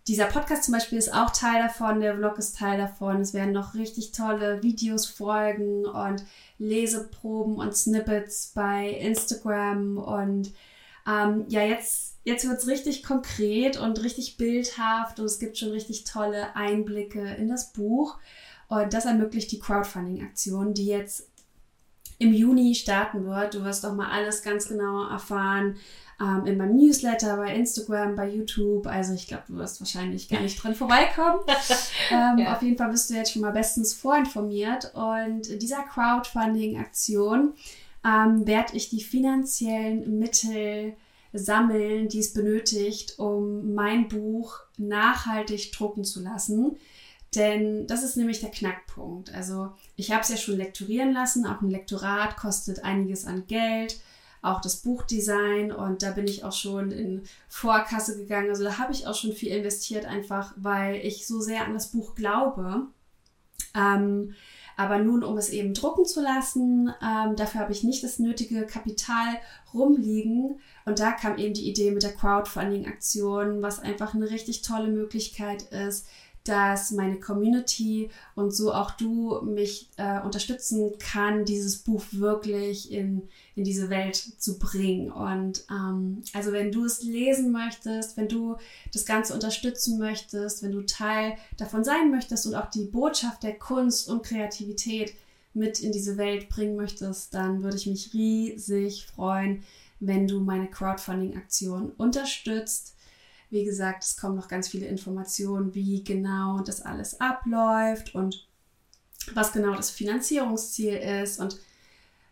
dieser 0.08 0.26
Podcast 0.26 0.64
zum 0.64 0.74
Beispiel 0.74 0.98
ist 0.98 1.14
auch 1.14 1.32
Teil 1.32 1.62
davon, 1.62 2.00
der 2.00 2.16
Vlog 2.16 2.38
ist 2.38 2.58
Teil 2.58 2.78
davon. 2.78 3.20
Es 3.20 3.34
werden 3.34 3.52
noch 3.52 3.74
richtig 3.74 4.14
tolle 4.14 4.64
Videos 4.64 5.06
folgen 5.06 5.86
und 5.86 6.24
Leseproben 6.60 7.56
und 7.56 7.76
Snippets 7.76 8.54
bei 8.56 8.90
Instagram. 8.90 9.98
Und 9.98 10.54
ähm, 11.06 11.46
ja, 11.50 11.62
jetzt, 11.62 12.16
jetzt 12.24 12.48
wird 12.48 12.58
es 12.58 12.68
richtig 12.68 13.04
konkret 13.04 13.78
und 13.78 14.02
richtig 14.02 14.38
bildhaft 14.38 15.20
und 15.20 15.26
es 15.26 15.40
gibt 15.40 15.58
schon 15.58 15.72
richtig 15.72 16.06
tolle 16.06 16.56
Einblicke 16.56 17.36
in 17.36 17.50
das 17.50 17.74
Buch. 17.74 18.18
Und 18.70 18.94
das 18.94 19.06
ermöglicht 19.06 19.52
die 19.52 19.60
Crowdfunding-Aktion, 19.60 20.74
die 20.74 20.86
jetzt 20.86 21.30
im 22.20 22.34
Juni 22.34 22.76
starten 22.76 23.26
wird. 23.26 23.54
Du 23.54 23.64
wirst 23.64 23.86
auch 23.86 23.94
mal 23.94 24.10
alles 24.10 24.42
ganz 24.42 24.70
genau 24.70 25.08
erfahren 25.10 25.76
ähm, 26.20 26.46
in 26.46 26.58
meinem 26.58 26.76
Newsletter, 26.76 27.38
bei 27.38 27.56
Instagram, 27.56 28.16
bei 28.16 28.30
YouTube. 28.30 28.88
Also 28.88 29.14
ich 29.14 29.28
glaube, 29.28 29.44
du 29.48 29.56
wirst 29.56 29.80
wahrscheinlich 29.80 30.30
gar 30.30 30.42
nicht 30.42 30.62
dran 30.62 30.74
vorbeikommen. 30.74 31.40
ähm, 32.12 32.40
ja. 32.40 32.56
Auf 32.56 32.62
jeden 32.62 32.78
Fall 32.78 32.90
bist 32.90 33.10
du 33.10 33.14
jetzt 33.14 33.34
schon 33.34 33.44
mal 33.44 33.52
bestens 33.52 33.94
vorinformiert. 33.94 34.94
Und 34.96 35.62
dieser 35.62 35.84
Crowdfunding-Aktion 35.84 37.54
ähm, 38.06 38.48
werde 38.48 38.76
ich 38.76 38.90
die 38.90 39.02
finanziellen 39.02 40.18
Mittel 40.18 40.94
sammeln, 41.34 42.10
die 42.10 42.20
es 42.20 42.34
benötigt, 42.34 43.20
um 43.20 43.74
mein 43.74 44.08
Buch 44.08 44.62
nachhaltig 44.78 45.72
drucken 45.72 46.04
zu 46.04 46.22
lassen. 46.22 46.78
Denn 47.36 47.86
das 47.86 48.04
ist 48.04 48.18
nämlich 48.18 48.40
der 48.40 48.50
Knackpunkt. 48.50 49.34
Also 49.36 49.72
ich 49.96 50.12
habe 50.12 50.22
es 50.22 50.30
ja 50.30 50.38
schon 50.38 50.58
lektorieren 50.58 51.14
lassen. 51.14 51.46
Auch 51.46 51.62
ein 51.62 51.70
Lektorat 51.70 52.38
kostet 52.38 52.84
einiges 52.84 53.26
an 53.26 53.46
Geld. 53.48 54.00
Auch 54.42 54.62
das 54.62 54.78
Buchdesign. 54.78 55.72
Und 55.72 56.04
da 56.04 56.12
bin 56.12 56.28
ich 56.28 56.44
auch 56.44 56.54
schon 56.54 56.92
in 56.92 57.24
Vorkasse 57.48 58.18
gegangen. 58.18 58.50
Also 58.50 58.64
da 58.64 58.78
habe 58.78 58.94
ich 58.94 59.08
auch 59.08 59.16
schon 59.16 59.34
viel 59.34 59.50
investiert, 59.50 60.06
einfach 60.06 60.54
weil 60.58 60.96
ich 60.98 61.28
so 61.28 61.40
sehr 61.40 61.66
an 61.66 61.74
das 61.74 61.92
Buch 61.92 62.16
glaube. 62.16 62.88
Ähm, 63.76 64.34
aber 64.80 65.00
nun, 65.00 65.24
um 65.24 65.38
es 65.38 65.50
eben 65.50 65.74
drucken 65.74 66.06
zu 66.06 66.22
lassen, 66.22 66.94
ähm, 67.02 67.36
dafür 67.36 67.62
habe 67.62 67.72
ich 67.72 67.84
nicht 67.84 68.04
das 68.04 68.20
nötige 68.20 68.68
Kapital 68.68 69.40
rumliegen. 69.74 70.60
Und 70.86 71.00
da 71.00 71.14
kam 71.14 71.38
eben 71.40 71.56
die 71.56 71.68
Idee 71.68 71.90
mit 71.90 72.04
der 72.04 72.14
Crowdfunding-Aktion, 72.14 73.64
was 73.64 73.80
einfach 73.80 74.14
eine 74.14 74.30
richtig 74.30 74.62
tolle 74.62 74.90
Möglichkeit 74.90 75.64
ist, 75.72 76.08
dass 76.48 76.92
meine 76.92 77.20
Community 77.20 78.10
und 78.36 78.56
so 78.56 78.74
auch 78.74 78.92
du 78.92 79.42
mich 79.42 79.90
äh, 79.98 80.22
unterstützen 80.22 80.98
kann, 81.00 81.46
dieses 81.46 81.80
Buch 81.80 82.04
wirklich 82.12 82.92
in, 82.92 83.28
in 83.56 83.64
diese 83.64 83.90
Welt 83.90 84.16
zu 84.16 84.58
bringen. 84.58 85.12
Und 85.12 85.66
ähm, 85.70 86.22
also 86.34 86.52
wenn 86.52 86.72
du 86.72 86.86
es 86.86 87.04
lesen 87.04 87.52
möchtest, 87.52 88.18
wenn 88.18 88.28
du 88.28 88.56
das 88.94 89.06
Ganze 89.06 89.34
unterstützen 89.34 90.00
möchtest, 90.00 90.64
wenn 90.64 90.72
du 90.72 90.82
Teil 90.82 91.38
davon 91.58 91.84
sein 91.84 92.12
möchtest 92.12 92.48
und 92.48 92.56
auch 92.56 92.70
die 92.70 92.86
Botschaft 92.86 93.44
der 93.44 93.58
Kunst 93.58 94.10
und 94.10 94.24
Kreativität 94.24 95.14
mit 95.54 95.80
in 95.80 95.92
diese 95.92 96.18
Welt 96.18 96.50
bringen 96.50 96.76
möchtest, 96.76 97.34
dann 97.34 97.64
würde 97.64 97.78
ich 97.78 97.88
mich 97.88 98.14
riesig 98.14 99.08
freuen, 99.08 99.64
wenn 100.00 100.28
du 100.28 100.40
meine 100.40 100.68
Crowdfunding-Aktion 100.68 101.92
unterstützt. 101.98 102.96
Wie 103.50 103.64
gesagt, 103.64 104.04
es 104.04 104.18
kommen 104.18 104.36
noch 104.36 104.48
ganz 104.48 104.68
viele 104.68 104.88
Informationen, 104.88 105.74
wie 105.74 106.04
genau 106.04 106.60
das 106.60 106.82
alles 106.82 107.20
abläuft 107.22 108.14
und 108.14 108.46
was 109.34 109.54
genau 109.54 109.76
das 109.76 109.90
Finanzierungsziel 109.90 110.94
ist. 110.94 111.40
Und 111.40 111.58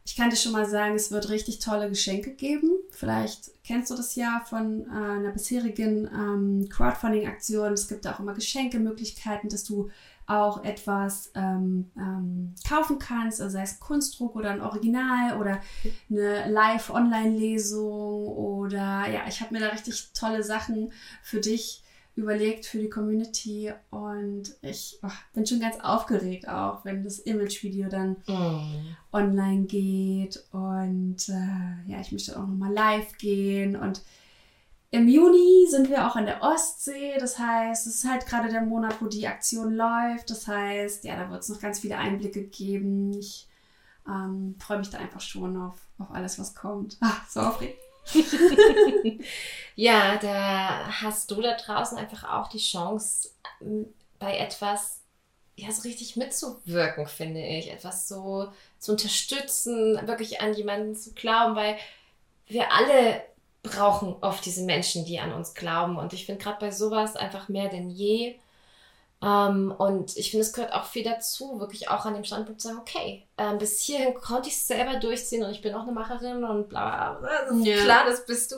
ich 0.06 0.16
kann 0.16 0.30
dir 0.30 0.36
schon 0.36 0.52
mal 0.52 0.70
sagen, 0.70 0.96
es 0.96 1.12
wird 1.12 1.30
richtig 1.30 1.60
tolle 1.60 1.90
Geschenke 1.90 2.32
geben. 2.32 2.70
Vielleicht 2.92 3.52
kennst 3.64 3.90
du 3.90 3.96
das 3.96 4.16
ja 4.16 4.44
von 4.48 4.82
äh, 4.82 4.94
einer 4.94 5.32
bisherigen 5.32 6.08
ähm, 6.14 6.70
Crowdfunding-Aktion. 6.70 7.74
Es 7.74 7.88
gibt 7.88 8.06
auch 8.08 8.20
immer 8.20 8.34
Geschenkemöglichkeiten, 8.34 9.50
dass 9.50 9.64
du 9.64 9.90
auch 10.28 10.64
etwas 10.64 11.32
ähm, 11.36 11.92
ähm, 11.98 12.56
kaufen 12.68 12.98
kannst, 13.00 13.42
also 13.42 13.54
sei 13.54 13.64
es 13.64 13.80
Kunstdruck 13.80 14.36
oder 14.36 14.52
ein 14.52 14.62
Original 14.62 15.40
oder 15.40 15.62
eine 16.10 16.50
Live-Online-Lesung 16.50 18.28
oder 18.28 19.08
ja, 19.08 19.22
ich 19.28 19.42
habe 19.42 19.54
mir 19.54 19.60
da 19.60 19.68
richtig 19.68 20.12
tolle 20.14 20.44
Sachen 20.44 20.92
für 21.22 21.40
dich 21.40 21.84
überlegt, 22.16 22.66
für 22.66 22.80
die 22.80 22.90
Community 22.90 23.72
und 23.92 24.56
ich 24.62 24.98
oh, 25.04 25.10
bin 25.34 25.46
schon 25.46 25.60
ganz 25.60 25.78
aufgeregt 25.82 26.48
auch, 26.48 26.86
wenn 26.86 27.04
das 27.04 27.20
Image-Video 27.20 27.90
dann 27.90 28.16
mm. 28.26 28.96
online 29.12 29.66
geht 29.66 30.42
und 30.52 31.18
äh, 31.28 31.92
ja, 31.92 32.00
ich 32.00 32.14
möchte 32.14 32.40
auch 32.40 32.48
nochmal 32.48 32.72
live 32.72 33.18
gehen 33.18 33.76
und 33.76 34.02
im 34.96 35.08
Juni 35.08 35.68
sind 35.70 35.90
wir 35.90 36.08
auch 36.08 36.16
an 36.16 36.26
der 36.26 36.42
Ostsee. 36.42 37.18
Das 37.20 37.38
heißt, 37.38 37.88
es 37.88 37.96
ist 37.96 38.10
halt 38.10 38.26
gerade 38.26 38.50
der 38.50 38.62
Monat, 38.62 39.02
wo 39.02 39.08
die 39.08 39.28
Aktion 39.28 39.74
läuft. 39.74 40.30
Das 40.30 40.48
heißt, 40.48 41.04
ja, 41.04 41.16
da 41.16 41.30
wird 41.30 41.44
es 41.44 41.50
noch 41.50 41.60
ganz 41.60 41.80
viele 41.80 41.98
Einblicke 41.98 42.44
geben. 42.44 43.14
Ich 43.14 43.48
ähm, 44.08 44.56
freue 44.60 44.80
mich 44.80 44.90
da 44.90 44.98
einfach 44.98 45.22
schon 45.22 45.58
auf, 45.58 45.76
auf 46.00 46.12
alles, 46.12 46.40
was 46.40 46.56
kommt. 46.56 46.98
Ah, 47.02 47.18
so 47.30 47.42
aufregend. 47.42 47.78
ja, 49.76 50.18
da 50.18 51.02
hast 51.02 51.32
du 51.32 51.42
da 51.42 51.56
draußen 51.56 51.98
einfach 51.98 52.24
auch 52.24 52.50
die 52.50 52.60
Chance, 52.60 53.30
ähm, 53.62 53.88
bei 54.20 54.38
etwas 54.38 55.02
ja 55.58 55.72
so 55.72 55.84
richtig 55.84 56.16
mitzuwirken, 56.16 57.08
finde 57.08 57.42
ich. 57.42 57.72
Etwas 57.72 58.08
so 58.08 58.52
zu 58.80 58.92
unterstützen, 58.92 60.00
wirklich 60.08 60.42
an 60.42 60.54
jemanden 60.54 60.96
zu 60.96 61.14
glauben, 61.14 61.56
weil 61.56 61.78
wir 62.48 62.72
alle 62.72 63.24
brauchen 63.66 64.16
oft 64.22 64.46
diese 64.46 64.64
Menschen, 64.64 65.06
die 65.06 65.20
an 65.20 65.34
uns 65.34 65.54
glauben. 65.54 65.98
Und 65.98 66.14
ich 66.14 66.26
finde 66.26 66.44
gerade 66.44 66.60
bei 66.60 66.72
sowas 66.72 67.16
einfach 67.16 67.50
mehr 67.50 67.70
denn 67.70 67.90
je. 67.90 68.36
Ähm, 69.22 69.74
und 69.78 70.16
ich 70.18 70.32
finde, 70.32 70.46
es 70.46 70.54
gehört 70.54 70.74
auch 70.74 70.86
viel 70.86 71.04
dazu, 71.04 71.60
wirklich 71.60 71.90
auch 71.90 72.06
an 72.06 72.14
dem 72.14 72.24
Standpunkt 72.24 72.62
zu 72.62 72.68
sagen, 72.68 72.80
okay, 72.80 73.26
ähm, 73.38 73.58
bis 73.58 73.82
hierhin 73.82 74.14
konnte 74.14 74.50
ich 74.50 74.56
es 74.56 74.68
selber 74.68 75.00
durchziehen 75.00 75.44
und 75.44 75.52
ich 75.52 75.62
bin 75.62 75.74
auch 75.74 75.84
eine 75.84 75.94
Macherin 75.94 76.44
und 76.44 76.70
bla 76.70 77.14
bla 77.18 77.20
bla. 77.20 77.30
Das 77.50 77.66
ja. 77.66 77.78
Klar, 77.78 78.06
das 78.06 78.26
bist 78.26 78.52
du. 78.52 78.58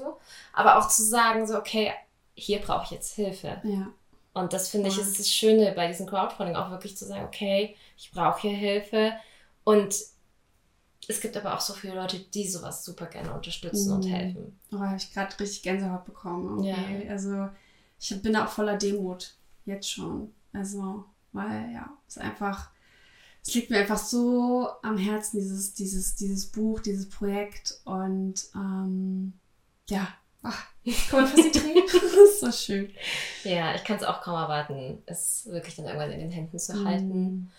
Aber 0.53 0.77
auch 0.77 0.87
zu 0.87 1.03
sagen, 1.03 1.47
so, 1.47 1.57
okay, 1.57 1.93
hier 2.33 2.59
brauche 2.59 2.85
ich 2.85 2.91
jetzt 2.91 3.13
Hilfe. 3.13 3.61
Ja. 3.63 3.87
Und 4.33 4.53
das 4.53 4.69
finde 4.69 4.89
ich 4.89 4.99
ist 4.99 5.19
das 5.19 5.31
Schöne 5.31 5.71
bei 5.75 5.87
diesem 5.87 6.05
Crowdfunding, 6.05 6.55
auch 6.55 6.69
wirklich 6.69 6.97
zu 6.97 7.05
sagen, 7.05 7.25
okay, 7.25 7.75
ich 7.97 8.11
brauche 8.11 8.41
hier 8.41 8.51
Hilfe. 8.51 9.13
Und 9.63 9.95
es 11.07 11.21
gibt 11.21 11.37
aber 11.37 11.55
auch 11.55 11.61
so 11.61 11.73
viele 11.73 11.95
Leute, 11.95 12.19
die 12.19 12.47
sowas 12.47 12.83
super 12.83 13.05
gerne 13.05 13.33
unterstützen 13.33 13.91
mm. 13.91 13.95
und 13.95 14.03
helfen. 14.03 14.59
Oh, 14.73 14.79
habe 14.79 14.97
ich 14.97 15.13
gerade 15.13 15.39
richtig 15.39 15.63
Gänsehaut 15.63 16.05
bekommen. 16.05 16.59
Okay. 16.59 17.05
Ja. 17.05 17.11
Also 17.11 17.49
ich 17.99 18.21
bin 18.21 18.35
auch 18.35 18.49
voller 18.49 18.77
Demut. 18.77 19.35
Jetzt 19.65 19.89
schon. 19.89 20.33
Also, 20.53 21.05
weil 21.31 21.71
ja, 21.73 21.89
es 22.07 22.17
ist 22.17 22.21
einfach, 22.21 22.71
es 23.41 23.53
liegt 23.53 23.69
mir 23.69 23.79
einfach 23.79 23.97
so 23.97 24.69
am 24.83 24.97
Herzen, 24.97 25.39
dieses, 25.39 25.73
dieses, 25.73 26.15
dieses 26.15 26.47
Buch, 26.47 26.81
dieses 26.81 27.09
Projekt. 27.09 27.79
Und 27.85 28.35
ähm, 28.53 29.33
ja, 29.89 30.07
ach, 30.43 30.65
kann 31.09 31.21
man 31.21 31.27
fast 31.27 31.45
die 31.55 31.59
Tränen. 31.59 31.83
das 31.85 32.03
ist 32.03 32.39
so 32.41 32.51
schön. 32.51 32.91
Ja, 33.45 33.75
ich 33.75 33.83
kann 33.85 33.97
es 33.97 34.03
auch 34.03 34.21
kaum 34.21 34.35
erwarten, 34.35 35.01
es 35.05 35.47
wirklich 35.49 35.75
dann 35.75 35.85
irgendwann 35.85 36.11
in 36.11 36.19
den 36.19 36.31
Händen 36.31 36.59
zu 36.59 36.83
halten. 36.83 37.51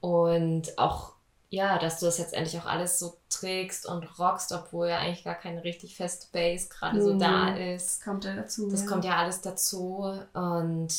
Und 0.00 0.78
auch 0.78 1.11
ja, 1.52 1.78
dass 1.78 2.00
du 2.00 2.06
das 2.06 2.16
jetzt 2.16 2.32
endlich 2.32 2.58
auch 2.58 2.64
alles 2.64 2.98
so 2.98 3.18
trägst 3.28 3.84
und 3.84 4.18
rockst, 4.18 4.52
obwohl 4.52 4.88
ja 4.88 4.96
eigentlich 4.96 5.22
gar 5.22 5.34
keine 5.34 5.62
richtig 5.64 5.96
feste 5.96 6.28
Base 6.32 6.70
gerade 6.70 6.96
mhm. 6.96 7.02
so 7.02 7.18
da 7.18 7.50
mhm. 7.50 7.56
ist. 7.58 7.98
Das 7.98 8.00
kommt 8.00 8.24
ja 8.24 8.34
dazu. 8.34 8.70
Das 8.70 8.84
ja. 8.84 8.86
kommt 8.86 9.04
ja 9.04 9.16
alles 9.18 9.42
dazu. 9.42 10.18
Und 10.32 10.94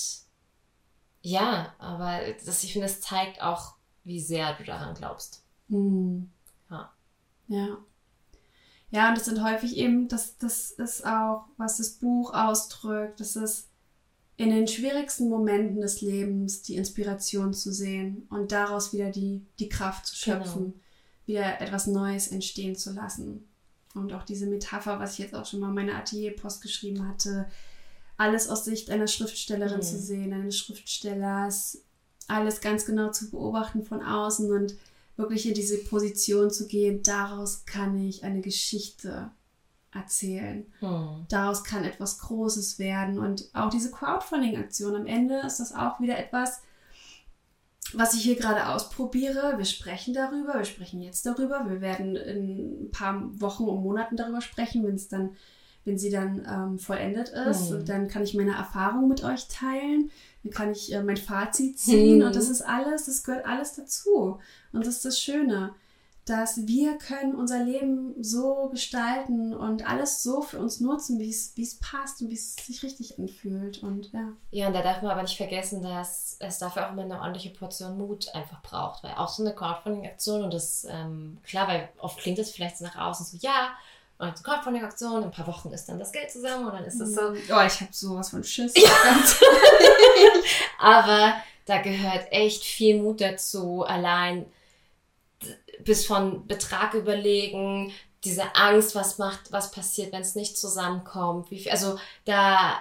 ja, 1.23 1.73
aber 1.79 2.19
das, 2.45 2.63
ich 2.63 2.71
finde, 2.71 2.85
es 2.85 3.01
zeigt 3.01 3.41
auch, 3.41 3.73
wie 4.03 4.19
sehr 4.19 4.53
du 4.53 4.63
daran 4.63 4.93
glaubst. 4.93 5.43
Mhm. 5.69 6.29
Ja. 6.69 6.91
Ja. 7.47 7.77
Ja, 8.91 9.09
und 9.09 9.17
das 9.17 9.25
sind 9.25 9.43
häufig 9.43 9.75
eben, 9.75 10.07
das, 10.07 10.37
das 10.37 10.69
ist 10.69 11.03
auch, 11.03 11.45
was 11.57 11.77
das 11.77 11.93
Buch 11.93 12.31
ausdrückt, 12.31 13.19
das 13.19 13.35
ist 13.35 13.69
in 14.37 14.49
den 14.49 14.67
schwierigsten 14.67 15.29
Momenten 15.29 15.81
des 15.81 16.01
Lebens 16.01 16.63
die 16.63 16.75
Inspiration 16.75 17.53
zu 17.53 17.71
sehen 17.71 18.25
und 18.29 18.51
daraus 18.51 18.93
wieder 18.93 19.11
die, 19.11 19.45
die 19.59 19.69
Kraft 19.69 20.07
zu 20.07 20.15
schöpfen, 20.15 20.63
genau. 20.63 20.75
wieder 21.25 21.61
etwas 21.61 21.87
Neues 21.87 22.27
entstehen 22.29 22.75
zu 22.75 22.93
lassen. 22.93 23.47
Und 23.93 24.11
auch 24.13 24.23
diese 24.23 24.47
Metapher, 24.47 24.99
was 24.99 25.13
ich 25.13 25.19
jetzt 25.19 25.35
auch 25.35 25.45
schon 25.45 25.59
mal 25.59 25.69
in 25.69 25.75
meiner 25.75 25.95
Atelierpost 25.95 26.61
geschrieben 26.61 27.07
hatte, 27.07 27.45
alles 28.17 28.49
aus 28.49 28.65
Sicht 28.65 28.89
einer 28.89 29.07
Schriftstellerin 29.07 29.77
mhm. 29.77 29.83
zu 29.83 29.99
sehen, 29.99 30.33
eines 30.33 30.57
Schriftstellers, 30.57 31.83
alles 32.27 32.61
ganz 32.61 32.85
genau 32.85 33.11
zu 33.11 33.29
beobachten 33.29 33.83
von 33.83 34.01
außen 34.01 34.51
und 34.51 34.75
wirklich 35.15 35.47
in 35.47 35.53
diese 35.53 35.77
Position 35.77 36.49
zu 36.49 36.67
gehen, 36.67 37.03
daraus 37.03 37.65
kann 37.65 38.03
ich 38.03 38.23
eine 38.23 38.41
Geschichte 38.41 39.29
erzählen. 39.95 40.65
Hm. 40.79 41.25
Daraus 41.29 41.63
kann 41.63 41.83
etwas 41.83 42.19
Großes 42.19 42.79
werden. 42.79 43.19
Und 43.19 43.49
auch 43.53 43.69
diese 43.69 43.91
Crowdfunding-Aktion 43.91 44.95
am 44.95 45.05
Ende 45.05 45.39
ist 45.39 45.59
das 45.59 45.73
auch 45.73 45.99
wieder 45.99 46.17
etwas, 46.17 46.61
was 47.93 48.13
ich 48.13 48.23
hier 48.23 48.35
gerade 48.35 48.67
ausprobiere. 48.69 49.57
Wir 49.57 49.65
sprechen 49.65 50.13
darüber, 50.13 50.55
wir 50.55 50.65
sprechen 50.65 51.01
jetzt 51.01 51.25
darüber. 51.25 51.65
Wir 51.67 51.81
werden 51.81 52.15
in 52.15 52.85
ein 52.85 52.91
paar 52.91 53.21
Wochen 53.39 53.63
und 53.63 53.83
Monaten 53.83 54.15
darüber 54.15 54.41
sprechen, 54.41 54.85
wenn 54.85 54.95
es 54.95 55.07
dann, 55.07 55.35
wenn 55.85 55.97
sie 55.97 56.09
dann 56.09 56.45
ähm, 56.49 56.79
vollendet 56.79 57.29
ist. 57.29 57.69
Hm. 57.69 57.77
Und 57.77 57.89
dann 57.89 58.07
kann 58.07 58.23
ich 58.23 58.33
meine 58.33 58.55
Erfahrung 58.55 59.07
mit 59.07 59.23
euch 59.23 59.47
teilen. 59.47 60.11
Dann 60.43 60.51
kann 60.51 60.71
ich 60.71 60.93
äh, 60.93 61.03
mein 61.03 61.17
Fazit 61.17 61.77
ziehen. 61.77 62.21
Hm. 62.21 62.27
Und 62.27 62.35
das 62.35 62.49
ist 62.49 62.61
alles, 62.61 63.05
das 63.05 63.23
gehört 63.23 63.45
alles 63.45 63.73
dazu. 63.73 64.39
Und 64.71 64.85
das 64.85 64.95
ist 64.95 65.05
das 65.05 65.19
Schöne 65.19 65.73
dass 66.25 66.67
wir 66.67 66.97
können 66.97 67.35
unser 67.35 67.63
Leben 67.63 68.13
so 68.21 68.69
gestalten 68.69 69.53
und 69.53 69.89
alles 69.89 70.23
so 70.23 70.41
für 70.41 70.57
uns 70.57 70.79
nutzen, 70.79 71.19
wie 71.19 71.29
es, 71.29 71.79
passt 71.79 72.21
und 72.21 72.29
wie 72.29 72.35
es 72.35 72.55
sich 72.55 72.81
richtig 72.81 73.19
anfühlt. 73.19 73.83
Und 73.83 74.11
ja. 74.13 74.29
Ja, 74.51 74.67
und 74.67 74.73
da 74.73 74.81
darf 74.81 75.01
man 75.01 75.11
aber 75.11 75.23
nicht 75.23 75.35
vergessen, 75.35 75.81
dass 75.81 76.37
es 76.39 76.59
dafür 76.59 76.87
auch 76.87 76.93
immer 76.93 77.01
eine 77.01 77.19
ordentliche 77.19 77.49
Portion 77.49 77.97
Mut 77.97 78.33
einfach 78.33 78.61
braucht. 78.61 79.03
Weil 79.03 79.15
auch 79.15 79.27
so 79.27 79.43
eine 79.43 79.53
Crowdfunding-Aktion 79.53 80.43
und 80.43 80.53
das, 80.53 80.87
ähm, 80.89 81.39
klar, 81.43 81.67
weil 81.67 81.89
oft 81.99 82.17
klingt 82.19 82.39
es 82.39 82.51
vielleicht 82.51 82.79
nach 82.79 82.95
außen 82.95 83.25
so, 83.25 83.37
ja, 83.41 83.73
und 84.17 84.27
eine 84.27 84.35
Crowdfunding-Aktion, 84.41 85.17
in 85.17 85.23
ein 85.25 85.31
paar 85.31 85.47
Wochen 85.47 85.71
ist 85.71 85.89
dann 85.89 85.99
das 85.99 86.13
Geld 86.13 86.31
zusammen 86.31 86.67
und 86.67 86.73
dann 86.73 86.85
ist 86.85 87.01
das 87.01 87.13
so. 87.13 87.31
Oh, 87.31 87.65
ich 87.65 87.81
habe 87.81 87.89
sowas 87.91 88.29
von 88.29 88.43
Schiss. 88.43 88.73
Ja. 88.77 88.89
aber 90.79 91.33
da 91.65 91.81
gehört 91.81 92.31
echt 92.31 92.63
viel 92.63 93.01
Mut 93.01 93.19
dazu, 93.19 93.83
allein 93.83 94.45
bis 95.79 96.05
von 96.05 96.47
Betrag 96.47 96.93
überlegen, 96.93 97.91
diese 98.23 98.55
Angst, 98.55 98.95
was 98.95 99.17
macht, 99.17 99.51
was 99.51 99.71
passiert, 99.71 100.13
wenn 100.13 100.21
es 100.21 100.35
nicht 100.35 100.57
zusammenkommt. 100.57 101.51
Wie 101.51 101.59
viel, 101.59 101.71
also 101.71 101.97
da, 102.25 102.79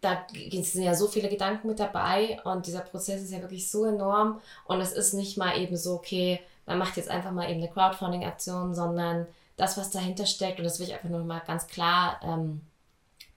da 0.00 0.26
sind 0.32 0.84
ja 0.84 0.94
so 0.94 1.08
viele 1.08 1.28
Gedanken 1.28 1.68
mit 1.68 1.80
dabei 1.80 2.40
und 2.44 2.66
dieser 2.66 2.80
Prozess 2.80 3.22
ist 3.22 3.32
ja 3.32 3.40
wirklich 3.40 3.70
so 3.70 3.84
enorm 3.84 4.40
und 4.66 4.80
es 4.80 4.92
ist 4.92 5.14
nicht 5.14 5.36
mal 5.36 5.58
eben 5.58 5.76
so, 5.76 5.94
okay, 5.94 6.40
man 6.66 6.78
macht 6.78 6.96
jetzt 6.96 7.10
einfach 7.10 7.32
mal 7.32 7.50
eben 7.50 7.60
eine 7.60 7.70
Crowdfunding-Aktion, 7.70 8.74
sondern 8.74 9.26
das, 9.56 9.76
was 9.76 9.90
dahinter 9.90 10.26
steckt 10.26 10.58
und 10.58 10.64
das 10.64 10.78
will 10.78 10.86
ich 10.86 10.94
einfach 10.94 11.08
nur 11.08 11.24
mal 11.24 11.42
ganz 11.46 11.66
klar 11.66 12.20
ähm, 12.22 12.60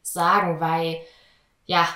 sagen, 0.02 0.60
weil 0.60 0.98
ja, 1.66 1.88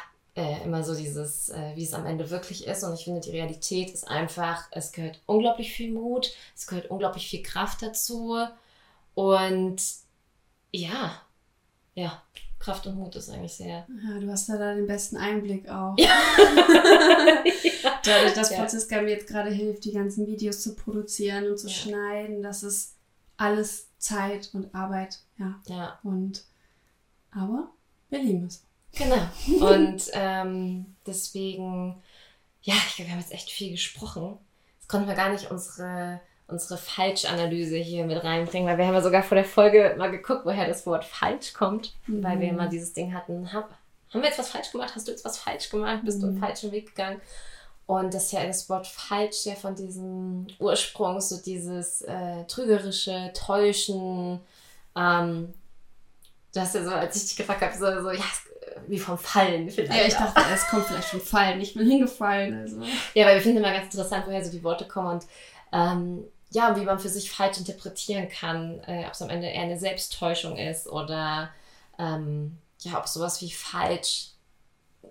äh, 0.42 0.64
immer 0.64 0.84
so 0.84 0.96
dieses, 0.96 1.50
äh, 1.50 1.76
wie 1.76 1.84
es 1.84 1.94
am 1.94 2.06
Ende 2.06 2.30
wirklich 2.30 2.66
ist. 2.68 2.84
Und 2.84 2.94
ich 2.94 3.04
finde, 3.04 3.22
die 3.22 3.32
Realität 3.32 3.92
ist 3.92 4.08
einfach, 4.08 4.68
es 4.72 4.92
gehört 4.92 5.22
unglaublich 5.26 5.72
viel 5.72 5.92
Mut, 5.92 6.34
es 6.56 6.68
gehört 6.68 6.90
unglaublich 6.90 7.28
viel 7.28 7.44
Kraft 7.44 7.82
dazu. 7.82 8.38
Und 9.14 9.82
ja, 10.72 11.22
ja, 11.94 12.22
Kraft 12.60 12.88
und 12.88 12.96
Mut 12.96 13.16
ist 13.16 13.30
eigentlich 13.30 13.54
sehr. 13.54 13.86
Ja, 14.04 14.20
du 14.20 14.30
hast 14.32 14.50
ja 14.50 14.58
da 14.58 14.74
den 14.74 14.88
besten 14.88 15.18
Einblick 15.18 15.70
auch. 15.70 15.96
Ja. 15.98 16.10
Dadurch, 18.04 18.34
dass 18.34 18.54
Franziska 18.54 18.98
ja. 18.98 19.02
mir 19.02 19.12
jetzt 19.12 19.28
gerade 19.28 19.52
hilft, 19.52 19.86
die 19.86 19.94
ganzen 19.94 20.26
Videos 20.26 20.62
zu 20.62 20.76
produzieren 20.76 21.50
und 21.50 21.60
zu 21.60 21.68
ja. 21.68 21.74
schneiden, 21.74 22.42
das 22.42 22.64
ist 22.64 22.96
alles 23.38 23.90
Zeit 23.98 24.50
und 24.54 24.74
Arbeit. 24.74 25.20
Ja. 25.38 25.60
ja. 25.68 26.00
Und 26.04 26.46
aber 27.32 27.72
wir 28.10 28.20
lieben 28.20 28.46
es. 28.46 28.64
Genau. 28.94 29.22
Und 29.66 30.04
ähm, 30.14 30.96
deswegen, 31.06 32.02
ja, 32.62 32.76
ich 32.88 32.96
glaube, 32.96 33.10
wir 33.10 33.14
haben 33.14 33.22
jetzt 33.22 33.34
echt 33.34 33.50
viel 33.50 33.72
gesprochen. 33.72 34.38
Jetzt 34.80 34.90
konnten 34.90 35.08
wir 35.08 35.16
gar 35.16 35.30
nicht 35.30 35.50
unsere, 35.50 36.20
unsere 36.48 36.78
Falschanalyse 36.78 37.78
hier 37.78 38.06
mit 38.06 38.24
reinbringen, 38.24 38.68
weil 38.68 38.78
wir 38.78 38.86
haben 38.86 38.94
ja 38.94 39.02
sogar 39.02 39.24
vor 39.24 39.36
der 39.36 39.46
Folge 39.46 39.96
mal 39.98 40.12
geguckt, 40.12 40.46
woher 40.46 40.68
das 40.68 40.86
Wort 40.86 41.06
falsch 41.06 41.54
kommt, 41.54 41.94
mhm. 42.08 42.24
weil 42.24 42.40
wir 42.40 42.50
immer 42.50 42.68
dieses 42.68 42.94
Ding 42.94 43.14
hatten, 43.14 43.54
hab, 43.54 43.70
haben 44.14 44.22
wir 44.22 44.30
jetzt 44.30 44.40
was 44.40 44.50
falsch 44.50 44.72
gemacht? 44.72 44.94
Hast 44.96 45.08
du 45.08 45.12
jetzt 45.12 45.24
was 45.26 45.38
falsch 45.38 45.70
gemacht? 45.70 46.02
Bist 46.04 46.18
mhm. 46.18 46.22
du 46.22 46.28
einen 46.28 46.40
falschen 46.40 46.72
Weg 46.72 46.88
gegangen? 46.88 47.22
Und 47.88 48.14
das 48.14 48.32
ja 48.32 48.46
das 48.46 48.70
Wort 48.70 48.88
falsch 48.88 49.46
ja 49.46 49.56
von 49.56 49.76
diesem 49.76 50.48
Ursprung, 50.60 51.20
so 51.20 51.38
dieses 51.38 52.02
äh, 52.04 52.46
trügerische, 52.46 53.32
täuschen. 53.34 54.40
Ähm, 54.96 55.54
du 56.54 56.60
hast 56.60 56.76
ja 56.76 56.84
so, 56.84 56.92
als 56.92 57.18
ich 57.18 57.24
dich 57.24 57.36
gefragt 57.38 57.62
habe, 57.62 57.78
so, 57.78 58.02
so 58.02 58.12
ja, 58.12 58.24
wie 58.88 59.00
vom 59.00 59.18
Fallen 59.18 59.70
vielleicht. 59.70 60.00
Ja, 60.00 60.08
ich 60.08 60.14
dachte, 60.14 60.42
es 60.54 60.68
kommt 60.68 60.86
vielleicht 60.86 61.10
vom 61.10 61.22
Fallen. 61.22 61.62
Ich 61.62 61.74
bin 61.74 61.88
hingefallen. 61.88 62.62
Also. 62.62 62.82
Ja, 63.14 63.26
weil 63.26 63.36
wir 63.36 63.42
finden 63.42 63.58
immer 63.58 63.72
ganz 63.72 63.94
interessant, 63.94 64.26
woher 64.28 64.44
so 64.44 64.52
die 64.52 64.64
Worte 64.64 64.88
kommen 64.88 65.20
und 65.20 65.26
ähm, 65.72 66.24
ja, 66.52 66.76
wie 66.76 66.84
man 66.84 67.00
für 67.00 67.10
sich 67.10 67.32
falsch 67.32 67.58
interpretieren 67.58 68.28
kann, 68.28 68.82
äh, 68.82 69.06
ob 69.06 69.14
es 69.14 69.22
am 69.22 69.30
Ende 69.30 69.48
eher 69.48 69.62
eine 69.64 69.80
Selbsttäuschung 69.80 70.58
ist 70.58 70.88
oder 70.88 71.50
ähm, 71.98 72.58
ja, 72.80 73.00
ob 73.00 73.08
sowas 73.08 73.42
wie 73.42 73.52
falsch, 73.52 74.32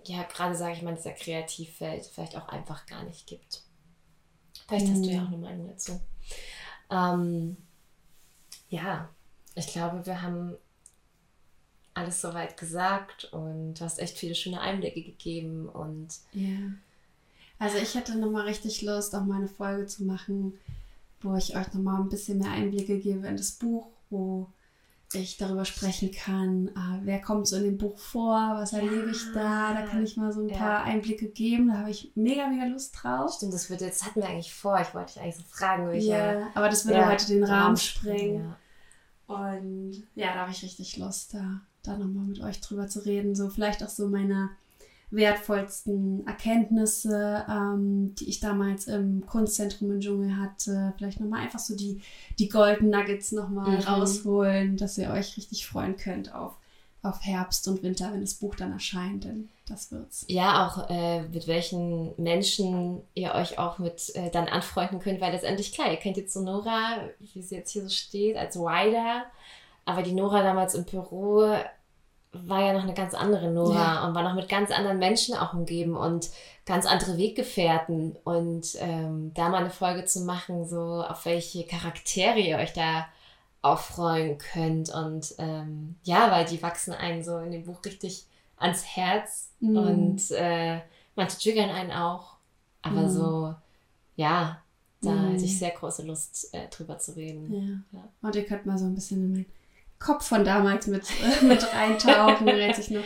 ja, 0.05 0.23
gerade 0.23 0.55
sage 0.55 0.73
ich 0.73 0.81
mal, 0.81 0.91
in 0.91 0.97
dieser 0.97 1.13
Kreativwelt 1.13 2.05
vielleicht 2.05 2.35
auch 2.35 2.47
einfach 2.49 2.85
gar 2.85 3.03
nicht 3.03 3.25
gibt. 3.25 3.63
Vielleicht 4.67 4.87
mhm. 4.87 4.91
hast 4.91 5.05
du 5.05 5.09
ja 5.09 5.21
mhm. 5.21 5.25
auch 5.25 5.31
eine 5.31 5.37
Meinung 5.37 5.67
dazu. 5.67 5.99
Ähm, 6.91 7.57
ja, 8.69 9.09
ich 9.55 9.67
glaube, 9.67 10.05
wir 10.05 10.21
haben 10.21 10.57
alles 11.93 12.21
soweit 12.21 12.57
gesagt 12.57 13.25
und 13.33 13.75
du 13.75 13.81
hast 13.81 13.99
echt 13.99 14.17
viele 14.17 14.35
schöne 14.35 14.61
Einblicke 14.61 15.03
gegeben 15.03 15.67
und 15.67 16.09
ja. 16.33 16.57
Also 17.59 17.77
ich 17.77 17.93
hätte 17.93 18.17
nochmal 18.17 18.47
richtig 18.47 18.81
Lust, 18.81 19.13
auch 19.15 19.23
mal 19.23 19.37
eine 19.37 19.47
Folge 19.47 19.85
zu 19.85 20.03
machen, 20.03 20.57
wo 21.21 21.35
ich 21.35 21.55
euch 21.55 21.73
nochmal 21.73 22.01
ein 22.01 22.09
bisschen 22.09 22.39
mehr 22.39 22.51
Einblicke 22.51 22.97
gebe 22.97 23.27
in 23.27 23.37
das 23.37 23.51
Buch, 23.51 23.87
wo 24.09 24.47
ich 25.13 25.37
darüber 25.37 25.65
sprechen 25.65 26.11
kann, 26.11 26.69
äh, 26.69 27.01
wer 27.03 27.21
kommt 27.21 27.45
so 27.45 27.57
in 27.57 27.63
dem 27.63 27.77
Buch 27.77 27.97
vor, 27.97 28.53
was 28.53 28.73
erlebe 28.73 29.11
ich 29.11 29.31
da, 29.33 29.73
da 29.73 29.81
kann 29.85 30.03
ich 30.03 30.15
mal 30.15 30.31
so 30.31 30.41
ein 30.41 30.49
ja. 30.49 30.57
paar 30.57 30.83
Einblicke 30.83 31.27
geben, 31.27 31.67
da 31.67 31.79
habe 31.79 31.91
ich 31.91 32.13
mega, 32.15 32.47
mega 32.47 32.65
Lust 32.65 32.95
drauf. 32.97 33.33
Stimmt, 33.35 33.53
das 33.53 33.69
würde 33.69 33.85
jetzt 33.85 34.05
hatten 34.05 34.21
wir 34.21 34.29
eigentlich 34.29 34.53
vor, 34.53 34.79
ich 34.79 34.93
wollte 34.93 35.13
dich 35.13 35.21
eigentlich 35.21 35.35
so 35.35 35.43
fragen, 35.43 35.87
welche. 35.87 36.07
Ja, 36.07 36.47
aber 36.55 36.69
das 36.69 36.85
würde 36.85 36.99
ja, 36.99 37.11
heute 37.11 37.27
den 37.27 37.43
Rahmen 37.43 37.77
sprengen. 37.77 38.55
Ja. 39.27 39.35
Und 39.35 40.03
ja, 40.15 40.33
da 40.33 40.41
habe 40.41 40.51
ich 40.51 40.63
richtig 40.63 40.97
Lust, 40.97 41.33
da 41.33 41.61
da 41.83 41.97
nochmal 41.97 42.25
mit 42.25 42.41
euch 42.41 42.61
drüber 42.61 42.87
zu 42.87 43.05
reden. 43.05 43.35
So 43.35 43.49
vielleicht 43.49 43.83
auch 43.83 43.89
so 43.89 44.07
meine 44.07 44.49
wertvollsten 45.11 46.25
Erkenntnisse, 46.25 47.45
ähm, 47.49 48.15
die 48.15 48.29
ich 48.29 48.39
damals 48.39 48.87
im 48.87 49.25
Kunstzentrum 49.25 49.91
im 49.91 49.99
Dschungel 49.99 50.37
hatte. 50.37 50.93
Vielleicht 50.97 51.19
nochmal 51.19 51.41
einfach 51.41 51.59
so 51.59 51.75
die, 51.75 52.01
die 52.39 52.49
Golden 52.49 52.89
Nuggets 52.89 53.33
nochmal 53.33 53.77
mhm. 53.77 53.83
rausholen, 53.83 54.77
dass 54.77 54.97
ihr 54.97 55.11
euch 55.11 55.35
richtig 55.35 55.67
freuen 55.67 55.97
könnt 55.97 56.33
auf, 56.33 56.53
auf 57.03 57.19
Herbst 57.21 57.67
und 57.67 57.83
Winter, 57.83 58.11
wenn 58.13 58.21
das 58.21 58.35
Buch 58.35 58.55
dann 58.55 58.71
erscheint, 58.71 59.25
denn 59.25 59.49
das 59.67 59.91
wird's. 59.91 60.25
Ja, 60.29 60.65
auch 60.65 60.89
äh, 60.89 61.23
mit 61.23 61.45
welchen 61.45 62.13
Menschen 62.17 63.01
ihr 63.13 63.35
euch 63.35 63.59
auch 63.59 63.79
mit 63.79 64.15
äh, 64.15 64.29
dann 64.29 64.47
anfreunden 64.47 64.99
könnt, 64.99 65.19
weil 65.19 65.33
letztendlich, 65.33 65.73
klar, 65.73 65.91
ihr 65.91 65.97
kennt 65.97 66.17
jetzt 66.17 66.33
so 66.33 66.41
Nora, 66.41 67.09
wie 67.19 67.41
sie 67.41 67.55
jetzt 67.55 67.71
hier 67.71 67.83
so 67.83 67.89
steht, 67.89 68.37
als 68.37 68.55
Rider 68.55 69.25
aber 69.85 70.03
die 70.03 70.13
Nora 70.13 70.43
damals 70.43 70.75
im 70.75 70.85
Peru 70.85 71.55
war 72.33 72.61
ja 72.61 72.73
noch 72.73 72.83
eine 72.83 72.93
ganz 72.93 73.13
andere 73.13 73.51
Nora 73.51 73.73
ja. 73.73 74.07
und 74.07 74.15
war 74.15 74.23
noch 74.23 74.35
mit 74.35 74.47
ganz 74.47 74.71
anderen 74.71 74.99
Menschen 74.99 75.35
auch 75.35 75.53
umgeben 75.53 75.97
und 75.97 76.29
ganz 76.65 76.85
andere 76.85 77.17
Weggefährten. 77.17 78.15
Und 78.23 78.75
ähm, 78.79 79.33
da 79.33 79.49
mal 79.49 79.57
eine 79.57 79.69
Folge 79.69 80.05
zu 80.05 80.21
machen, 80.21 80.65
so 80.65 81.03
auf 81.03 81.25
welche 81.25 81.65
Charaktere 81.65 82.39
ihr 82.39 82.57
euch 82.57 82.73
da 82.73 83.07
auffreuen 83.61 84.37
könnt. 84.37 84.93
Und 84.93 85.35
ähm, 85.39 85.95
ja, 86.03 86.31
weil 86.31 86.45
die 86.45 86.61
wachsen 86.63 86.93
einen 86.93 87.23
so 87.23 87.37
in 87.39 87.51
dem 87.51 87.65
Buch 87.65 87.79
richtig 87.85 88.25
ans 88.57 88.85
Herz 88.85 89.49
mhm. 89.59 89.77
und 89.77 90.31
äh, 90.31 90.79
manche 91.15 91.37
triggern 91.37 91.69
einen 91.69 91.91
auch. 91.91 92.35
Aber 92.81 93.01
mhm. 93.01 93.09
so, 93.09 93.55
ja, 94.15 94.61
da 95.01 95.11
mhm. 95.11 95.33
hatte 95.33 95.45
ich 95.45 95.59
sehr 95.59 95.71
große 95.71 96.03
Lust, 96.03 96.53
äh, 96.53 96.69
drüber 96.69 96.97
zu 96.97 97.15
reden. 97.15 97.83
Ja. 97.91 97.99
ja. 97.99 98.07
Und 98.21 98.35
ihr 98.35 98.45
könnt 98.45 98.65
mal 98.65 98.77
so 98.77 98.85
ein 98.85 98.95
bisschen 98.95 99.45
Kopf 100.01 100.27
von 100.27 100.43
damals 100.43 100.87
mit, 100.87 101.03
äh, 101.21 101.45
mit 101.45 101.73
reintauchen, 101.73 102.49
als 102.49 102.79
ich 102.79 102.89
noch 102.89 103.03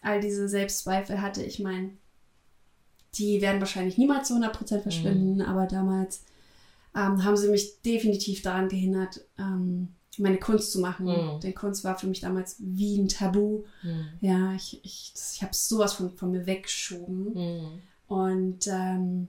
all 0.00 0.20
diese 0.20 0.48
Selbstzweifel 0.48 1.20
hatte. 1.20 1.42
Ich 1.42 1.58
meine, 1.58 1.90
die 3.14 3.40
werden 3.42 3.60
wahrscheinlich 3.60 3.98
niemals 3.98 4.28
zu 4.28 4.34
100% 4.34 4.80
verschwinden, 4.80 5.36
mhm. 5.36 5.42
aber 5.42 5.66
damals 5.66 6.24
ähm, 6.94 7.24
haben 7.24 7.36
sie 7.36 7.50
mich 7.50 7.82
definitiv 7.82 8.42
daran 8.42 8.68
gehindert, 8.68 9.20
ähm, 9.38 9.88
meine 10.18 10.38
Kunst 10.38 10.72
zu 10.72 10.80
machen. 10.80 11.06
Mhm. 11.06 11.40
Denn 11.40 11.54
Kunst 11.54 11.84
war 11.84 11.98
für 11.98 12.06
mich 12.06 12.20
damals 12.20 12.56
wie 12.58 12.98
ein 12.98 13.08
Tabu. 13.08 13.64
Mhm. 13.82 14.08
Ja, 14.20 14.52
ich, 14.54 14.80
ich, 14.84 15.12
ich 15.34 15.42
habe 15.42 15.54
sowas 15.54 15.94
von, 15.94 16.16
von 16.16 16.30
mir 16.30 16.46
weggeschoben. 16.46 17.34
Mhm. 17.34 17.82
Und 18.06 18.66
ähm, 18.68 19.28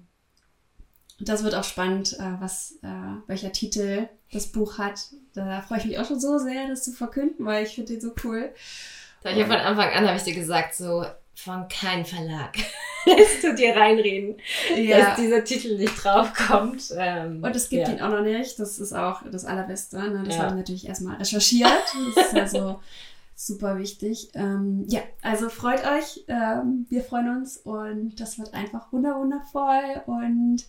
das 1.20 1.44
wird 1.44 1.54
auch 1.54 1.64
spannend, 1.64 2.14
äh, 2.20 2.40
was, 2.40 2.80
äh, 2.82 3.18
welcher 3.28 3.52
Titel 3.52 4.08
das 4.32 4.48
Buch 4.48 4.78
hat. 4.78 5.10
Da 5.46 5.62
freue 5.62 5.80
ich 5.80 5.86
mich 5.86 6.00
auch 6.00 6.06
schon 6.06 6.20
so 6.20 6.38
sehr, 6.38 6.68
das 6.68 6.84
zu 6.84 6.92
verkünden, 6.92 7.46
weil 7.46 7.66
ich 7.66 7.76
finde 7.76 7.94
den 7.94 8.02
so 8.02 8.14
cool. 8.24 8.50
Da 9.24 9.32
ich 9.32 9.44
von 9.44 9.56
Anfang 9.56 9.90
an 9.90 10.08
habe 10.08 10.18
ich 10.18 10.24
dir 10.24 10.34
gesagt, 10.34 10.76
so 10.76 11.06
von 11.36 11.68
keinem 11.70 12.06
Verlag 12.06 12.58
lässt 13.06 13.44
du 13.44 13.56
dir 13.56 13.76
reinreden, 13.76 14.36
ja. 14.76 15.00
dass 15.00 15.16
dieser 15.18 15.44
Titel 15.44 15.78
nicht 15.78 16.04
draufkommt. 16.04 16.94
Ähm, 16.98 17.44
und 17.44 17.56
es 17.56 17.70
gibt 17.70 17.88
ja. 17.88 17.94
ihn 17.94 18.02
auch 18.02 18.10
noch 18.10 18.22
nicht. 18.22 18.60
Das 18.60 18.80
ist 18.80 18.94
auch 18.94 19.22
das 19.32 19.46
Allerbeste. 19.46 19.98
Ne? 19.98 20.24
Das 20.26 20.36
ja. 20.36 20.42
habe 20.42 20.52
ich 20.52 20.58
natürlich 20.58 20.88
erstmal 20.88 21.16
recherchiert. 21.16 21.72
Das 22.16 22.26
ist 22.28 22.36
also 22.36 22.80
super 23.36 23.78
wichtig. 23.78 24.30
Ähm, 24.34 24.86
ja, 24.90 25.02
also 25.22 25.50
freut 25.50 25.86
euch. 25.86 26.26
Ähm, 26.28 26.86
wir 26.90 27.04
freuen 27.04 27.38
uns 27.38 27.58
und 27.58 28.20
das 28.20 28.38
wird 28.38 28.54
einfach 28.54 28.92
wundervoll 28.92 30.02
und 30.06 30.66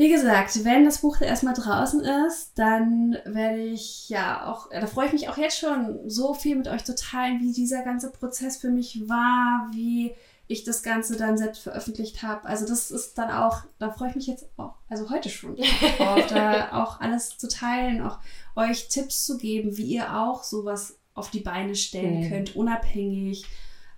wie 0.00 0.08
gesagt, 0.08 0.64
wenn 0.64 0.86
das 0.86 1.02
Buch 1.02 1.20
erstmal 1.20 1.52
draußen 1.52 2.00
ist, 2.00 2.52
dann 2.54 3.18
werde 3.26 3.60
ich 3.60 4.08
ja 4.08 4.50
auch, 4.50 4.70
da 4.70 4.86
freue 4.86 5.08
ich 5.08 5.12
mich 5.12 5.28
auch 5.28 5.36
jetzt 5.36 5.58
schon, 5.58 6.08
so 6.08 6.32
viel 6.32 6.56
mit 6.56 6.68
euch 6.68 6.86
zu 6.86 6.94
teilen, 6.94 7.40
wie 7.40 7.52
dieser 7.52 7.82
ganze 7.82 8.10
Prozess 8.10 8.56
für 8.56 8.70
mich 8.70 9.06
war, 9.10 9.68
wie 9.74 10.14
ich 10.46 10.64
das 10.64 10.82
Ganze 10.82 11.18
dann 11.18 11.36
selbst 11.36 11.60
veröffentlicht 11.60 12.22
habe. 12.22 12.46
Also 12.46 12.66
das 12.66 12.90
ist 12.90 13.18
dann 13.18 13.30
auch, 13.30 13.58
da 13.78 13.92
freue 13.92 14.08
ich 14.08 14.14
mich 14.16 14.26
jetzt 14.26 14.48
auch, 14.56 14.72
also 14.88 15.10
heute 15.10 15.28
schon 15.28 15.56
drauf, 15.98 16.26
da 16.28 16.82
auch 16.82 16.98
alles 17.02 17.36
zu 17.36 17.46
teilen, 17.46 18.00
auch 18.00 18.20
euch 18.56 18.88
Tipps 18.88 19.26
zu 19.26 19.36
geben, 19.36 19.76
wie 19.76 19.84
ihr 19.84 20.16
auch 20.16 20.44
sowas 20.44 20.98
auf 21.12 21.30
die 21.30 21.40
Beine 21.40 21.74
stellen 21.74 22.20
mhm. 22.20 22.28
könnt, 22.30 22.56
unabhängig. 22.56 23.44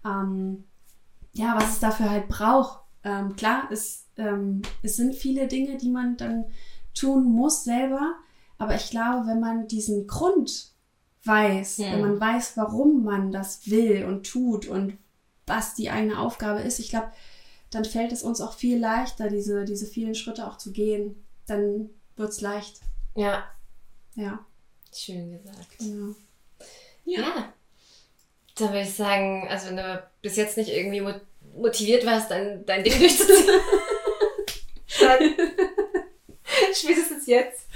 Ähm, 0.04 0.64
ja, 1.32 1.54
was 1.54 1.74
es 1.74 1.78
dafür 1.78 2.10
halt 2.10 2.26
braucht. 2.26 2.80
Ähm, 3.04 3.36
klar, 3.36 3.70
ist 3.70 4.01
ähm, 4.16 4.62
es 4.82 4.96
sind 4.96 5.14
viele 5.14 5.48
Dinge, 5.48 5.76
die 5.76 5.90
man 5.90 6.16
dann 6.16 6.44
tun 6.94 7.24
muss 7.24 7.64
selber. 7.64 8.14
Aber 8.58 8.74
ich 8.74 8.90
glaube, 8.90 9.26
wenn 9.26 9.40
man 9.40 9.66
diesen 9.66 10.06
Grund 10.06 10.72
weiß, 11.24 11.78
ja. 11.78 11.92
wenn 11.92 12.00
man 12.00 12.20
weiß, 12.20 12.56
warum 12.56 13.04
man 13.04 13.32
das 13.32 13.70
will 13.70 14.04
und 14.04 14.26
tut 14.26 14.66
und 14.66 14.98
was 15.46 15.74
die 15.74 15.90
eigene 15.90 16.18
Aufgabe 16.18 16.60
ist, 16.60 16.78
ich 16.78 16.90
glaube, 16.90 17.10
dann 17.70 17.84
fällt 17.84 18.12
es 18.12 18.22
uns 18.22 18.40
auch 18.40 18.52
viel 18.52 18.78
leichter, 18.78 19.28
diese, 19.28 19.64
diese 19.64 19.86
vielen 19.86 20.14
Schritte 20.14 20.46
auch 20.46 20.58
zu 20.58 20.72
gehen. 20.72 21.24
Dann 21.46 21.90
wird 22.16 22.30
es 22.30 22.40
leicht. 22.40 22.80
Ja. 23.16 23.44
Ja. 24.14 24.44
Schön 24.94 25.30
gesagt. 25.32 25.78
Genau. 25.78 26.14
Ja. 27.04 27.20
ja. 27.20 27.52
Dann 28.56 28.68
würde 28.68 28.82
ich 28.82 28.94
sagen, 28.94 29.48
also 29.48 29.68
wenn 29.68 29.78
du 29.78 30.08
bis 30.20 30.36
jetzt 30.36 30.58
nicht 30.58 30.68
irgendwie 30.68 31.02
motiviert 31.56 32.04
warst, 32.04 32.30
dein, 32.30 32.64
dein 32.66 32.84
Ding 32.84 32.98
durchzuziehen, 32.98 33.48
dann 35.18 35.34
spätestens 36.74 37.26
jetzt. 37.26 37.68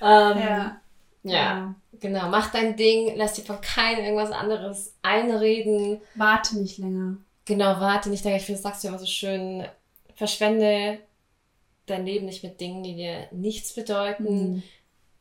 Ähm, 0.00 0.38
ja. 0.38 0.80
Ja, 1.24 1.74
genau. 2.00 2.28
Mach 2.28 2.50
dein 2.50 2.76
Ding, 2.76 3.12
lass 3.16 3.34
dir 3.34 3.44
von 3.44 3.60
keinem 3.60 4.04
irgendwas 4.04 4.32
anderes 4.32 4.94
einreden. 5.02 6.00
Warte 6.14 6.58
nicht 6.58 6.78
länger. 6.78 7.18
Genau, 7.44 7.80
warte 7.80 8.10
nicht 8.10 8.24
länger. 8.24 8.36
Ich 8.36 8.44
finde, 8.44 8.60
das 8.60 8.62
sagst 8.62 8.84
du 8.84 8.88
immer 8.88 8.98
so 8.98 9.06
schön. 9.06 9.66
Verschwende 10.14 10.98
dein 11.86 12.04
Leben 12.04 12.26
nicht 12.26 12.42
mit 12.42 12.60
Dingen, 12.60 12.82
die 12.82 12.96
dir 12.96 13.28
nichts 13.30 13.74
bedeuten. 13.74 14.54
Mhm. 14.54 14.62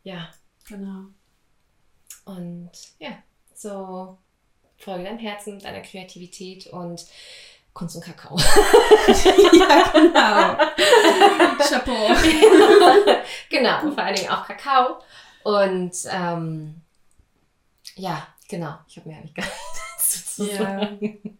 Ja. 0.03 0.29
Genau. 0.67 1.05
Und 2.25 2.71
ja, 2.99 3.17
so 3.53 4.17
folge 4.77 5.03
deinem 5.03 5.19
Herzen, 5.19 5.59
deiner 5.59 5.81
Kreativität 5.81 6.67
und 6.67 7.05
Kunst 7.73 7.95
und 7.95 8.03
Kakao. 8.03 8.37
ja, 9.07 9.91
genau. 9.93 10.57
Chapeau. 11.69 12.07
genau, 13.49 13.83
und 13.83 13.93
vor 13.93 14.03
allen 14.03 14.15
Dingen 14.15 14.29
auch 14.29 14.45
Kakao. 14.45 14.99
Und 15.43 15.93
ähm, 16.09 16.81
ja, 17.95 18.27
genau. 18.49 18.75
Ich 18.87 18.97
habe 18.97 19.09
mir 19.09 19.17
eigentlich 19.17 19.35
gar 19.35 19.45
nichts 19.45 20.35
zu 20.35 20.45
sagen. 20.45 21.19
Ja. 21.23 21.31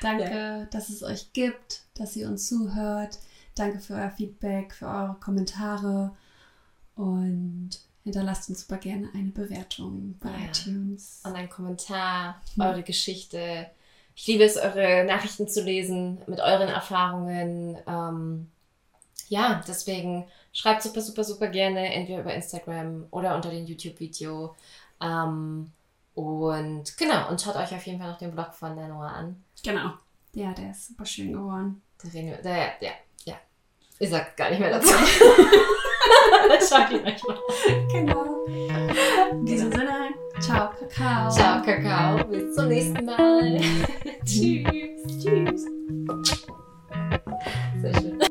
Danke, 0.00 0.30
ja. 0.30 0.64
dass 0.66 0.88
es 0.88 1.02
euch 1.02 1.32
gibt, 1.32 1.82
dass 1.94 2.16
ihr 2.16 2.28
uns 2.28 2.48
zuhört. 2.48 3.18
Danke 3.54 3.80
für 3.80 3.94
euer 3.94 4.10
Feedback, 4.10 4.72
für 4.72 4.86
eure 4.86 5.16
Kommentare 5.20 6.16
und 6.94 7.70
hinterlasst 8.04 8.48
uns 8.48 8.60
super 8.60 8.78
gerne 8.78 9.10
eine 9.12 9.30
Bewertung 9.30 10.16
bei 10.20 10.30
ja. 10.30 10.46
iTunes. 10.46 11.20
Und 11.24 11.34
einen 11.34 11.50
Kommentar, 11.50 12.40
eure 12.58 12.82
Geschichte. 12.82 13.70
Ich 14.20 14.26
liebe 14.26 14.44
es, 14.44 14.58
eure 14.58 15.02
Nachrichten 15.04 15.48
zu 15.48 15.62
lesen 15.62 16.20
mit 16.26 16.40
euren 16.40 16.68
Erfahrungen. 16.68 17.78
Ähm, 17.86 18.50
ja, 19.28 19.62
deswegen 19.66 20.26
schreibt 20.52 20.82
super, 20.82 21.00
super, 21.00 21.24
super 21.24 21.46
gerne 21.46 21.90
entweder 21.94 22.20
über 22.20 22.34
Instagram 22.34 23.06
oder 23.12 23.34
unter 23.34 23.48
dem 23.48 23.64
YouTube-Video. 23.64 24.54
Ähm, 25.00 25.72
und 26.14 26.98
genau, 26.98 27.30
und 27.30 27.40
schaut 27.40 27.56
euch 27.56 27.74
auf 27.74 27.86
jeden 27.86 27.98
Fall 27.98 28.10
noch 28.10 28.18
den 28.18 28.32
Blog 28.32 28.52
von 28.52 28.76
der 28.76 28.88
Noah 28.88 29.08
an. 29.08 29.42
Genau. 29.64 29.92
Ja, 30.34 30.52
der 30.52 30.72
ist 30.72 30.88
super 30.88 31.06
schön 31.06 31.32
geworden. 31.32 31.80
Der, 32.12 32.42
der, 32.42 32.72
der, 32.78 32.92
ja. 33.24 33.36
Ich 33.98 34.10
sag 34.10 34.36
gar 34.36 34.50
nicht 34.50 34.60
mehr 34.60 34.70
dazu. 34.70 34.92
Schaut 36.68 36.90
ihn 36.90 37.06
euch 37.06 37.24
mal. 37.24 37.38
Genau. 37.90 38.44
In 39.30 39.46
diesem 39.46 39.70
genau. 39.70 39.86
Sinne, 39.86 40.10
ciao, 40.40 40.70
Kakao. 40.78 41.30
Ciao, 41.30 41.62
Kakao. 41.62 42.22
Bis 42.26 42.54
zum 42.54 42.68
nächsten 42.68 43.02
Mal. 43.06 43.60
Tschüss. 44.24 45.22
Tschüss. 45.22 45.66
Sehr 47.82 47.94
schön. 47.94 48.29